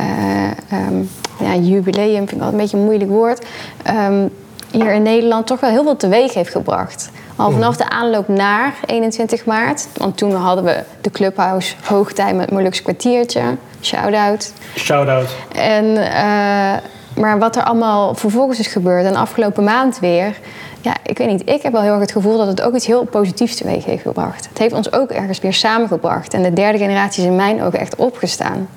uh, 0.00 0.86
um, 0.88 1.10
ja, 1.40 1.54
jubileum, 1.54 2.16
vind 2.16 2.32
ik 2.32 2.38
wel 2.38 2.48
een 2.48 2.56
beetje 2.56 2.76
een 2.76 2.84
moeilijk 2.84 3.10
woord, 3.10 3.46
um, 3.88 4.30
hier 4.70 4.92
in 4.92 5.02
Nederland 5.02 5.46
toch 5.46 5.60
wel 5.60 5.70
heel 5.70 5.82
veel 5.82 5.96
teweeg 5.96 6.34
heeft 6.34 6.50
gebracht. 6.50 7.10
Al 7.36 7.50
vanaf 7.50 7.76
de 7.76 7.88
aanloop 7.88 8.28
naar 8.28 8.74
21 8.86 9.44
maart. 9.44 9.88
Want 9.96 10.16
toen 10.16 10.34
hadden 10.34 10.64
we 10.64 10.82
de 11.00 11.10
Clubhouse 11.10 11.74
hoogtij 11.84 12.34
met 12.34 12.50
Molukse 12.50 12.82
kwartiertje. 12.82 13.42
Shout-out. 13.80 14.52
Shout-out. 14.76 15.28
En, 15.54 15.84
uh, 15.84 16.74
maar 17.22 17.38
wat 17.38 17.56
er 17.56 17.62
allemaal 17.62 18.14
vervolgens 18.14 18.58
is 18.58 18.66
gebeurd 18.66 19.04
en 19.04 19.16
afgelopen 19.16 19.64
maand 19.64 19.98
weer... 19.98 20.38
Ja, 20.80 20.96
ik 21.02 21.18
weet 21.18 21.28
niet. 21.28 21.48
Ik 21.48 21.62
heb 21.62 21.72
wel 21.72 21.82
heel 21.82 21.92
erg 21.92 22.00
het 22.00 22.12
gevoel 22.12 22.36
dat 22.36 22.46
het 22.46 22.62
ook 22.62 22.74
iets 22.74 22.86
heel 22.86 23.04
positiefs 23.04 23.56
teweeg 23.56 23.84
heeft 23.84 24.02
gebracht. 24.02 24.48
Het 24.48 24.58
heeft 24.58 24.74
ons 24.74 24.92
ook 24.92 25.10
ergens 25.10 25.40
weer 25.40 25.52
samengebracht. 25.52 26.34
En 26.34 26.42
de 26.42 26.52
derde 26.52 26.78
generatie 26.78 27.22
is 27.22 27.28
in 27.28 27.36
mijn 27.36 27.62
ogen 27.62 27.78
echt 27.78 27.96
opgestaan. 27.96 28.68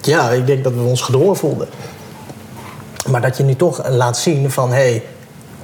Ja, 0.00 0.30
ik 0.30 0.46
denk 0.46 0.64
dat 0.64 0.72
we 0.72 0.82
ons 0.82 1.00
gedwongen 1.00 1.36
voelden. 1.36 1.68
Maar 3.10 3.20
dat 3.20 3.36
je 3.36 3.42
nu 3.42 3.54
toch 3.56 3.88
laat 3.90 4.16
zien 4.16 4.50
van... 4.50 4.68
hé, 4.68 4.74
hey, 4.74 5.02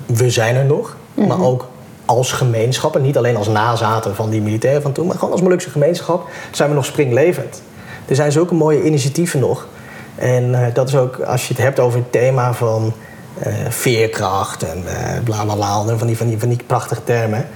we 0.07 0.30
zijn 0.30 0.57
er 0.57 0.64
nog. 0.64 0.96
Mm 1.14 1.28
-hmm. 1.28 1.38
Maar 1.38 1.46
ook 1.46 1.68
als 2.05 2.32
gemeenschap, 2.32 2.96
en 2.96 3.03
niet 3.03 3.16
alleen 3.16 3.36
als 3.36 3.48
nazaten 3.48 4.14
van 4.14 4.30
die 4.30 4.40
militairen 4.40 4.82
van 4.82 4.92
toen... 4.92 5.07
maar 5.07 5.16
gewoon 5.16 5.32
als 5.32 5.42
Molukse 5.42 5.70
gemeenschap 5.70 6.28
zijn 6.51 6.68
we 6.68 6.74
nog 6.74 6.84
springlevend. 6.84 7.62
Er 8.07 8.14
zijn 8.14 8.32
zulke 8.32 8.55
mooie 8.55 8.84
initiatieven 8.84 9.40
nog. 9.40 9.66
En 10.14 10.48
uh, 10.48 10.66
dat 10.72 10.88
is 10.88 10.96
ook, 10.96 11.20
als 11.20 11.48
je 11.48 11.55
het 11.55 11.62
hebt 11.62 11.80
over 11.80 11.98
het 11.98 12.12
thema 12.12 12.53
van 12.53 12.92
veerkracht 13.68 14.62
en 14.62 14.84
uh, 14.86 14.93
bla 15.24 15.45
bla 15.45 15.55
bla, 15.55 15.97
van 15.97 16.07
die, 16.07 16.16
van 16.16 16.26
die, 16.26 16.38
van 16.38 16.49
die 16.49 16.62
prachtige 16.66 17.05
termen. 17.05 17.47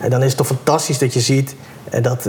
En 0.00 0.10
dan 0.10 0.20
is 0.22 0.28
het 0.28 0.36
toch 0.36 0.46
fantastisch 0.46 0.98
dat 0.98 1.14
je 1.14 1.20
ziet 1.20 1.54
dat 2.02 2.28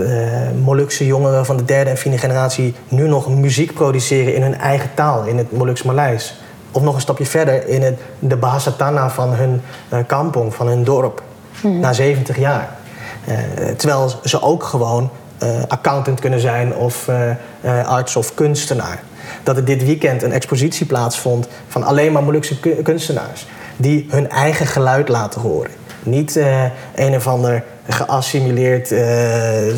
Molukse 0.64 1.06
jongeren 1.06 1.46
van 1.46 1.58
de 1.58 1.66
derde 1.66 1.90
en 1.90 1.98
vierde 1.98 2.18
generatie 2.18 2.76
nu 2.88 3.08
nog 3.08 3.30
muziek 3.30 3.74
produceren 3.74 4.36
in 4.36 4.42
hun 4.42 4.58
eigen 4.60 4.90
taal, 4.94 5.24
in 5.24 5.38
het 5.38 5.52
Moluks 5.52 5.84
Maleis. 5.84 6.42
Of 6.72 6.82
nog 6.82 6.96
een 6.96 7.02
stapje 7.02 7.26
verder 7.26 7.68
in 7.68 7.82
het, 7.82 8.00
de 8.20 8.36
Bahasatana 8.36 9.10
van 9.10 9.34
hun 9.34 9.62
kampong, 10.08 10.54
van 10.54 10.68
hun 10.68 10.84
dorp, 10.84 11.22
hmm. 11.62 11.80
na 11.80 11.94
70 11.94 12.38
jaar. 12.38 12.70
terwijl 13.78 14.12
ze 14.24 14.42
ook 14.42 14.64
gewoon 14.64 15.10
accountant 15.68 16.20
kunnen 16.20 16.40
zijn 16.40 16.76
of 16.76 17.10
arts 17.86 18.16
of 18.16 18.34
kunstenaar. 18.34 19.00
Dat 19.44 19.58
er 19.58 19.66
dit 19.66 19.86
weekend 19.86 20.24
een 20.24 20.32
expositie 20.32 20.86
plaatsvond 20.86 21.48
van 21.68 21.84
alleen 21.84 22.12
maar 22.12 22.24
Molukse 22.24 22.60
kunstenaars. 22.84 23.48
Die 23.78 24.08
hun 24.10 24.30
eigen 24.30 24.66
geluid 24.66 25.10
laten 25.10 25.42
horen. 25.42 25.72
Niet 26.04 26.40
een 26.96 27.16
of 27.16 27.28
ander 27.28 27.64
geassimileerd 27.88 28.94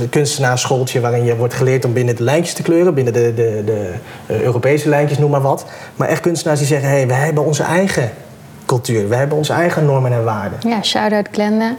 kunstenaarsschooltje 0.10 1.00
waarin 1.00 1.24
je 1.24 1.36
wordt 1.36 1.54
geleerd 1.54 1.86
om 1.86 1.94
binnen 1.94 2.16
de 2.16 2.24
lijntjes 2.24 2.54
te 2.54 2.62
kleuren, 2.62 2.94
binnen 2.94 3.14
de, 3.14 3.34
de, 3.34 3.62
de 3.66 4.44
Europese 4.44 4.90
lijntjes, 4.90 5.18
noem 5.18 5.32
maar 5.32 5.42
wat. 5.42 5.66
Maar 5.96 6.08
echt 6.08 6.22
kunstenaars 6.22 6.60
die 6.60 6.68
zeggen: 6.68 6.90
hé, 6.90 6.96
hey, 6.96 7.08
wij 7.08 7.18
hebben 7.18 7.46
onze 7.46 7.64
eigen 7.64 8.12
cultuur. 8.66 9.10
We 9.10 9.16
hebben 9.16 9.38
onze 9.38 9.54
eigen 9.54 9.86
normen 9.86 10.12
en 10.12 10.24
waarden. 10.24 10.60
Ja, 10.68 10.84
shout-out 10.84 11.28
Glenda. 11.32 11.76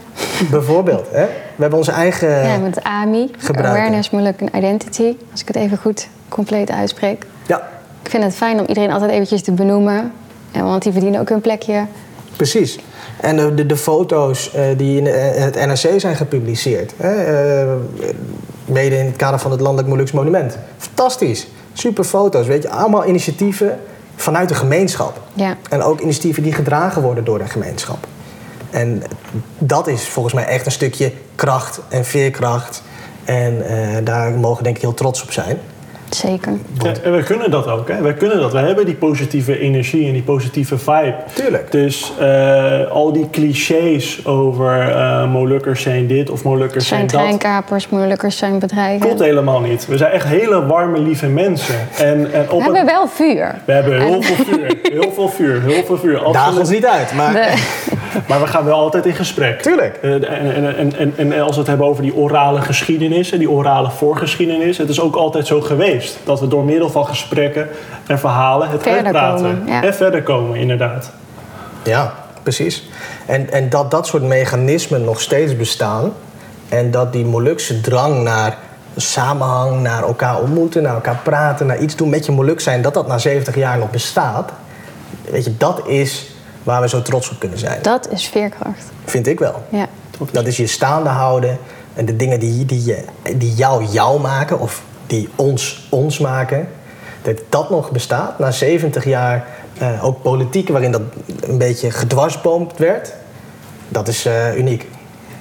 Bijvoorbeeld, 0.51 1.07
hè? 1.11 1.25
We 1.55 1.61
hebben 1.61 1.79
onze 1.79 1.91
eigen 1.91 2.47
Ja, 2.47 2.57
met 2.57 2.83
AMI, 2.83 3.31
gebruiken. 3.37 3.81
Awareness 3.81 4.09
Moeilijk 4.09 4.41
Identity. 4.55 5.15
Als 5.31 5.41
ik 5.41 5.47
het 5.47 5.55
even 5.55 5.77
goed 5.77 6.07
compleet 6.29 6.71
uitspreek. 6.71 7.25
Ja. 7.51 7.67
Ik 8.01 8.09
vind 8.09 8.23
het 8.23 8.35
fijn 8.35 8.59
om 8.59 8.65
iedereen 8.65 8.91
altijd 8.91 9.11
eventjes 9.11 9.41
te 9.41 9.51
benoemen. 9.51 10.11
Want 10.51 10.83
die 10.83 10.91
verdienen 10.91 11.19
ook 11.19 11.29
hun 11.29 11.41
plekje. 11.41 11.85
Precies. 12.35 12.79
En 13.21 13.35
de, 13.35 13.53
de, 13.53 13.65
de 13.65 13.77
foto's 13.77 14.51
uh, 14.55 14.61
die 14.77 14.97
in 14.97 15.05
het 15.41 15.55
NRC 15.55 15.99
zijn 15.99 16.15
gepubliceerd. 16.15 16.93
Hè? 16.97 17.13
Uh, 17.63 17.73
mede 18.65 18.97
in 18.97 19.05
het 19.05 19.15
kader 19.15 19.39
van 19.39 19.51
het 19.51 19.59
Landelijk 19.59 19.89
Molukse 19.89 20.15
Monument. 20.15 20.57
Fantastisch. 20.77 21.47
Super 21.73 22.03
foto's, 22.03 22.47
weet 22.47 22.63
je. 22.63 22.69
Allemaal 22.69 23.05
initiatieven 23.05 23.79
vanuit 24.15 24.49
de 24.49 24.55
gemeenschap. 24.55 25.21
Ja. 25.33 25.57
En 25.69 25.81
ook 25.81 25.99
initiatieven 25.99 26.43
die 26.43 26.53
gedragen 26.53 27.01
worden 27.01 27.23
door 27.23 27.37
de 27.37 27.47
gemeenschap. 27.47 28.07
En 28.69 29.03
dat 29.57 29.87
is 29.87 30.07
volgens 30.07 30.33
mij 30.33 30.45
echt 30.45 30.65
een 30.65 30.71
stukje 30.71 31.11
kracht 31.35 31.79
en 31.89 32.05
veerkracht. 32.05 32.83
En 33.23 33.57
uh, 33.57 33.97
daar 34.03 34.31
mogen 34.31 34.57
we 34.57 34.63
denk 34.63 34.75
ik 34.75 34.81
heel 34.81 34.93
trots 34.93 35.23
op 35.23 35.31
zijn. 35.31 35.59
Zeker. 36.15 36.51
Ja, 36.83 36.91
en 37.03 37.15
we 37.15 37.23
kunnen 37.23 37.51
dat 37.51 37.67
ook. 37.67 37.87
Hè? 37.87 38.01
We 38.01 38.13
kunnen 38.13 38.39
dat. 38.39 38.51
We 38.51 38.57
hebben 38.57 38.85
die 38.85 38.95
positieve 38.95 39.59
energie 39.59 40.07
en 40.07 40.13
die 40.13 40.21
positieve 40.21 40.77
vibe. 40.77 41.15
Tuurlijk. 41.33 41.71
Dus 41.71 42.13
uh, 42.21 42.91
al 42.91 43.13
die 43.13 43.29
clichés 43.29 44.25
over 44.25 44.89
uh, 44.89 45.31
Molukkers 45.31 45.81
zijn 45.81 46.07
dit 46.07 46.29
of 46.29 46.43
Molukkers 46.43 46.87
zijn, 46.87 47.09
zijn 47.09 47.11
dat. 47.11 47.39
treinkapers, 47.39 47.89
Molukkers 47.89 48.37
zijn 48.37 48.59
bedrijven. 48.59 49.07
Klopt 49.07 49.19
helemaal 49.19 49.59
niet. 49.59 49.87
We 49.87 49.97
zijn 49.97 50.11
echt 50.11 50.25
hele 50.25 50.65
warme, 50.65 50.99
lieve 50.99 51.27
mensen. 51.27 51.75
En, 51.97 52.33
en 52.33 52.49
op 52.49 52.57
we 52.57 52.63
hebben 52.63 52.85
wel 52.85 53.07
vuur. 53.07 53.55
We 53.65 53.71
hebben 53.71 54.01
heel 54.01 54.21
veel 54.21 54.45
vuur. 54.45 54.77
Heel 54.83 55.11
veel 55.11 55.29
vuur. 55.29 55.61
Heel 55.61 55.83
veel 55.83 55.97
vuur. 55.97 56.21
Daag 56.31 56.59
ons 56.59 56.69
niet 56.69 56.85
uit. 56.85 57.13
Maar... 57.13 57.33
De... 57.33 57.99
maar 58.27 58.39
we 58.39 58.47
gaan 58.47 58.65
wel 58.65 58.79
altijd 58.79 59.05
in 59.05 59.15
gesprek. 59.15 59.61
Tuurlijk. 59.61 59.99
Uh, 60.01 60.13
en, 60.13 60.77
en, 60.77 60.95
en, 60.97 61.13
en, 61.17 61.41
als 61.41 61.51
we 61.51 61.57
het 61.57 61.67
hebben 61.67 61.87
over 61.87 62.03
die 62.03 62.15
orale 62.15 62.61
geschiedenis 62.61 63.31
en 63.31 63.39
die 63.39 63.49
orale 63.49 63.89
voorgeschiedenis. 63.91 64.77
Het 64.77 64.89
is 64.89 64.99
ook 64.99 65.15
altijd 65.15 65.47
zo 65.47 65.61
geweest. 65.61 66.19
Dat 66.23 66.39
we 66.39 66.47
door 66.47 66.63
middel 66.63 66.89
van 66.89 67.05
gesprekken 67.05 67.67
en 68.07 68.19
verhalen 68.19 68.69
het 68.69 68.81
verder 68.81 69.03
uitpraten. 69.03 69.43
Komen, 69.43 69.67
ja. 69.67 69.83
En 69.83 69.95
verder 69.95 70.23
komen, 70.23 70.59
inderdaad. 70.59 71.11
Ja, 71.83 72.13
precies. 72.43 72.89
En, 73.25 73.51
en 73.51 73.69
dat 73.69 73.91
dat 73.91 74.07
soort 74.07 74.23
mechanismen 74.23 75.03
nog 75.03 75.21
steeds 75.21 75.55
bestaan. 75.55 76.13
En 76.69 76.91
dat 76.91 77.13
die 77.13 77.25
Molukse 77.25 77.81
drang 77.81 78.23
naar 78.23 78.57
samenhang, 78.95 79.81
naar 79.81 80.03
elkaar 80.03 80.41
ontmoeten, 80.41 80.83
naar 80.83 80.93
elkaar 80.93 81.19
praten, 81.23 81.65
naar 81.65 81.79
iets 81.79 81.95
doen 81.95 82.09
met 82.09 82.25
je 82.25 82.31
Moluk 82.31 82.59
zijn, 82.59 82.81
dat 82.81 82.93
dat 82.93 83.07
na 83.07 83.17
70 83.17 83.55
jaar 83.55 83.77
nog 83.77 83.89
bestaat. 83.89 84.51
Weet 85.29 85.43
je, 85.43 85.57
dat 85.57 85.87
is 85.87 86.30
waar 86.63 86.81
we 86.81 86.89
zo 86.89 87.01
trots 87.01 87.29
op 87.29 87.39
kunnen 87.39 87.57
zijn. 87.57 87.81
Dat 87.81 88.11
is 88.11 88.27
veerkracht. 88.27 88.91
Vind 89.05 89.27
ik 89.27 89.39
wel. 89.39 89.63
Ja. 89.69 89.87
Dat 90.31 90.47
is 90.47 90.57
je 90.57 90.67
staande 90.67 91.09
houden 91.09 91.57
en 91.93 92.05
de 92.05 92.15
dingen 92.15 92.39
die, 92.39 92.65
die, 92.65 92.85
je, 92.85 93.03
die 93.37 93.53
jou 93.53 93.85
jou 93.85 94.19
maken, 94.19 94.59
of 94.59 94.81
die 95.07 95.29
ons 95.35 95.87
ons 95.89 96.19
maken, 96.19 96.67
dat 97.21 97.39
dat 97.49 97.69
nog 97.69 97.91
bestaat 97.91 98.39
na 98.39 98.51
70 98.51 99.05
jaar 99.05 99.45
uh, 99.81 100.05
ook 100.05 100.21
politiek 100.21 100.69
waarin 100.69 100.91
dat 100.91 101.01
een 101.41 101.57
beetje 101.57 101.91
gedwarsboomd 101.91 102.77
werd, 102.77 103.13
dat 103.87 104.07
is 104.07 104.25
uh, 104.25 104.57
uniek. 104.57 104.87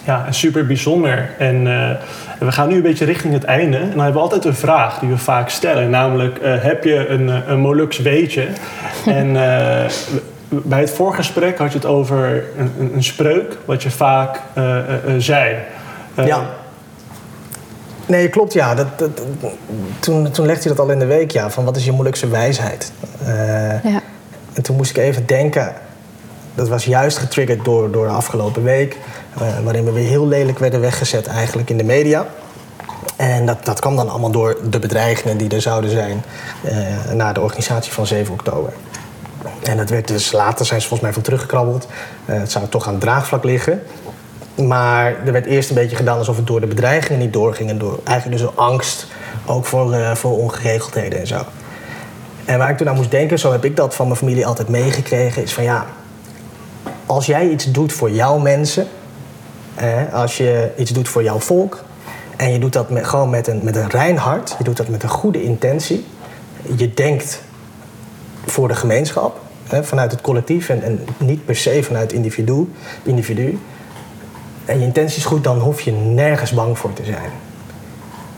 Ja, 0.05 0.27
en 0.27 0.35
super 0.35 0.67
bijzonder. 0.67 1.31
En 1.39 1.67
uh, 1.67 1.91
we 2.39 2.53
gaan 2.53 2.69
nu 2.69 2.75
een 2.77 2.83
beetje 2.83 3.05
richting 3.05 3.33
het 3.33 3.45
einde. 3.45 3.77
En 3.77 3.91
dan 3.91 3.99
hebben 3.99 4.13
we 4.13 4.19
altijd 4.19 4.45
een 4.45 4.55
vraag 4.55 4.99
die 4.99 5.09
we 5.09 5.19
vaak 5.19 5.49
stellen. 5.49 5.91
Namelijk, 5.91 6.39
heb 6.43 6.85
je 6.85 7.09
een, 7.09 7.51
een 7.51 7.61
Molux 7.61 7.99
weetje? 7.99 8.47
en 9.07 9.37
bij 10.51 10.81
het 10.81 10.91
voorgesprek 10.91 11.59
had 11.59 11.73
je 11.73 11.79
het 11.79 11.87
over 11.87 12.45
een, 12.57 12.73
een, 12.79 12.95
een 12.95 13.05
spreuk, 13.05 13.57
wat 13.65 13.83
je 13.83 13.91
vaak 13.91 14.41
zei. 15.19 15.57
ja. 16.15 16.59
Nee, 18.11 18.29
klopt 18.29 18.53
ja. 18.53 18.75
Dat, 18.75 18.99
dat, 18.99 19.11
toen, 20.01 20.31
toen 20.31 20.47
legde 20.47 20.63
hij 20.63 20.77
dat 20.77 20.87
al 20.87 20.93
in 20.93 20.99
de 20.99 21.07
week, 21.07 21.31
ja, 21.31 21.51
van 21.51 21.65
wat 21.65 21.77
is 21.77 21.85
je 21.85 21.93
moeilijkste 21.93 22.29
wijsheid? 22.29 22.93
Uh, 23.23 23.85
ja. 23.85 24.01
En 24.53 24.63
toen 24.63 24.77
moest 24.77 24.91
ik 24.91 24.97
even 24.97 25.27
denken, 25.27 25.75
dat 26.55 26.69
was 26.69 26.85
juist 26.85 27.19
getriggerd 27.19 27.65
door, 27.65 27.91
door 27.91 28.07
de 28.07 28.13
afgelopen 28.13 28.63
week, 28.63 28.97
uh, 29.43 29.59
waarin 29.65 29.85
we 29.85 29.93
weer 29.93 30.09
heel 30.09 30.27
lelijk 30.27 30.59
werden 30.59 30.81
weggezet 30.81 31.27
eigenlijk 31.27 31.71
in 31.71 31.77
de 31.77 31.85
media. 31.85 32.27
En 33.17 33.47
dat, 33.47 33.65
dat 33.65 33.81
kwam 33.81 33.97
dan 33.97 34.09
allemaal 34.09 34.31
door 34.31 34.57
de 34.71 34.79
bedreigingen 34.79 35.37
die 35.37 35.49
er 35.49 35.61
zouden 35.61 35.91
zijn 35.91 36.23
uh, 36.65 37.13
na 37.13 37.33
de 37.33 37.41
organisatie 37.41 37.93
van 37.93 38.07
7 38.07 38.33
oktober. 38.33 38.73
En 39.63 39.77
dat 39.77 39.91
werd 39.91 40.09
dus 40.09 40.33
later 40.33 40.67
zijn 40.67 40.81
ze 40.81 40.87
volgens 40.87 41.09
mij 41.09 41.13
van 41.13 41.23
teruggekrabbeld. 41.23 41.87
het 42.25 42.51
zou 42.51 42.69
toch 42.69 42.87
aan 42.87 42.93
het 42.93 43.03
draagvlak 43.03 43.45
liggen. 43.45 43.83
Maar 44.55 45.15
er 45.27 45.33
werd 45.33 45.47
eerst 45.47 45.69
een 45.69 45.75
beetje 45.75 45.97
gedaan 45.97 46.19
alsof 46.19 46.37
het 46.37 46.47
door 46.47 46.61
de 46.61 46.67
bedreigingen 46.67 47.21
niet 47.21 47.33
doorging. 47.33 47.71
En 47.71 47.79
door, 47.79 47.99
eigenlijk 48.05 48.39
dus 48.39 48.47
door 48.47 48.59
angst, 48.65 49.07
ook 49.47 49.67
voor, 49.67 49.95
uh, 49.95 50.15
voor 50.15 50.39
ongeregeldheden 50.39 51.21
en 51.21 51.27
zo. 51.27 51.45
En 52.45 52.59
waar 52.59 52.71
ik 52.71 52.77
toen 52.77 52.89
aan 52.89 52.95
moest 52.95 53.11
denken, 53.11 53.39
zo 53.39 53.53
heb 53.53 53.65
ik 53.65 53.77
dat 53.77 53.95
van 53.95 54.07
mijn 54.07 54.19
familie 54.19 54.47
altijd 54.47 54.69
meegekregen, 54.69 55.43
is 55.43 55.53
van 55.53 55.65
ja, 55.65 55.87
als 57.07 57.27
jij 57.27 57.49
iets 57.49 57.65
doet 57.65 57.93
voor 57.93 58.11
jouw 58.11 58.39
mensen, 58.39 58.87
eh, 59.75 60.13
als 60.13 60.37
je 60.37 60.71
iets 60.77 60.91
doet 60.91 61.09
voor 61.09 61.23
jouw 61.23 61.39
volk, 61.39 61.83
en 62.37 62.53
je 62.53 62.59
doet 62.59 62.73
dat 62.73 62.87
gewoon 62.93 63.31
met 63.31 63.47
een, 63.47 63.61
met 63.63 63.77
een 63.77 63.89
rein 63.89 64.17
hart, 64.17 64.55
je 64.59 64.65
doet 64.65 64.77
dat 64.77 64.89
met 64.89 65.03
een 65.03 65.09
goede 65.09 65.43
intentie, 65.43 66.07
je 66.77 66.95
denkt 66.95 67.43
voor 68.47 68.69
de 68.69 68.75
gemeenschap, 68.75 69.39
hè, 69.71 69.85
vanuit 69.85 70.11
het 70.11 70.21
collectief 70.21 70.69
en, 70.69 70.83
en 70.83 71.01
niet 71.19 71.45
per 71.45 71.57
se 71.57 71.83
vanuit 71.83 72.13
individu, 72.13 72.73
individu, 73.03 73.59
en 74.65 74.79
je 74.79 74.85
intentie 74.85 75.17
is 75.17 75.25
goed, 75.25 75.45
dan 75.45 75.59
hoef 75.59 75.81
je 75.81 75.93
nergens 75.93 76.53
bang 76.53 76.79
voor 76.79 76.93
te 76.93 77.05
zijn. 77.05 77.31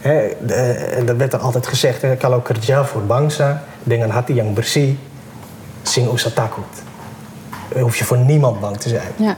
Hè, 0.01 0.29
de- 0.47 0.55
en 0.97 1.07
dat 1.07 1.17
werd 1.17 1.33
er 1.33 1.39
altijd 1.39 1.67
gezegd, 1.67 2.05
kalau 2.19 2.43
kerja 2.43 2.85
voor 2.85 3.03
bangsa 3.03 3.63
dengan 3.83 4.11
hati 4.11 4.35
yang 4.35 4.55
bersih, 4.55 4.97
sing 5.83 6.13
usa 6.13 6.31
takut. 6.31 6.65
Dan 7.69 7.83
hoef 7.83 7.97
je 7.97 8.05
voor 8.05 8.17
niemand 8.19 8.61
bang 8.61 8.77
te 8.77 8.89
zijn. 8.89 9.09
Ja. 9.17 9.37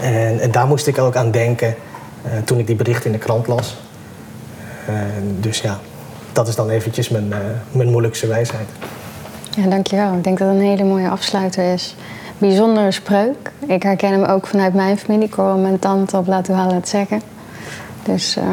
En, 0.00 0.40
en 0.40 0.50
daar 0.50 0.66
moest 0.66 0.86
ik 0.86 0.98
ook 0.98 1.16
aan 1.16 1.30
denken 1.30 1.74
eh, 2.22 2.30
toen 2.44 2.58
ik 2.58 2.66
die 2.66 2.76
berichten 2.76 3.06
in 3.06 3.12
de 3.12 3.18
krant 3.18 3.46
las. 3.46 3.76
En 4.86 5.36
dus 5.40 5.60
ja, 5.60 5.78
dat 6.32 6.48
is 6.48 6.54
dan 6.54 6.70
eventjes 6.70 7.08
mijn, 7.08 7.32
eh, 7.32 7.38
mijn 7.72 7.90
moeilijkste 7.90 8.26
wijsheid. 8.26 8.68
Ja, 9.56 9.66
dankjewel. 9.68 10.14
Ik 10.14 10.24
denk 10.24 10.38
dat 10.38 10.48
het 10.48 10.56
een 10.56 10.62
hele 10.64 10.84
mooie 10.84 11.08
afsluiter 11.08 11.72
is. 11.72 11.94
Bijzondere 12.38 12.90
spreuk. 12.90 13.52
Ik 13.66 13.82
herken 13.82 14.10
hem 14.10 14.24
ook 14.24 14.46
vanuit 14.46 14.74
mijn 14.74 14.98
familie. 14.98 15.26
Ik 15.26 15.34
hoor 15.34 15.56
mijn 15.56 15.78
tante 15.78 16.16
op 16.16 16.26
Laat 16.26 16.48
Halen 16.48 16.74
het 16.74 16.88
zeggen. 16.88 17.20
Dus 18.02 18.36
eh, 18.36 18.44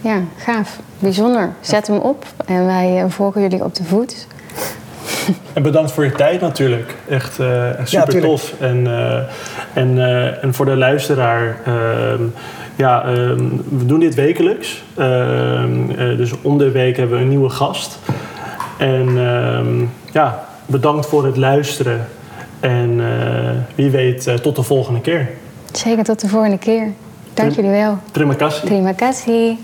ja, 0.00 0.20
gaaf. 0.36 0.78
Bijzonder. 0.98 1.52
Zet 1.60 1.86
hem 1.86 1.96
op 1.98 2.24
en 2.46 2.66
wij 2.66 3.02
eh, 3.02 3.10
volgen 3.10 3.40
jullie 3.40 3.64
op 3.64 3.74
de 3.74 3.84
voet. 3.84 4.26
En 5.52 5.62
bedankt 5.62 5.92
voor 5.92 6.04
je 6.04 6.12
tijd 6.12 6.40
natuurlijk. 6.40 6.94
Echt 7.08 7.38
eh, 7.38 7.46
Ja, 7.46 7.84
super 7.84 8.20
tof. 8.20 8.54
En, 8.60 8.86
eh, 8.86 9.20
en, 9.72 9.98
eh, 9.98 10.44
en 10.44 10.54
voor 10.54 10.64
de 10.64 10.76
luisteraar, 10.76 11.56
ehm, 11.64 12.22
ja, 12.76 13.02
ehm, 13.04 13.48
we 13.68 13.86
doen 13.86 14.00
dit 14.00 14.14
wekelijks. 14.14 14.82
Ehm, 14.96 15.90
eh, 15.90 16.16
dus 16.16 16.32
om 16.42 16.58
de 16.58 16.70
week 16.70 16.96
hebben 16.96 17.16
we 17.16 17.22
een 17.22 17.28
nieuwe 17.28 17.48
gast. 17.48 17.98
En 18.80 19.08
ehm, 19.18 19.84
ja, 20.12 20.44
bedankt 20.66 21.06
voor 21.06 21.24
het 21.24 21.36
luisteren. 21.36 22.06
En 22.60 23.00
eh, 23.00 23.50
wie 23.74 23.90
weet, 23.90 24.26
eh, 24.26 24.34
tot 24.34 24.56
de 24.56 24.62
volgende 24.62 25.00
keer. 25.00 25.28
Zeker 25.72 26.04
tot 26.04 26.20
de 26.20 26.28
volgende 26.28 26.58
keer. 26.58 26.92
Dank 27.34 27.52
jullie 27.52 27.70
wel. 27.70 27.98
Terima 28.12 28.34
kasih. 28.34 28.64
Terima 28.64 28.92
kasih. 28.92 29.58